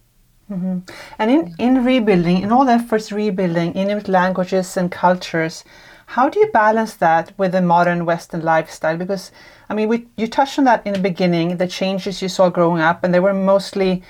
Mm-hmm. 0.51 0.79
And 1.19 1.31
in, 1.31 1.55
in 1.59 1.85
rebuilding, 1.85 2.43
in 2.43 2.53
all 2.53 2.69
efforts 2.69 3.11
rebuilding 3.11 3.73
Inuit 3.73 4.09
languages 4.09 4.77
and 4.77 4.91
cultures, 4.91 5.65
how 6.07 6.29
do 6.29 6.39
you 6.39 6.51
balance 6.53 6.95
that 6.95 7.33
with 7.39 7.53
the 7.53 7.63
modern 7.63 8.05
Western 8.05 8.43
lifestyle? 8.43 8.97
Because, 8.97 9.33
I 9.71 9.75
mean, 9.75 9.89
we, 9.89 10.07
you 10.17 10.27
touched 10.27 10.59
on 10.59 10.65
that 10.67 10.87
in 10.87 10.93
the 10.93 10.99
beginning, 10.99 11.57
the 11.57 11.67
changes 11.67 12.21
you 12.21 12.29
saw 12.29 12.51
growing 12.51 12.83
up, 12.83 13.03
and 13.03 13.15
they 13.15 13.21
were 13.21 13.33
mostly 13.33 14.03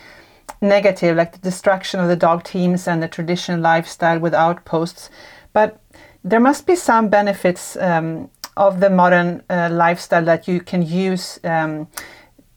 negative, 0.60 1.16
like 1.16 1.32
the 1.32 1.38
destruction 1.38 2.00
of 2.00 2.08
the 2.08 2.16
dog 2.16 2.42
teams 2.42 2.88
and 2.88 3.02
the 3.02 3.08
traditional 3.08 3.60
lifestyle 3.60 4.18
with 4.18 4.34
outposts. 4.34 5.10
But 5.52 5.80
there 6.24 6.40
must 6.40 6.66
be 6.66 6.74
some 6.74 7.08
benefits 7.08 7.76
um, 7.76 8.28
of 8.56 8.80
the 8.80 8.90
modern 8.90 9.42
uh, 9.48 9.68
lifestyle 9.70 10.24
that 10.24 10.48
you 10.48 10.60
can 10.60 10.82
use. 10.82 11.38
Um, 11.44 11.86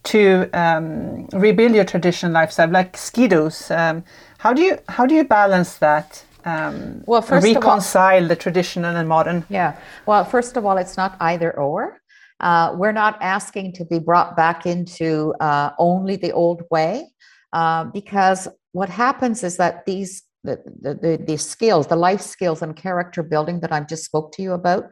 to 0.08 0.50
um, 0.54 1.28
rebuild 1.34 1.74
your 1.74 1.86
traditional 1.86 2.32
lifestyle, 2.32 2.70
like 2.70 2.94
skidoos. 2.94 3.72
Um, 3.72 4.04
how 4.38 4.54
do 4.54 4.62
you 4.62 4.78
how 4.88 5.06
do 5.06 5.16
you 5.16 5.24
balance 5.24 5.78
that? 5.78 6.24
Um, 6.46 7.04
well, 7.06 7.22
first 7.22 7.46
reconcile 7.46 8.22
all, 8.22 8.28
the 8.28 8.36
traditional 8.36 8.96
and 8.96 9.10
modern. 9.10 9.46
Yeah. 9.50 9.78
Well, 10.06 10.24
first 10.24 10.58
of 10.58 10.66
all, 10.66 10.78
it's 10.78 10.98
not 10.98 11.18
either 11.20 11.52
or. 11.58 12.02
Uh, 12.40 12.76
we're 12.76 12.94
not 12.94 13.18
asking 13.22 13.74
to 13.74 13.84
be 13.86 14.00
brought 14.00 14.38
back 14.38 14.66
into 14.66 15.34
uh, 15.40 15.72
only 15.80 16.16
the 16.16 16.32
old 16.32 16.62
way, 16.70 17.12
uh, 17.52 17.84
because 17.86 18.48
what 18.72 18.90
happens 18.90 19.44
is 19.44 19.58
that 19.58 19.86
these 19.86 20.24
the, 20.44 20.56
the, 20.82 21.24
the 21.28 21.38
skills, 21.38 21.88
the 21.88 21.96
life 21.96 22.22
skills 22.22 22.62
and 22.62 22.76
character 22.76 23.24
building 23.24 23.60
that 23.62 23.72
I've 23.74 23.88
just 23.88 24.06
spoke 24.06 24.32
to 24.34 24.42
you 24.42 24.54
about, 24.54 24.86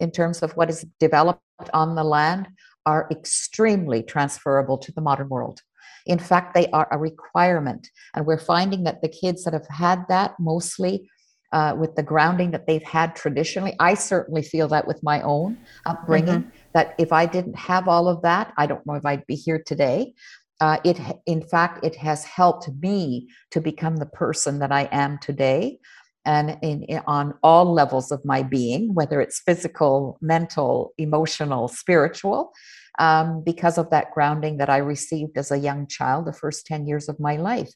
in 0.00 0.10
terms 0.10 0.42
of 0.42 0.56
what 0.56 0.68
is 0.70 0.84
developed 0.98 1.40
on 1.72 1.94
the 1.94 2.02
land, 2.02 2.48
are 2.86 3.08
extremely 3.10 4.02
transferable 4.02 4.78
to 4.78 4.92
the 4.92 5.00
modern 5.00 5.28
world. 5.28 5.60
In 6.06 6.18
fact, 6.18 6.54
they 6.54 6.68
are 6.68 6.88
a 6.90 6.98
requirement. 6.98 7.88
And 8.14 8.26
we're 8.26 8.38
finding 8.38 8.84
that 8.84 9.02
the 9.02 9.08
kids 9.08 9.44
that 9.44 9.52
have 9.52 9.68
had 9.68 10.04
that 10.08 10.34
mostly 10.38 11.08
uh, 11.52 11.76
with 11.78 11.94
the 11.96 12.02
grounding 12.02 12.50
that 12.50 12.66
they've 12.66 12.82
had 12.82 13.14
traditionally, 13.14 13.74
I 13.78 13.94
certainly 13.94 14.42
feel 14.42 14.68
that 14.68 14.86
with 14.86 15.02
my 15.02 15.20
own 15.22 15.58
upbringing, 15.84 16.44
mm-hmm. 16.44 16.58
that 16.72 16.94
if 16.98 17.12
I 17.12 17.26
didn't 17.26 17.56
have 17.56 17.88
all 17.88 18.08
of 18.08 18.22
that, 18.22 18.52
I 18.56 18.66
don't 18.66 18.84
know 18.86 18.94
if 18.94 19.04
I'd 19.04 19.26
be 19.26 19.34
here 19.34 19.62
today. 19.64 20.14
Uh, 20.60 20.78
it, 20.84 20.98
in 21.26 21.42
fact, 21.42 21.84
it 21.84 21.96
has 21.96 22.24
helped 22.24 22.70
me 22.80 23.28
to 23.50 23.60
become 23.60 23.96
the 23.96 24.06
person 24.06 24.60
that 24.60 24.72
I 24.72 24.88
am 24.92 25.18
today 25.18 25.78
and 26.24 26.58
in, 26.62 26.82
in, 26.84 27.02
on 27.06 27.34
all 27.42 27.72
levels 27.72 28.12
of 28.12 28.24
my 28.24 28.42
being, 28.42 28.94
whether 28.94 29.20
it's 29.20 29.40
physical, 29.40 30.18
mental, 30.20 30.92
emotional, 30.98 31.68
spiritual, 31.68 32.52
um, 32.98 33.42
because 33.44 33.78
of 33.78 33.90
that 33.90 34.12
grounding 34.12 34.58
that 34.58 34.70
I 34.70 34.78
received 34.78 35.36
as 35.36 35.50
a 35.50 35.58
young 35.58 35.86
child, 35.86 36.26
the 36.26 36.32
first 36.32 36.66
10 36.66 36.86
years 36.86 37.08
of 37.08 37.18
my 37.18 37.36
life. 37.36 37.72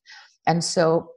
And 0.46 0.62
so, 0.62 1.10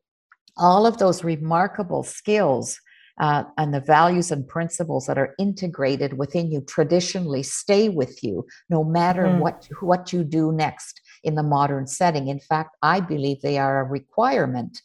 all 0.58 0.86
of 0.86 0.98
those 0.98 1.24
remarkable 1.24 2.04
skills 2.04 2.80
uh, 3.20 3.44
and 3.58 3.74
the 3.74 3.82
values 3.82 4.32
and 4.32 4.48
principles 4.48 5.06
that 5.06 5.18
are 5.18 5.36
integrated 5.38 6.18
within 6.18 6.52
you 6.52 6.62
traditionally 6.62 7.44
stay 7.44 7.90
with 7.90 8.24
you 8.24 8.46
no 8.70 8.84
matter 8.84 9.26
mm-hmm. 9.26 9.40
what 9.40 9.68
what 9.82 10.14
you 10.14 10.24
do 10.24 10.52
next 10.52 11.02
in 11.24 11.36
the 11.36 11.44
modern 11.44 11.86
setting 11.86 12.28
in 12.28 12.40
fact 12.40 12.78
i 12.82 13.00
believe 13.00 13.42
they 13.42 13.58
are 13.58 13.82
a 13.82 13.90
requirement 13.90 14.82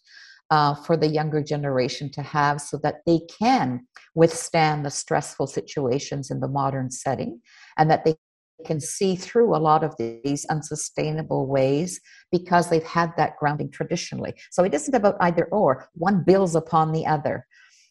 uh, 0.51 0.74
for 0.74 0.97
the 0.97 1.07
younger 1.07 1.42
generation 1.42 2.11
to 2.12 2.22
have 2.22 2.61
so 2.61 2.78
that 2.82 2.97
they 3.07 3.20
can 3.40 3.86
withstand 4.14 4.84
the 4.84 4.90
stressful 4.90 5.47
situations 5.47 6.30
in 6.30 6.40
the 6.40 6.49
modern 6.49 6.90
setting 6.90 7.40
and 7.76 7.90
that 7.90 8.05
they 8.05 8.14
can 8.64 8.80
see 8.80 9.16
through 9.16 9.55
a 9.55 9.59
lot 9.59 9.82
of 9.82 9.95
these 9.99 10.45
unsustainable 10.47 11.47
ways 11.47 12.01
because 12.30 12.68
they've 12.68 12.84
had 12.84 13.12
that 13.16 13.36
grounding 13.38 13.70
traditionally. 13.70 14.34
So 14.51 14.64
it 14.64 14.74
isn't 14.74 14.95
about 14.95 15.16
either 15.20 15.47
or, 15.47 15.88
one 15.95 16.22
builds 16.24 16.55
upon 16.55 16.92
the 16.92 17.07
other. 17.07 17.47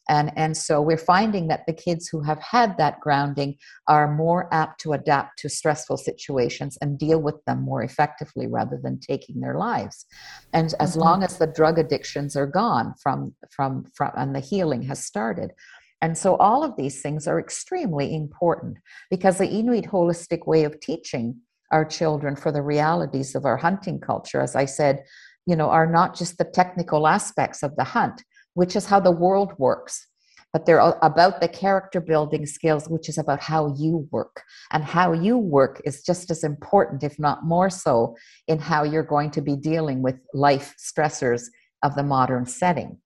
And, 0.09 0.31
and 0.35 0.55
so 0.57 0.81
we're 0.81 0.97
finding 0.97 1.47
that 1.47 1.65
the 1.65 1.73
kids 1.73 2.09
who 2.09 2.21
have 2.21 2.39
had 2.39 2.77
that 2.77 2.99
grounding 2.99 3.55
are 3.87 4.13
more 4.13 4.53
apt 4.53 4.81
to 4.81 4.93
adapt 4.93 5.39
to 5.39 5.49
stressful 5.49 5.97
situations 5.97 6.77
and 6.81 6.99
deal 6.99 7.21
with 7.21 7.43
them 7.45 7.61
more 7.61 7.83
effectively 7.83 8.47
rather 8.47 8.79
than 8.81 8.99
taking 8.99 9.39
their 9.39 9.57
lives. 9.57 10.05
And 10.51 10.73
as 10.79 10.91
mm-hmm. 10.91 10.99
long 10.99 11.23
as 11.23 11.37
the 11.37 11.47
drug 11.47 11.79
addictions 11.79 12.35
are 12.35 12.47
gone 12.47 12.93
from, 13.01 13.33
from, 13.49 13.85
from 13.95 14.11
and 14.17 14.35
the 14.35 14.41
healing 14.41 14.83
has 14.83 15.03
started, 15.03 15.51
and 16.01 16.17
so 16.17 16.35
all 16.35 16.65
of 16.65 16.75
these 16.75 17.01
things 17.01 17.27
are 17.27 17.39
extremely 17.39 18.13
important 18.13 18.77
because 19.09 19.37
the 19.37 19.47
Inuit 19.47 19.85
holistic 19.85 20.45
way 20.45 20.65
of 20.65 20.81
teaching 20.81 21.37
our 21.71 21.85
children 21.85 22.35
for 22.35 22.51
the 22.51 22.61
realities 22.61 23.35
of 23.35 23.45
our 23.45 23.55
hunting 23.55 24.01
culture, 24.01 24.41
as 24.41 24.53
I 24.53 24.65
said, 24.65 25.05
you 25.45 25.55
know, 25.55 25.69
are 25.69 25.87
not 25.87 26.13
just 26.13 26.37
the 26.37 26.43
technical 26.43 27.07
aspects 27.07 27.63
of 27.63 27.77
the 27.77 27.85
hunt, 27.85 28.21
which 28.53 28.75
is 28.75 28.85
how 28.85 28.99
the 28.99 29.11
world 29.11 29.53
works, 29.57 30.07
but 30.51 30.65
they're 30.65 30.93
about 31.01 31.41
the 31.41 31.47
character 31.47 31.99
building 31.99 32.45
skills, 32.45 32.87
which 32.87 33.09
is 33.09 33.17
about 33.17 33.41
how 33.41 33.73
you 33.75 34.07
work. 34.11 34.43
And 34.71 34.83
how 34.83 35.11
you 35.11 35.37
work 35.37 35.81
is 35.83 36.03
just 36.03 36.29
as 36.29 36.43
important, 36.43 37.03
if 37.03 37.17
not 37.17 37.43
more 37.43 37.69
so, 37.69 38.15
in 38.47 38.59
how 38.59 38.83
you're 38.83 39.03
going 39.03 39.31
to 39.31 39.41
be 39.41 39.55
dealing 39.55 40.01
with 40.03 40.15
life 40.33 40.75
stressors 40.77 41.43
of 41.81 41.95
the 41.95 42.03
modern 42.03 42.45
setting. 42.45 42.99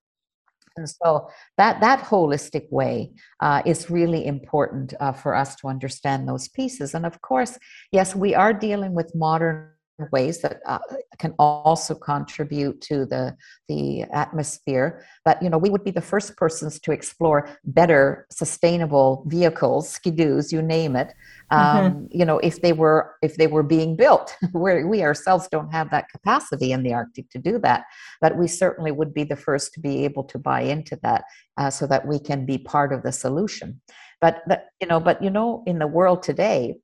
And 0.76 0.90
so 0.90 1.30
that 1.58 1.82
that 1.82 2.02
holistic 2.02 2.72
way 2.72 3.12
uh, 3.40 3.62
is 3.66 3.90
really 3.90 4.26
important 4.26 4.94
uh, 5.00 5.12
for 5.12 5.34
us 5.34 5.56
to 5.58 5.68
understand 5.68 6.28
those 6.28 6.48
pieces. 6.50 6.94
And 6.94 7.06
of 7.06 7.22
course, 7.22 7.58
yes, 7.92 8.16
we 8.16 8.36
are 8.36 8.54
dealing 8.54 8.94
with 8.94 9.16
modern 9.16 9.72
ways 10.12 10.42
that 10.42 10.60
uh, 10.66 10.80
can 11.18 11.34
also 11.40 11.96
contribute 11.96 12.80
to 12.82 13.06
the 13.06 13.36
the 13.68 14.04
atmosphere 14.14 15.04
but 15.26 15.42
you 15.42 15.50
know 15.50 15.58
we 15.58 15.70
would 15.70 15.84
be 15.84 15.92
the 15.92 16.02
first 16.02 16.38
persons 16.38 16.80
to 16.80 16.92
explore 16.92 17.50
better 17.66 18.28
sustainable 18.32 19.24
vehicles 19.28 19.98
skidoos 19.98 20.52
you 20.52 20.62
name 20.62 20.96
it 20.96 21.14
mm-hmm. 21.52 21.78
um, 21.78 21.92
mm-hmm. 21.92 22.06
you 22.12 22.26
know 22.26 22.38
if 22.40 22.62
they 22.62 22.74
were 22.74 23.16
if 23.22 23.36
they 23.38 23.48
were 23.48 23.64
being 23.64 23.96
built 23.96 24.36
where 24.52 24.88
we 24.88 25.02
ourselves 25.02 25.48
don't 25.52 25.72
have 25.72 25.90
that 25.90 26.10
capacity 26.10 26.72
in 26.72 26.84
the 26.84 26.94
arctic 26.94 27.30
to 27.30 27.40
do 27.40 27.58
that 27.58 27.86
but 28.22 28.38
we 28.38 28.48
certainly 28.48 28.92
would 28.92 29.14
be 29.14 29.24
the 29.24 29.36
first 29.36 29.74
to 29.74 29.80
be 29.80 30.06
able 30.06 30.24
to 30.24 30.38
buy 30.38 30.62
into 30.62 30.98
that 31.02 31.24
uh, 31.58 31.70
so 31.70 31.88
that 31.88 32.06
we 32.08 32.20
can 32.20 32.46
be 32.46 32.58
part 32.58 32.94
of 32.94 33.02
the 33.02 33.12
solution 33.12 33.82
but, 34.22 34.44
but 34.48 34.68
you 34.80 34.88
know 34.88 35.00
but 35.00 35.22
you 35.24 35.30
know 35.30 35.64
in 35.66 35.80
the 35.80 35.88
world 35.88 36.22
today 36.22 36.76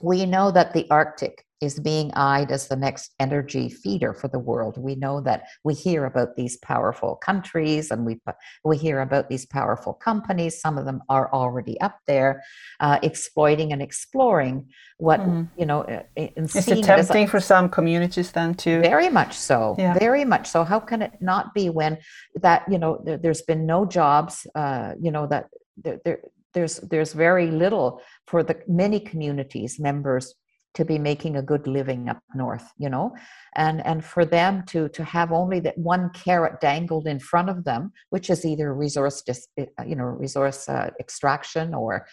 we 0.00 0.26
know 0.26 0.50
that 0.50 0.72
the 0.74 0.86
arctic 0.90 1.44
is 1.60 1.80
being 1.80 2.12
eyed 2.14 2.52
as 2.52 2.68
the 2.68 2.76
next 2.76 3.14
energy 3.18 3.68
feeder 3.68 4.12
for 4.14 4.28
the 4.28 4.38
world. 4.38 4.78
We 4.78 4.94
know 4.94 5.20
that 5.22 5.44
we 5.64 5.74
hear 5.74 6.04
about 6.04 6.36
these 6.36 6.56
powerful 6.58 7.16
countries 7.16 7.90
and 7.90 8.06
we 8.06 8.20
we 8.64 8.76
hear 8.76 9.00
about 9.00 9.28
these 9.28 9.46
powerful 9.46 9.92
companies. 9.92 10.60
Some 10.60 10.78
of 10.78 10.84
them 10.84 11.02
are 11.08 11.32
already 11.32 11.80
up 11.80 11.98
there, 12.06 12.42
uh, 12.80 12.98
exploiting 13.02 13.72
and 13.72 13.82
exploring 13.82 14.68
what 14.98 15.20
mm-hmm. 15.20 15.44
you 15.56 15.66
know. 15.66 15.82
Uh, 15.82 16.02
is 16.16 16.68
it 16.68 16.84
tempting 16.84 17.24
it 17.24 17.30
for 17.30 17.40
some 17.40 17.68
communities 17.68 18.30
then 18.32 18.54
too? 18.54 18.80
Very 18.80 19.08
much 19.08 19.34
so. 19.34 19.74
Yeah. 19.78 19.98
Very 19.98 20.24
much 20.24 20.48
so. 20.48 20.64
How 20.64 20.80
can 20.80 21.02
it 21.02 21.12
not 21.20 21.54
be 21.54 21.70
when 21.70 21.98
that 22.36 22.64
you 22.70 22.78
know 22.78 23.02
there, 23.04 23.18
has 23.24 23.42
been 23.42 23.66
no 23.66 23.84
jobs? 23.84 24.46
Uh, 24.54 24.94
you 25.00 25.10
know 25.10 25.26
that 25.26 25.46
there, 25.76 25.98
there 26.04 26.20
there's 26.54 26.76
there's 26.78 27.12
very 27.12 27.50
little 27.50 28.00
for 28.26 28.42
the 28.42 28.60
many 28.66 29.00
communities 29.00 29.78
members 29.78 30.34
to 30.74 30.84
be 30.84 30.98
making 30.98 31.36
a 31.36 31.42
good 31.42 31.66
living 31.66 32.08
up 32.08 32.20
north 32.34 32.72
you 32.78 32.88
know? 32.88 33.14
And 33.56 33.84
and 33.84 34.04
for 34.04 34.24
them 34.24 34.64
to 34.68 34.88
to 34.90 35.04
have 35.04 35.32
only 35.32 35.60
that 35.60 35.78
one 35.78 36.10
carrot 36.10 36.60
dangled 36.60 37.06
in 37.06 37.18
front 37.18 37.50
of 37.50 37.64
them 37.64 37.92
which 38.10 38.30
is 38.30 38.44
either 38.44 38.72
resource 38.74 39.22
dis, 39.22 39.46
eh, 39.56 39.66
you 39.86 39.96
know 39.96 40.04
resource 40.04 40.68
uh, 40.68 40.90
extraction 41.00 41.74
or 41.74 42.06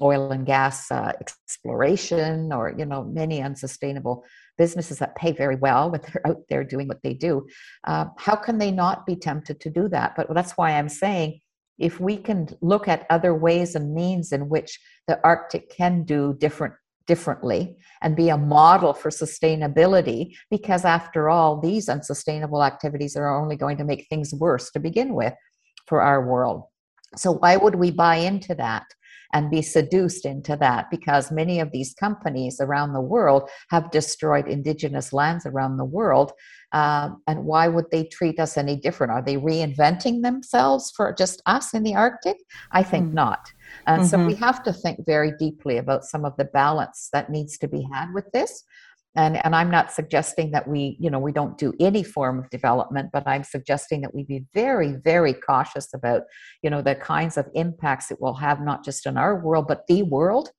oil 0.00 0.32
and 0.32 0.46
gas 0.46 0.90
uh, 0.90 1.12
exploration 1.20 2.52
or 2.52 2.74
you 2.76 2.84
know 2.84 3.04
many 3.04 3.42
unsustainable 3.42 4.24
businesses 4.58 4.98
that 4.98 5.14
pay 5.16 5.32
very 5.32 5.56
well 5.56 5.90
when 5.90 6.00
they're 6.02 6.26
out 6.26 6.42
there 6.48 6.64
doing 6.64 6.88
what 6.88 7.02
they 7.02 7.14
do 7.14 7.46
uh, 7.84 8.06
how 8.18 8.34
can 8.34 8.58
they 8.58 8.70
not 8.70 9.06
be 9.06 9.16
tempted 9.16 9.60
to 9.60 9.70
do 9.70 9.88
that? 9.88 10.14
But 10.16 10.32
that's 10.34 10.52
why 10.52 10.72
i'm 10.72 10.88
saying 10.88 11.40
if 11.78 11.98
we 12.00 12.16
can 12.16 12.48
look 12.60 12.86
at 12.86 13.06
other 13.10 13.34
ways 13.34 13.74
and 13.74 13.94
means 13.94 14.32
in 14.32 14.48
which 14.48 14.78
the 15.08 15.18
arctic 15.24 15.70
can 15.70 16.04
do 16.04 16.34
different 16.38 16.74
differently 17.06 17.76
and 18.02 18.16
be 18.16 18.28
a 18.28 18.36
model 18.36 18.92
for 18.94 19.10
sustainability 19.10 20.34
because 20.50 20.84
after 20.84 21.30
all 21.30 21.60
these 21.60 21.88
unsustainable 21.88 22.62
activities 22.62 23.16
are 23.16 23.40
only 23.40 23.56
going 23.56 23.76
to 23.76 23.84
make 23.84 24.06
things 24.08 24.34
worse 24.34 24.70
to 24.70 24.80
begin 24.80 25.14
with 25.14 25.34
for 25.86 26.00
our 26.00 26.26
world. 26.26 26.64
So 27.16 27.32
why 27.32 27.56
would 27.56 27.74
we 27.74 27.90
buy 27.90 28.16
into 28.16 28.54
that 28.56 28.84
and 29.34 29.50
be 29.50 29.62
seduced 29.62 30.24
into 30.24 30.56
that? 30.56 30.90
Because 30.90 31.30
many 31.30 31.60
of 31.60 31.72
these 31.72 31.94
companies 31.94 32.60
around 32.60 32.92
the 32.92 33.00
world 33.00 33.48
have 33.70 33.90
destroyed 33.90 34.48
indigenous 34.48 35.12
lands 35.12 35.46
around 35.46 35.76
the 35.76 35.84
world 35.84 36.32
um, 36.72 37.22
and 37.26 37.44
why 37.44 37.68
would 37.68 37.90
they 37.90 38.04
treat 38.04 38.38
us 38.38 38.56
any 38.56 38.76
different 38.76 39.12
are 39.12 39.22
they 39.22 39.36
reinventing 39.36 40.22
themselves 40.22 40.92
for 40.96 41.14
just 41.16 41.42
us 41.46 41.74
in 41.74 41.82
the 41.82 41.94
arctic 41.94 42.36
i 42.72 42.82
think 42.82 43.10
mm. 43.10 43.14
not 43.14 43.48
and 43.86 44.02
mm-hmm. 44.02 44.08
so 44.08 44.18
we 44.18 44.34
mm-hmm. 44.34 44.44
have 44.44 44.62
to 44.64 44.72
think 44.72 45.04
very 45.06 45.32
deeply 45.38 45.78
about 45.78 46.04
some 46.04 46.24
of 46.24 46.36
the 46.36 46.44
balance 46.44 47.08
that 47.12 47.30
needs 47.30 47.58
to 47.58 47.68
be 47.68 47.86
had 47.92 48.12
with 48.12 48.30
this. 48.32 48.64
And, 49.14 49.44
and 49.44 49.54
I'm 49.54 49.70
not 49.70 49.92
suggesting 49.92 50.52
that 50.52 50.66
we, 50.66 50.96
you 50.98 51.10
know, 51.10 51.18
we 51.18 51.32
don't 51.32 51.58
do 51.58 51.74
any 51.78 52.02
form 52.02 52.38
of 52.38 52.48
development, 52.48 53.10
but 53.12 53.24
I'm 53.26 53.44
suggesting 53.44 54.00
that 54.00 54.14
we 54.14 54.22
be 54.22 54.44
very, 54.54 54.94
very 55.04 55.34
cautious 55.34 55.92
about, 55.92 56.22
you 56.62 56.70
know, 56.70 56.80
the 56.80 56.94
kinds 56.94 57.36
of 57.36 57.46
impacts 57.54 58.10
it 58.10 58.22
will 58.22 58.34
have, 58.34 58.62
not 58.62 58.84
just 58.84 59.04
in 59.04 59.18
our 59.18 59.38
world, 59.38 59.66
but 59.68 59.86
the 59.86 60.02
world. 60.02 60.50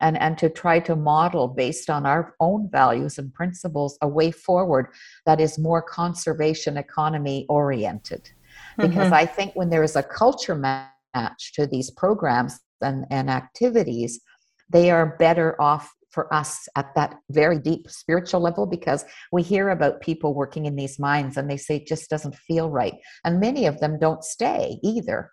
And, 0.00 0.18
and 0.20 0.36
to 0.38 0.50
try 0.50 0.80
to 0.80 0.94
model 0.94 1.48
based 1.48 1.88
on 1.88 2.04
our 2.04 2.34
own 2.38 2.68
values 2.70 3.16
and 3.16 3.32
principles 3.32 3.96
a 4.02 4.08
way 4.08 4.30
forward 4.30 4.88
that 5.24 5.40
is 5.40 5.58
more 5.58 5.80
conservation 5.80 6.76
economy 6.76 7.46
oriented. 7.48 8.28
Because 8.76 9.06
mm-hmm. 9.06 9.14
I 9.14 9.24
think 9.24 9.54
when 9.54 9.70
there 9.70 9.82
is 9.82 9.96
a 9.96 10.02
culture 10.02 10.54
match 10.54 11.52
to 11.54 11.66
these 11.66 11.90
programs 11.90 12.60
and, 12.82 13.06
and 13.10 13.30
activities, 13.30 14.20
they 14.70 14.90
are 14.90 15.16
better 15.18 15.60
off 15.60 15.90
for 16.16 16.32
us 16.32 16.66
at 16.76 16.94
that 16.94 17.18
very 17.30 17.58
deep 17.58 17.90
spiritual 17.90 18.40
level 18.40 18.64
because 18.64 19.04
we 19.32 19.42
hear 19.42 19.68
about 19.68 20.00
people 20.00 20.32
working 20.32 20.64
in 20.64 20.74
these 20.74 20.98
mines 20.98 21.36
and 21.36 21.50
they 21.50 21.58
say 21.58 21.76
it 21.76 21.86
just 21.86 22.08
doesn't 22.08 22.34
feel 22.34 22.70
right. 22.70 22.94
And 23.24 23.38
many 23.38 23.66
of 23.66 23.80
them 23.80 23.98
don't 23.98 24.24
stay 24.24 24.78
either 24.82 25.30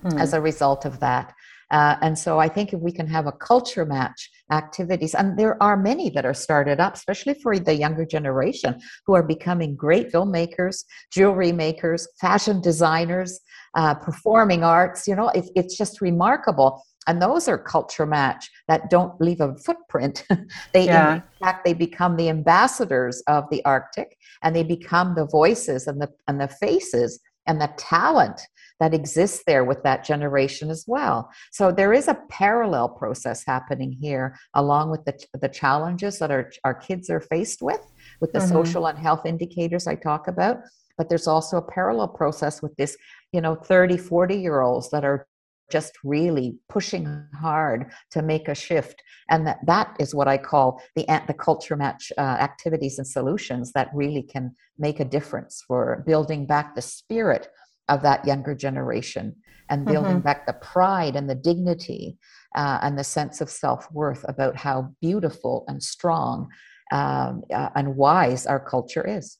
hmm. 0.00 0.18
as 0.18 0.32
a 0.32 0.40
result 0.40 0.86
of 0.86 1.00
that. 1.00 1.34
Uh, 1.74 1.96
and 2.02 2.16
so 2.16 2.38
I 2.38 2.48
think 2.48 2.72
if 2.72 2.78
we 2.78 2.92
can 2.92 3.08
have 3.08 3.26
a 3.26 3.32
culture 3.32 3.84
match 3.84 4.30
activities, 4.52 5.12
and 5.12 5.36
there 5.36 5.60
are 5.60 5.76
many 5.76 6.08
that 6.10 6.24
are 6.24 6.32
started 6.32 6.78
up, 6.78 6.94
especially 6.94 7.34
for 7.42 7.58
the 7.58 7.74
younger 7.74 8.06
generation 8.06 8.80
who 9.06 9.14
are 9.16 9.24
becoming 9.24 9.74
great 9.74 10.12
filmmakers, 10.12 10.84
jewelry 11.12 11.50
makers, 11.50 12.06
fashion 12.20 12.60
designers, 12.60 13.40
uh, 13.74 13.92
performing 13.92 14.62
arts, 14.62 15.08
you 15.08 15.16
know, 15.16 15.30
it, 15.30 15.46
it's 15.56 15.76
just 15.76 16.00
remarkable. 16.00 16.80
And 17.08 17.20
those 17.20 17.48
are 17.48 17.58
culture 17.58 18.06
match 18.06 18.48
that 18.68 18.88
don't 18.88 19.20
leave 19.20 19.40
a 19.40 19.56
footprint. 19.56 20.24
they, 20.72 20.84
yeah. 20.84 21.16
in 21.16 21.22
fact, 21.42 21.64
they 21.64 21.74
become 21.74 22.16
the 22.16 22.28
ambassadors 22.28 23.20
of 23.26 23.50
the 23.50 23.64
Arctic, 23.64 24.16
and 24.44 24.54
they 24.54 24.62
become 24.62 25.16
the 25.16 25.26
voices 25.26 25.88
and 25.88 26.00
the 26.00 26.08
and 26.28 26.40
the 26.40 26.48
faces 26.48 27.18
and 27.46 27.60
the 27.60 27.72
talent 27.76 28.40
that 28.80 28.94
exists 28.94 29.42
there 29.46 29.64
with 29.64 29.82
that 29.82 30.04
generation 30.04 30.70
as 30.70 30.84
well. 30.86 31.30
So 31.52 31.70
there 31.70 31.92
is 31.92 32.08
a 32.08 32.18
parallel 32.28 32.88
process 32.88 33.44
happening 33.46 33.92
here, 33.92 34.36
along 34.54 34.90
with 34.90 35.04
the, 35.04 35.18
the 35.40 35.48
challenges 35.48 36.18
that 36.18 36.30
our, 36.30 36.50
our 36.64 36.74
kids 36.74 37.08
are 37.08 37.20
faced 37.20 37.62
with, 37.62 37.80
with 38.20 38.32
the 38.32 38.40
mm-hmm. 38.40 38.48
social 38.48 38.86
and 38.86 38.98
health 38.98 39.26
indicators 39.26 39.86
I 39.86 39.94
talk 39.94 40.28
about. 40.28 40.58
But 40.98 41.08
there's 41.08 41.26
also 41.26 41.56
a 41.58 41.62
parallel 41.62 42.08
process 42.08 42.62
with 42.62 42.74
this, 42.76 42.96
you 43.32 43.40
know, 43.40 43.54
30, 43.54 43.96
40 43.96 44.36
year 44.36 44.60
olds 44.60 44.90
that 44.90 45.04
are 45.04 45.26
just 45.70 45.92
really 46.04 46.56
pushing 46.68 47.26
hard 47.40 47.90
to 48.10 48.22
make 48.22 48.48
a 48.48 48.54
shift 48.54 49.02
and 49.30 49.46
that 49.46 49.58
that 49.66 49.96
is 49.98 50.14
what 50.14 50.28
i 50.28 50.36
call 50.36 50.80
the 50.96 51.04
the 51.26 51.34
culture 51.34 51.76
match 51.76 52.12
uh, 52.18 52.20
activities 52.20 52.98
and 52.98 53.06
solutions 53.06 53.72
that 53.72 53.88
really 53.94 54.22
can 54.22 54.54
make 54.78 55.00
a 55.00 55.04
difference 55.04 55.62
for 55.66 56.02
building 56.06 56.46
back 56.46 56.74
the 56.74 56.82
spirit 56.82 57.48
of 57.88 58.02
that 58.02 58.24
younger 58.26 58.54
generation 58.54 59.34
and 59.70 59.86
building 59.86 60.16
mm-hmm. 60.16 60.20
back 60.20 60.46
the 60.46 60.52
pride 60.54 61.16
and 61.16 61.28
the 61.28 61.34
dignity 61.34 62.16
uh, 62.54 62.78
and 62.82 62.98
the 62.98 63.04
sense 63.04 63.40
of 63.40 63.48
self-worth 63.48 64.24
about 64.28 64.56
how 64.56 64.90
beautiful 65.00 65.64
and 65.68 65.82
strong 65.82 66.48
um, 66.92 67.42
uh, 67.52 67.70
and 67.74 67.96
wise 67.96 68.46
our 68.46 68.60
culture 68.60 69.06
is 69.06 69.38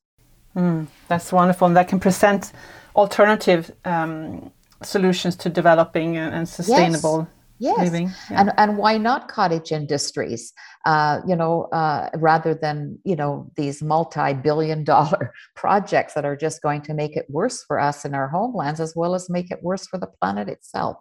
Mm, 0.57 0.87
that's 1.09 1.33
wonderful. 1.33 1.67
And 1.67 1.77
that 1.77 1.89
can 1.89 2.01
present 2.01 2.53
alternative 2.95 3.73
um, 3.85 4.53
solutions 4.87 5.37
to 5.37 5.49
developing 5.49 6.17
and 6.17 6.49
sustainable 6.49 7.29
yes. 7.59 7.79
living. 7.79 8.13
Yeah. 8.31 8.41
And, 8.41 8.53
and 8.57 8.79
why 8.79 8.99
not 8.99 9.29
cottage 9.29 9.73
industries? 9.73 10.53
Uh, 10.85 11.21
you 11.27 11.37
know, 11.37 11.65
uh, 11.73 12.11
rather 12.17 12.55
than, 12.55 12.99
you 13.05 13.17
know, 13.17 13.51
these 13.57 13.83
multi-billion 13.83 14.85
dollar 14.85 15.33
projects 15.55 16.15
that 16.15 16.25
are 16.25 16.37
just 16.37 16.63
going 16.63 16.83
to 16.83 16.95
make 16.95 17.17
it 17.17 17.27
worse 17.29 17.63
for 17.65 17.79
us 17.79 18.05
in 18.05 18.15
our 18.15 18.29
homelands 18.29 18.81
as 18.81 18.95
well 18.97 19.15
as 19.15 19.31
make 19.31 19.51
it 19.51 19.63
worse 19.63 19.87
for 19.87 19.99
the 19.99 20.07
planet 20.07 20.49
itself. 20.49 20.97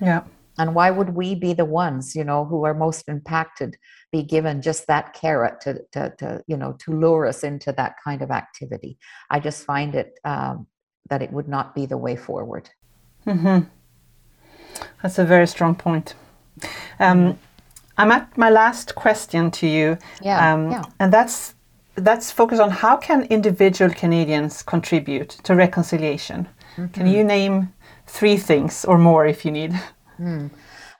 Yeah. 0.00 0.22
And 0.60 0.74
why 0.74 0.90
would 0.90 1.10
we 1.10 1.36
be 1.36 1.52
the 1.52 1.64
ones, 1.64 2.16
you 2.16 2.24
know, 2.24 2.44
who 2.44 2.64
are 2.64 2.74
most 2.74 3.08
impacted 3.08 3.76
be 4.10 4.22
given 4.24 4.60
just 4.60 4.88
that 4.88 5.12
carrot 5.12 5.60
to, 5.60 5.80
to, 5.92 6.12
to 6.18 6.42
you 6.48 6.56
know, 6.56 6.72
to 6.80 6.92
lure 6.92 7.26
us 7.26 7.44
into 7.44 7.70
that 7.72 7.94
kind 8.02 8.22
of 8.22 8.32
activity? 8.32 8.98
I 9.30 9.38
just 9.38 9.64
find 9.64 9.94
it 9.94 10.18
um, 10.24 10.66
that 11.10 11.22
it 11.22 11.32
would 11.32 11.48
not 11.48 11.76
be 11.76 11.86
the 11.86 11.96
way 11.96 12.16
forward. 12.16 12.68
Mm-hmm. 13.28 13.58
That's 15.02 15.18
a 15.18 15.24
very 15.24 15.46
strong 15.46 15.74
point. 15.74 16.14
Um, 16.98 17.38
I'm 17.96 18.12
at 18.12 18.36
my 18.36 18.50
last 18.50 18.94
question 18.94 19.50
to 19.52 19.66
you, 19.66 19.98
yeah, 20.22 20.54
um, 20.54 20.70
yeah. 20.70 20.82
and 21.00 21.12
that's 21.12 21.54
that's 21.96 22.30
focused 22.30 22.60
on 22.60 22.70
how 22.70 22.96
can 22.96 23.24
individual 23.24 23.92
Canadians 23.92 24.62
contribute 24.62 25.30
to 25.42 25.54
reconciliation. 25.54 26.48
Mm-hmm. 26.76 26.92
Can 26.92 27.06
you 27.08 27.24
name 27.24 27.72
three 28.06 28.36
things 28.36 28.84
or 28.84 28.98
more 28.98 29.26
if 29.26 29.44
you 29.44 29.50
need? 29.50 29.72
Mm. 30.20 30.50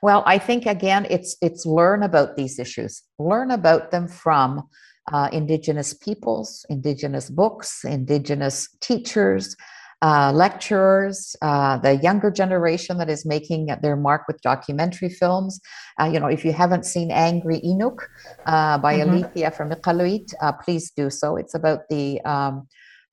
Well, 0.01 0.23
I 0.25 0.37
think 0.37 0.65
again, 0.65 1.07
it's 1.09 1.35
it's 1.41 1.65
learn 1.65 2.03
about 2.03 2.35
these 2.35 2.59
issues, 2.59 3.03
learn 3.17 3.51
about 3.51 3.91
them 3.91 4.07
from 4.07 4.67
uh, 5.11 5.29
Indigenous 5.31 5.93
peoples, 5.93 6.65
Indigenous 6.69 7.29
books, 7.29 7.83
Indigenous 7.83 8.69
teachers, 8.79 9.55
uh, 10.01 10.31
lecturers, 10.33 11.35
uh, 11.41 11.77
the 11.77 11.95
younger 11.97 12.31
generation 12.31 12.97
that 12.97 13.09
is 13.09 13.25
making 13.25 13.67
their 13.81 13.95
mark 13.95 14.23
with 14.27 14.41
documentary 14.41 15.09
films. 15.09 15.59
Uh, 15.99 16.05
you 16.05 16.19
know, 16.19 16.27
if 16.27 16.45
you 16.45 16.53
haven't 16.53 16.85
seen 16.85 17.11
Angry 17.11 17.59
Inuk 17.61 17.97
uh, 18.45 18.77
by 18.77 18.95
mm-hmm. 18.95 19.11
Alethea 19.11 19.51
from 19.51 19.71
Iqaluit, 19.71 20.33
uh, 20.41 20.53
please 20.53 20.91
do 20.91 21.09
so. 21.09 21.35
It's 21.35 21.53
about 21.53 21.89
the 21.89 22.21
um, 22.21 22.67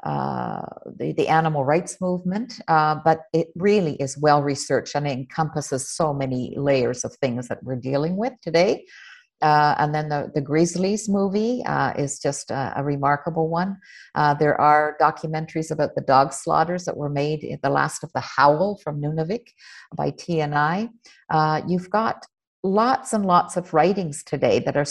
uh, 0.05 0.63
the, 0.99 1.13
the 1.15 1.27
animal 1.27 1.65
rights 1.65 2.01
movement, 2.01 2.61
uh, 2.69 2.95
but 3.05 3.23
it 3.33 3.49
really 3.57 3.95
is 3.95 4.17
well 4.17 4.41
researched 4.43 4.95
and 4.95 5.07
it 5.07 5.11
encompasses 5.11 5.89
so 5.89 6.13
many 6.13 6.55
layers 6.57 7.05
of 7.05 7.13
things 7.17 7.49
that 7.49 7.61
we're 7.65 7.75
dealing 7.75 8.17
with 8.17 8.33
today. 8.41 8.85
Uh, 9.43 9.75
and 9.79 9.95
then 9.95 10.09
the, 10.09 10.31
the 10.35 10.41
Grizzlies 10.41 11.09
movie 11.09 11.63
uh, 11.67 11.93
is 11.93 12.19
just 12.19 12.51
a, 12.51 12.73
a 12.77 12.85
remarkable 12.85 13.49
one. 13.49 13.77
Uh, 14.15 14.33
there 14.35 14.59
are 14.61 14.97
documentaries 15.01 15.71
about 15.71 15.95
the 15.95 16.01
dog 16.01 16.33
slaughters 16.33 16.85
that 16.85 16.97
were 16.97 17.11
made 17.11 17.45
in 17.45 17.59
The 17.63 17.71
Last 17.71 18.03
of 18.03 18.13
the 18.15 18.21
Howl 18.21 18.79
from 18.83 19.01
Nunavik 19.01 19.49
by 19.95 20.11
TNI. 20.11 20.89
Uh, 21.29 21.61
you've 21.67 21.91
got 21.91 22.25
lots 22.63 23.13
and 23.13 23.27
lots 23.27 23.57
of 23.57 23.75
writings 23.75 24.25
today 24.25 24.59
that 24.61 24.77
are 24.77 24.87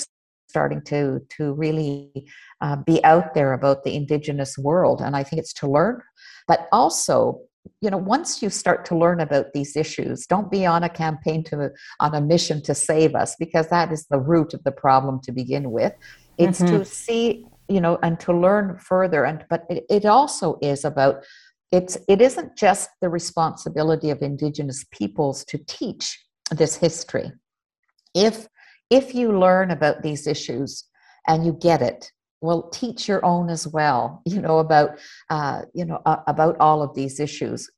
starting 0.47 0.81
to 0.81 1.19
to 1.29 1.53
really 1.53 2.27
uh, 2.61 2.77
be 2.77 3.03
out 3.03 3.33
there 3.33 3.51
about 3.53 3.83
the 3.83 3.93
indigenous 3.95 4.57
world 4.57 5.01
and 5.01 5.15
i 5.15 5.23
think 5.23 5.39
it's 5.39 5.51
to 5.51 5.67
learn 5.67 5.99
but 6.47 6.67
also 6.71 7.41
you 7.81 7.89
know 7.89 7.97
once 7.97 8.41
you 8.41 8.49
start 8.49 8.85
to 8.85 8.97
learn 8.97 9.19
about 9.19 9.53
these 9.53 9.75
issues 9.75 10.25
don't 10.25 10.51
be 10.51 10.65
on 10.65 10.83
a 10.83 10.89
campaign 10.89 11.43
to 11.43 11.71
on 11.99 12.15
a 12.15 12.21
mission 12.21 12.61
to 12.61 12.73
save 12.73 13.15
us 13.15 13.35
because 13.37 13.67
that 13.69 13.91
is 13.91 14.05
the 14.09 14.19
root 14.19 14.53
of 14.53 14.63
the 14.63 14.71
problem 14.71 15.19
to 15.21 15.31
begin 15.31 15.71
with 15.71 15.93
it's 16.37 16.61
mm-hmm. 16.61 16.77
to 16.77 16.85
see 16.85 17.45
you 17.67 17.81
know 17.81 17.97
and 18.03 18.19
to 18.19 18.33
learn 18.33 18.77
further 18.77 19.25
and 19.25 19.45
but 19.49 19.65
it, 19.69 19.85
it 19.89 20.05
also 20.05 20.57
is 20.61 20.85
about 20.85 21.23
it's 21.71 21.97
it 22.07 22.21
isn't 22.21 22.55
just 22.55 22.89
the 23.01 23.09
responsibility 23.09 24.09
of 24.09 24.21
indigenous 24.21 24.85
peoples 24.91 25.43
to 25.45 25.57
teach 25.67 26.19
this 26.51 26.75
history 26.75 27.31
if 28.13 28.47
if 28.89 29.15
you 29.15 29.37
learn 29.37 29.71
about 29.71 30.03
these 30.03 30.27
issues 30.27 30.85
and 31.27 31.45
you 31.45 31.53
get 31.53 31.81
it 31.81 32.11
well 32.45 32.69
teach 32.69 33.07
your 33.07 33.23
own 33.25 33.49
as 33.49 33.67
well 33.67 34.21
you 34.25 34.41
know 34.41 34.59
about 34.59 34.99
uh, 35.29 35.61
you 35.73 35.85
know 35.85 36.01
uh, 36.05 36.21
about 36.27 36.55
all 36.59 36.81
of 36.81 36.93
these 36.95 37.19
issues. 37.19 37.69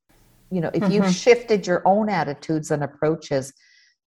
You 0.51 0.61
know 0.61 0.71
if 0.73 0.83
mm-hmm. 0.83 0.91
you've 0.91 1.13
shifted 1.13 1.67
your 1.67 1.81
own 1.85 2.09
attitudes 2.09 2.71
and 2.71 2.83
approaches 2.83 3.53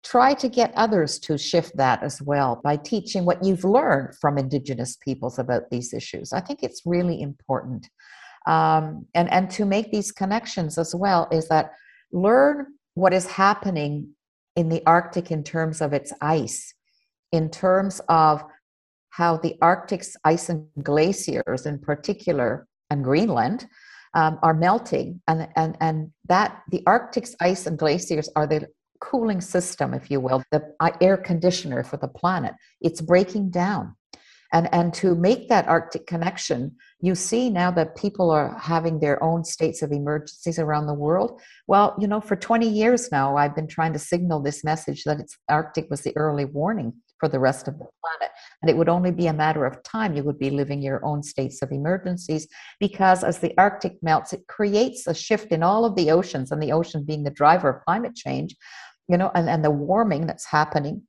try 0.02 0.32
to 0.32 0.48
get 0.48 0.72
others 0.76 1.18
to 1.18 1.36
shift 1.36 1.76
that 1.76 2.02
as 2.02 2.22
well 2.22 2.58
by 2.64 2.74
teaching 2.74 3.26
what 3.26 3.44
you've 3.44 3.64
learned 3.64 4.14
from 4.18 4.38
indigenous 4.38 4.96
peoples 4.96 5.38
about 5.38 5.68
these 5.70 5.92
issues. 5.92 6.32
I 6.32 6.40
think 6.40 6.62
it's 6.62 6.80
really 6.86 7.20
important. 7.20 7.86
Um, 8.46 9.06
and 9.14 9.30
and 9.30 9.50
to 9.50 9.66
make 9.66 9.90
these 9.92 10.12
connections 10.12 10.78
as 10.78 10.94
well 10.94 11.28
is 11.30 11.48
that 11.48 11.72
learn 12.12 12.66
what 12.94 13.12
is 13.12 13.26
happening 13.26 14.14
in 14.56 14.68
the 14.68 14.82
arctic 14.86 15.30
in 15.30 15.44
terms 15.44 15.80
of 15.80 15.92
its 15.92 16.12
ice 16.20 16.74
in 17.32 17.50
terms 17.50 18.00
of 18.08 18.42
how 19.10 19.36
the 19.36 19.56
Arctic's 19.60 20.16
ice 20.24 20.48
and 20.48 20.66
glaciers, 20.82 21.66
in 21.66 21.78
particular, 21.78 22.66
and 22.90 23.04
Greenland, 23.04 23.66
um, 24.14 24.38
are 24.42 24.54
melting, 24.54 25.20
and 25.28 25.48
and 25.56 25.76
and 25.80 26.10
that 26.28 26.62
the 26.70 26.82
Arctic's 26.86 27.36
ice 27.40 27.66
and 27.66 27.78
glaciers 27.78 28.28
are 28.34 28.46
the 28.46 28.66
cooling 29.00 29.40
system, 29.40 29.94
if 29.94 30.10
you 30.10 30.20
will, 30.20 30.42
the 30.50 30.62
air 31.00 31.16
conditioner 31.16 31.82
for 31.82 31.96
the 31.96 32.08
planet. 32.08 32.54
It's 32.80 33.00
breaking 33.00 33.50
down. 33.50 33.96
And, 34.52 34.68
and 34.72 34.92
to 34.94 35.14
make 35.14 35.48
that 35.48 35.68
Arctic 35.68 36.06
connection, 36.06 36.76
you 37.00 37.14
see 37.14 37.50
now 37.50 37.70
that 37.70 37.96
people 37.96 38.30
are 38.30 38.58
having 38.58 38.98
their 38.98 39.22
own 39.22 39.44
states 39.44 39.80
of 39.80 39.92
emergencies 39.92 40.58
around 40.58 40.86
the 40.86 40.94
world. 40.94 41.40
Well, 41.68 41.94
you 42.00 42.08
know, 42.08 42.20
for 42.20 42.34
20 42.34 42.68
years 42.68 43.12
now, 43.12 43.36
I've 43.36 43.54
been 43.54 43.68
trying 43.68 43.92
to 43.92 43.98
signal 43.98 44.42
this 44.42 44.64
message 44.64 45.04
that 45.04 45.20
it's 45.20 45.38
Arctic 45.48 45.88
was 45.88 46.02
the 46.02 46.16
early 46.16 46.44
warning 46.44 46.94
for 47.20 47.28
the 47.28 47.38
rest 47.38 47.68
of 47.68 47.78
the 47.78 47.86
planet. 48.00 48.34
And 48.62 48.70
it 48.70 48.76
would 48.76 48.88
only 48.88 49.12
be 49.12 49.26
a 49.26 49.32
matter 49.32 49.66
of 49.66 49.82
time 49.82 50.16
you 50.16 50.24
would 50.24 50.38
be 50.38 50.50
living 50.50 50.82
your 50.82 51.04
own 51.04 51.22
states 51.22 51.62
of 51.62 51.70
emergencies 51.70 52.48
because 52.80 53.22
as 53.22 53.38
the 53.38 53.56
Arctic 53.58 54.02
melts, 54.02 54.32
it 54.32 54.46
creates 54.48 55.06
a 55.06 55.14
shift 55.14 55.52
in 55.52 55.62
all 55.62 55.84
of 55.84 55.94
the 55.94 56.10
oceans, 56.10 56.50
and 56.50 56.62
the 56.62 56.72
ocean 56.72 57.04
being 57.04 57.22
the 57.22 57.30
driver 57.30 57.68
of 57.68 57.84
climate 57.84 58.16
change, 58.16 58.56
you 59.06 59.16
know, 59.16 59.30
and, 59.34 59.48
and 59.48 59.64
the 59.64 59.70
warming 59.70 60.26
that's 60.26 60.46
happening, 60.46 61.02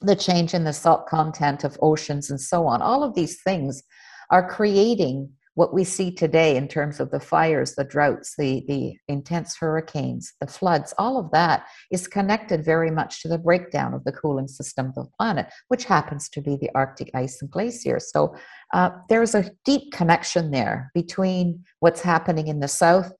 the 0.00 0.16
change 0.16 0.54
in 0.54 0.64
the 0.64 0.72
salt 0.72 1.06
content 1.08 1.64
of 1.64 1.76
oceans, 1.82 2.30
and 2.30 2.40
so 2.40 2.66
on. 2.66 2.80
All 2.80 3.02
of 3.02 3.14
these 3.14 3.42
things 3.42 3.82
are 4.30 4.48
creating 4.48 5.30
what 5.58 5.74
we 5.74 5.82
see 5.82 6.12
today 6.12 6.56
in 6.56 6.68
terms 6.68 7.00
of 7.00 7.10
the 7.10 7.18
fires, 7.18 7.74
the 7.74 7.82
droughts, 7.82 8.36
the, 8.38 8.64
the 8.68 8.94
intense 9.08 9.56
hurricanes, 9.56 10.32
the 10.40 10.46
floods, 10.46 10.94
all 10.98 11.18
of 11.18 11.32
that 11.32 11.66
is 11.90 12.06
connected 12.06 12.64
very 12.64 12.92
much 12.92 13.20
to 13.20 13.26
the 13.26 13.38
breakdown 13.38 13.92
of 13.92 14.04
the 14.04 14.12
cooling 14.12 14.46
system 14.46 14.86
of 14.86 14.94
the 14.94 15.10
planet, 15.18 15.48
which 15.66 15.84
happens 15.84 16.28
to 16.28 16.40
be 16.40 16.56
the 16.60 16.70
Arctic 16.76 17.10
ice 17.12 17.42
and 17.42 17.50
glaciers. 17.50 18.08
So 18.12 18.36
uh, 18.72 18.90
there's 19.08 19.34
a 19.34 19.50
deep 19.64 19.90
connection 19.92 20.52
there 20.52 20.92
between 20.94 21.64
what's 21.80 22.02
happening 22.02 22.46
in 22.46 22.60
the 22.60 22.68
south 22.68 23.12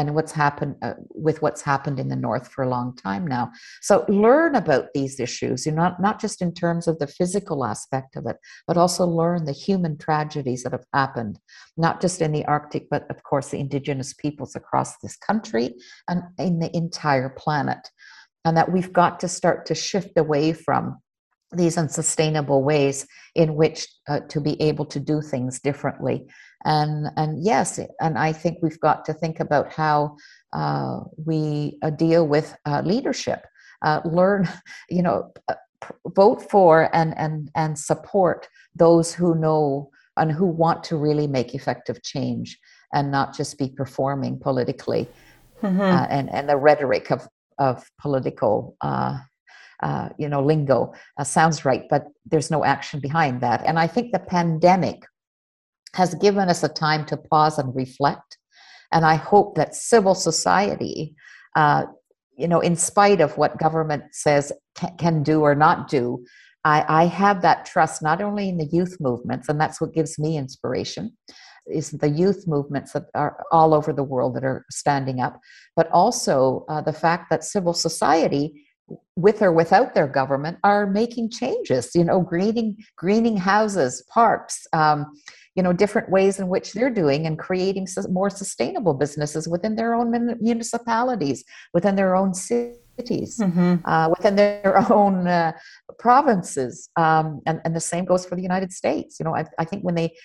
and 0.00 0.14
what's 0.14 0.32
happened 0.32 0.76
uh, 0.82 0.94
with 1.26 1.42
what's 1.42 1.62
happened 1.62 2.00
in 2.00 2.08
the 2.08 2.16
north 2.16 2.48
for 2.48 2.62
a 2.64 2.68
long 2.68 2.96
time 2.96 3.26
now. 3.26 3.50
So 3.82 4.04
learn 4.08 4.54
about 4.54 4.86
these 4.94 5.20
issues 5.20 5.66
you 5.66 5.72
know 5.72 5.82
not, 5.82 6.00
not 6.00 6.20
just 6.20 6.42
in 6.42 6.52
terms 6.54 6.88
of 6.88 6.98
the 6.98 7.06
physical 7.06 7.64
aspect 7.64 8.16
of 8.16 8.26
it 8.26 8.36
but 8.66 8.76
also 8.76 9.04
learn 9.06 9.44
the 9.44 9.52
human 9.52 9.96
tragedies 9.98 10.62
that 10.62 10.72
have 10.72 10.86
happened 10.94 11.38
not 11.76 12.00
just 12.00 12.20
in 12.20 12.32
the 12.32 12.44
arctic 12.46 12.88
but 12.90 13.04
of 13.10 13.22
course 13.22 13.48
the 13.50 13.58
indigenous 13.58 14.12
peoples 14.14 14.56
across 14.56 14.98
this 14.98 15.16
country 15.16 15.74
and 16.08 16.22
in 16.38 16.58
the 16.58 16.74
entire 16.76 17.28
planet. 17.28 17.90
And 18.44 18.56
that 18.56 18.72
we've 18.72 18.92
got 18.92 19.20
to 19.20 19.28
start 19.28 19.66
to 19.66 19.74
shift 19.74 20.16
away 20.16 20.52
from 20.52 20.98
these 21.52 21.76
unsustainable 21.76 22.62
ways 22.62 23.06
in 23.34 23.54
which 23.54 23.86
uh, 24.08 24.20
to 24.28 24.40
be 24.40 24.60
able 24.62 24.86
to 24.86 25.00
do 25.00 25.20
things 25.20 25.60
differently 25.60 26.26
and 26.64 27.06
and 27.16 27.44
yes 27.44 27.78
and 28.00 28.18
i 28.18 28.32
think 28.32 28.58
we've 28.62 28.80
got 28.80 29.04
to 29.04 29.14
think 29.14 29.40
about 29.40 29.72
how 29.72 30.16
uh, 30.52 31.00
we 31.24 31.78
uh, 31.82 31.90
deal 31.90 32.26
with 32.26 32.56
uh, 32.66 32.82
leadership 32.84 33.46
uh, 33.82 34.00
learn 34.04 34.48
you 34.90 35.02
know 35.02 35.32
uh, 35.48 35.54
vote 36.08 36.50
for 36.50 36.94
and 36.94 37.16
and 37.16 37.50
and 37.54 37.78
support 37.78 38.48
those 38.74 39.14
who 39.14 39.34
know 39.34 39.90
and 40.16 40.30
who 40.32 40.46
want 40.46 40.84
to 40.84 40.96
really 40.96 41.26
make 41.26 41.54
effective 41.54 42.02
change 42.02 42.58
and 42.92 43.10
not 43.10 43.34
just 43.34 43.58
be 43.58 43.68
performing 43.68 44.38
politically 44.38 45.08
mm-hmm. 45.62 45.80
and 45.80 46.28
and 46.30 46.48
the 46.48 46.56
rhetoric 46.56 47.10
of 47.10 47.26
of 47.58 47.90
political 47.98 48.76
uh, 49.82 50.10
you 50.18 50.28
know, 50.28 50.42
lingo 50.42 50.92
uh, 51.18 51.24
sounds 51.24 51.64
right, 51.64 51.84
but 51.88 52.04
there's 52.26 52.50
no 52.50 52.64
action 52.64 53.00
behind 53.00 53.40
that. 53.40 53.62
And 53.64 53.78
I 53.78 53.86
think 53.86 54.12
the 54.12 54.18
pandemic 54.18 55.04
has 55.94 56.14
given 56.16 56.48
us 56.48 56.62
a 56.62 56.68
time 56.68 57.04
to 57.06 57.16
pause 57.16 57.58
and 57.58 57.74
reflect. 57.74 58.38
And 58.92 59.04
I 59.04 59.14
hope 59.14 59.54
that 59.56 59.74
civil 59.74 60.14
society, 60.14 61.14
uh, 61.56 61.84
you 62.36 62.48
know, 62.48 62.60
in 62.60 62.76
spite 62.76 63.20
of 63.20 63.36
what 63.36 63.58
government 63.58 64.04
says 64.12 64.52
can, 64.74 64.96
can 64.96 65.22
do 65.22 65.42
or 65.42 65.54
not 65.54 65.88
do, 65.88 66.24
I, 66.64 66.84
I 66.88 67.04
have 67.06 67.42
that 67.42 67.64
trust 67.64 68.02
not 68.02 68.20
only 68.20 68.48
in 68.48 68.58
the 68.58 68.68
youth 68.72 68.96
movements, 69.00 69.48
and 69.48 69.60
that's 69.60 69.80
what 69.80 69.94
gives 69.94 70.18
me 70.18 70.36
inspiration, 70.36 71.16
is 71.66 71.90
the 71.90 72.08
youth 72.08 72.44
movements 72.46 72.92
that 72.92 73.04
are 73.14 73.44
all 73.52 73.74
over 73.74 73.92
the 73.92 74.02
world 74.02 74.34
that 74.36 74.44
are 74.44 74.64
standing 74.70 75.20
up, 75.20 75.40
but 75.76 75.88
also 75.90 76.64
uh, 76.68 76.80
the 76.80 76.92
fact 76.92 77.30
that 77.30 77.44
civil 77.44 77.72
society 77.72 78.66
with 79.16 79.42
or 79.42 79.52
without 79.52 79.94
their 79.94 80.08
government 80.08 80.58
are 80.64 80.86
making 80.86 81.30
changes 81.30 81.90
you 81.94 82.02
know 82.02 82.20
greening 82.20 82.76
greening 82.96 83.36
houses 83.36 84.04
parks 84.12 84.66
um, 84.72 85.06
you 85.60 85.64
know 85.64 85.74
different 85.74 86.08
ways 86.08 86.38
in 86.40 86.48
which 86.48 86.72
they're 86.72 86.96
doing 87.02 87.26
and 87.26 87.38
creating 87.38 87.86
more 88.08 88.30
sustainable 88.30 88.94
businesses 88.94 89.46
within 89.46 89.76
their 89.76 89.92
own 89.92 90.08
municipalities 90.40 91.44
within 91.74 91.96
their 91.96 92.16
own 92.16 92.32
cities 92.32 93.36
mm-hmm. 93.38 93.74
uh, 93.84 94.08
within 94.08 94.36
their 94.36 94.90
own 94.98 95.26
uh, 95.26 95.52
provinces 95.98 96.88
um, 96.96 97.42
and, 97.44 97.60
and 97.66 97.76
the 97.76 97.86
same 97.92 98.06
goes 98.06 98.24
for 98.24 98.36
the 98.36 98.42
united 98.50 98.72
states 98.72 99.20
you 99.20 99.24
know 99.24 99.36
I, 99.36 99.44
I 99.58 99.66
think 99.66 99.82
when 99.82 99.96
they 99.96 100.16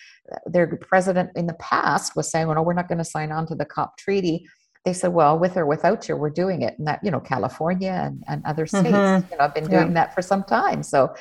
their 0.45 0.67
president 0.77 1.31
in 1.36 1.47
the 1.47 1.55
past 1.55 2.15
was 2.15 2.31
saying 2.31 2.47
well 2.47 2.55
no 2.55 2.61
we're 2.61 2.71
not 2.81 2.88
going 2.88 3.03
to 3.05 3.11
sign 3.15 3.33
on 3.33 3.45
to 3.47 3.55
the 3.55 3.65
cop 3.65 3.97
treaty 3.97 4.47
they 4.86 4.93
said, 4.93 5.13
well, 5.13 5.38
with 5.38 5.57
or 5.57 5.65
without 5.65 6.07
you, 6.07 6.15
we're 6.15 6.29
doing 6.29 6.61
it. 6.61 6.77
And 6.77 6.88
that, 6.88 6.99
you 7.03 7.09
know, 7.09 7.19
California 7.19 7.91
and, 8.05 8.23
and 8.27 8.45
other 8.45 8.67
states, 8.67 8.89
mm-hmm. 8.89 9.31
you 9.31 9.38
know, 9.38 9.43
I've 9.43 9.55
been 9.55 9.67
doing 9.67 9.88
yeah. 9.88 9.93
that 9.93 10.13
for 10.13 10.21
some 10.21 10.43
time. 10.43 10.83
So 10.83 11.13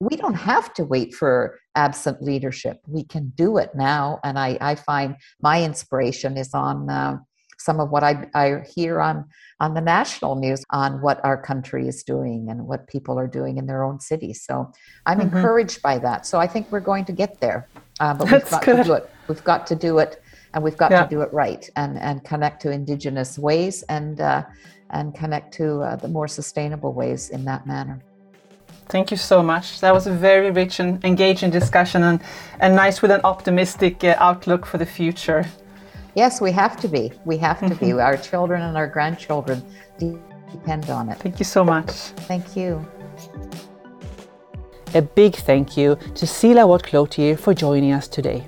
we 0.00 0.16
don't 0.16 0.34
have 0.34 0.74
to 0.74 0.84
wait 0.84 1.14
for 1.14 1.58
absent 1.74 2.22
leadership. 2.22 2.78
We 2.86 3.04
can 3.04 3.32
do 3.34 3.56
it 3.56 3.70
now. 3.74 4.20
And 4.22 4.38
I, 4.38 4.58
I 4.60 4.74
find 4.74 5.16
my 5.40 5.64
inspiration 5.64 6.36
is 6.36 6.52
on 6.52 6.90
uh, 6.90 7.16
some 7.58 7.80
of 7.80 7.88
what 7.88 8.04
I, 8.04 8.28
I 8.34 8.62
hear 8.74 9.00
on, 9.00 9.24
on 9.60 9.72
the 9.72 9.80
national 9.80 10.36
news 10.36 10.62
on 10.68 11.00
what 11.00 11.24
our 11.24 11.40
country 11.40 11.88
is 11.88 12.02
doing 12.02 12.48
and 12.50 12.66
what 12.66 12.86
people 12.86 13.18
are 13.18 13.26
doing 13.26 13.56
in 13.56 13.66
their 13.66 13.82
own 13.82 13.98
cities. 13.98 14.44
So 14.44 14.70
I'm 15.06 15.20
mm-hmm. 15.20 15.34
encouraged 15.34 15.80
by 15.80 15.98
that. 16.00 16.26
So 16.26 16.38
I 16.38 16.46
think 16.46 16.70
we're 16.70 16.80
going 16.80 17.06
to 17.06 17.12
get 17.12 17.40
there. 17.40 17.66
Uh, 17.98 18.12
but 18.12 18.28
That's 18.28 18.44
we've 18.44 18.50
got 18.50 18.62
good. 18.62 18.76
to 18.76 18.84
do 18.84 18.92
it. 18.92 19.10
We've 19.26 19.44
got 19.44 19.66
to 19.68 19.74
do 19.74 19.98
it 20.00 20.22
and 20.56 20.64
we've 20.64 20.76
got 20.78 20.90
yeah. 20.90 21.04
to 21.04 21.08
do 21.08 21.20
it 21.20 21.30
right 21.32 21.68
and 21.76 21.98
and 21.98 22.24
connect 22.24 22.62
to 22.62 22.70
indigenous 22.70 23.38
ways 23.38 23.84
and 23.90 24.20
uh, 24.22 24.42
and 24.90 25.14
connect 25.14 25.52
to 25.52 25.82
uh, 25.82 25.96
the 25.96 26.08
more 26.08 26.26
sustainable 26.26 26.92
ways 26.94 27.28
in 27.28 27.44
that 27.44 27.66
manner. 27.66 28.00
Thank 28.88 29.10
you 29.10 29.18
so 29.18 29.42
much. 29.42 29.80
That 29.80 29.92
was 29.92 30.06
a 30.06 30.12
very 30.12 30.50
rich 30.50 30.80
and 30.80 31.04
engaging 31.04 31.50
discussion 31.50 32.04
and, 32.04 32.20
and 32.60 32.74
nice 32.74 33.02
with 33.02 33.10
an 33.10 33.20
optimistic 33.24 34.04
uh, 34.04 34.14
outlook 34.18 34.64
for 34.64 34.78
the 34.78 34.86
future. 34.86 35.44
Yes, 36.14 36.40
we 36.40 36.52
have 36.52 36.76
to 36.82 36.88
be. 36.88 37.12
We 37.24 37.36
have 37.38 37.60
to 37.68 37.74
be. 37.74 37.92
Our 38.08 38.16
children 38.16 38.62
and 38.62 38.76
our 38.76 38.86
grandchildren 38.86 39.60
depend 39.98 40.88
on 40.88 41.08
it. 41.10 41.18
Thank 41.18 41.38
you 41.40 41.44
so 41.44 41.64
much. 41.64 41.90
Thank 42.30 42.56
you. 42.56 42.86
A 44.94 45.02
big 45.02 45.34
thank 45.34 45.76
you 45.76 45.98
to 46.14 46.26
Sheila 46.26 46.66
Watt 46.66 46.84
Cloutier 46.84 47.36
for 47.36 47.52
joining 47.54 47.92
us 47.92 48.06
today. 48.08 48.46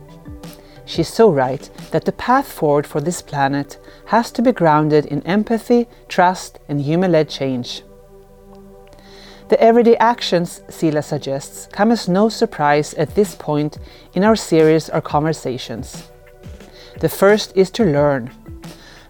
She's 0.88 1.12
so 1.12 1.30
right 1.30 1.68
that 1.90 2.06
the 2.06 2.12
path 2.12 2.50
forward 2.50 2.86
for 2.86 2.98
this 2.98 3.20
planet 3.20 3.78
has 4.06 4.30
to 4.30 4.40
be 4.40 4.52
grounded 4.52 5.04
in 5.04 5.22
empathy, 5.24 5.86
trust, 6.08 6.58
and 6.66 6.80
human 6.80 7.12
led 7.12 7.28
change. 7.28 7.82
The 9.50 9.60
everyday 9.62 9.98
actions 9.98 10.62
Sheila 10.70 11.02
suggests 11.02 11.68
come 11.72 11.92
as 11.92 12.08
no 12.08 12.30
surprise 12.30 12.94
at 12.94 13.14
this 13.14 13.34
point 13.34 13.76
in 14.14 14.24
our 14.24 14.34
series 14.34 14.88
or 14.88 15.02
conversations. 15.02 16.08
The 17.00 17.10
first 17.10 17.52
is 17.54 17.70
to 17.72 17.84
learn. 17.84 18.30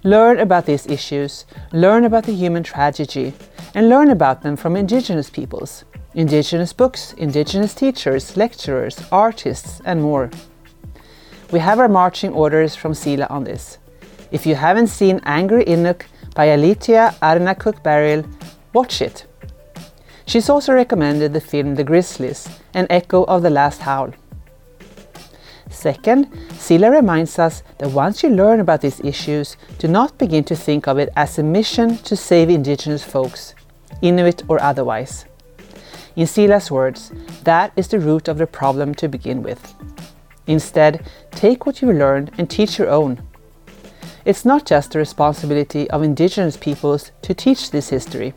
Learn 0.03 0.41
about 0.41 0.67
these 0.67 0.87
issues, 0.87 1.47
learn 1.73 2.05
about 2.05 2.25
the 2.25 2.35
human 2.35 2.65
tragedy, 2.65 3.35
and 3.73 3.89
learn 3.89 4.11
about 4.11 4.43
them 4.43 4.57
from 4.57 4.75
Indigenous 4.75 5.31
peoples, 5.31 5.85
Indigenous 6.15 6.73
books, 6.73 7.13
Indigenous 7.13 7.73
teachers, 7.73 8.37
lecturers, 8.37 9.01
artists, 9.13 9.81
and 9.85 10.03
more. 10.03 10.29
We 11.51 11.61
have 11.61 11.79
our 11.79 11.89
marching 11.89 12.35
orders 12.35 12.77
from 12.77 12.93
Sheila 12.93 13.27
on 13.31 13.45
this. 13.45 13.79
If 14.31 14.45
you 14.45 14.55
haven't 14.55 14.89
seen 14.89 15.23
Angry 15.25 15.65
Inuk 15.65 16.03
by 16.35 16.51
Alethea 16.51 17.15
Arnaquq-Baril, 17.23 18.31
watch 18.75 19.01
it. 19.01 19.25
She's 20.27 20.51
also 20.51 20.75
recommended 20.75 21.33
the 21.33 21.41
film 21.41 21.75
The 21.75 21.85
Grizzlies, 21.85 22.49
an 22.75 22.87
echo 22.91 23.25
of 23.25 23.41
The 23.41 23.49
Last 23.49 23.81
Howl. 23.81 24.13
Second, 25.71 26.29
Sheila 26.61 26.91
reminds 26.91 27.39
us 27.39 27.63
that 27.79 27.93
once 27.93 28.23
you 28.23 28.29
learn 28.29 28.61
about 28.61 28.83
these 28.83 29.01
issues, 29.01 29.57
do 29.79 29.89
not 29.89 30.19
begin 30.19 30.45
to 30.45 30.55
think 30.55 30.87
of 30.87 30.99
it 30.99 31.09
as 31.17 31.39
a 31.39 31.43
mission 31.43 31.97
to 31.99 32.15
save 32.15 32.51
indigenous 32.51 33.03
folks, 33.03 33.55
Inuit 34.03 34.43
or 34.49 34.63
otherwise. 34.63 35.25
In 36.15 36.27
Sheila's 36.27 36.71
words, 36.71 37.11
that 37.45 37.73
is 37.75 37.89
the 37.89 38.01
root 38.01 38.29
of 38.29 38.37
the 38.37 38.47
problem 38.47 38.95
to 38.97 39.09
begin 39.09 39.43
with. 39.43 39.75
Instead, 40.49 41.07
take 41.31 41.67
what 41.67 41.81
you 41.81 41.93
learned 41.93 42.33
and 42.39 42.51
teach 42.51 42.79
your 42.79 42.89
own. 42.89 43.23
It's 44.25 44.45
not 44.45 44.67
just 44.67 44.91
the 44.91 44.99
responsibility 44.99 45.89
of 45.91 46.03
Indigenous 46.03 46.57
peoples 46.57 47.13
to 47.23 47.35
teach 47.35 47.71
this 47.71 47.91
history. 47.91 48.35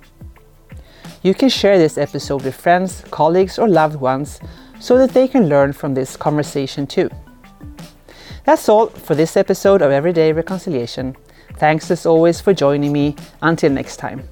You 1.24 1.34
can 1.34 1.50
share 1.50 1.78
this 1.78 1.98
episode 1.98 2.44
with 2.44 2.56
friends, 2.56 3.04
colleagues, 3.12 3.58
or 3.58 3.68
loved 3.68 4.00
ones 4.00 4.40
so 4.80 4.98
that 4.98 5.14
they 5.14 5.28
can 5.28 5.50
learn 5.50 5.74
from 5.74 5.94
this 5.94 6.18
conversation 6.18 6.86
too. 6.86 7.10
That's 8.44 8.68
all 8.70 8.88
for 8.88 9.16
this 9.16 9.38
episode 9.38 9.82
of 9.82 9.92
Everyday 9.92 10.34
Reconciliation. 10.34 11.16
Thanks 11.58 11.92
as 11.92 12.06
always 12.06 12.42
for 12.42 12.54
joining 12.54 12.92
me. 12.92 13.16
Until 13.42 13.72
next 13.72 13.98
time. 13.98 14.28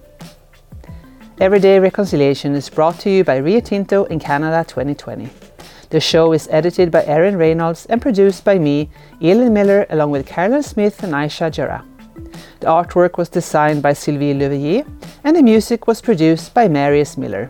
Everyday 1.39 1.79
Reconciliation 1.79 2.55
is 2.55 2.69
brought 2.69 2.99
to 3.01 3.09
you 3.09 3.23
by 3.23 3.37
Rio 3.37 3.59
Tinto 3.59 4.05
in 4.05 4.19
Canada 4.19 4.65
2020. 4.67 5.29
The 5.89 5.99
show 5.99 6.33
is 6.33 6.47
edited 6.51 6.91
by 6.91 7.03
Erin 7.05 7.35
Reynolds 7.35 7.87
and 7.87 7.99
produced 7.99 8.45
by 8.45 8.59
me, 8.59 8.91
Elin 9.21 9.53
Miller, 9.53 9.87
along 9.89 10.11
with 10.11 10.27
Carolyn 10.27 10.61
Smith 10.61 11.01
and 11.01 11.13
Aisha 11.13 11.51
Jara. 11.51 11.83
The 12.59 12.67
artwork 12.67 13.17
was 13.17 13.27
designed 13.27 13.81
by 13.81 13.93
Sylvie 13.93 14.35
Leveillet, 14.35 14.85
and 15.23 15.35
the 15.35 15.41
music 15.41 15.87
was 15.87 15.99
produced 15.99 16.53
by 16.53 16.67
Marius 16.67 17.17
Miller. 17.17 17.49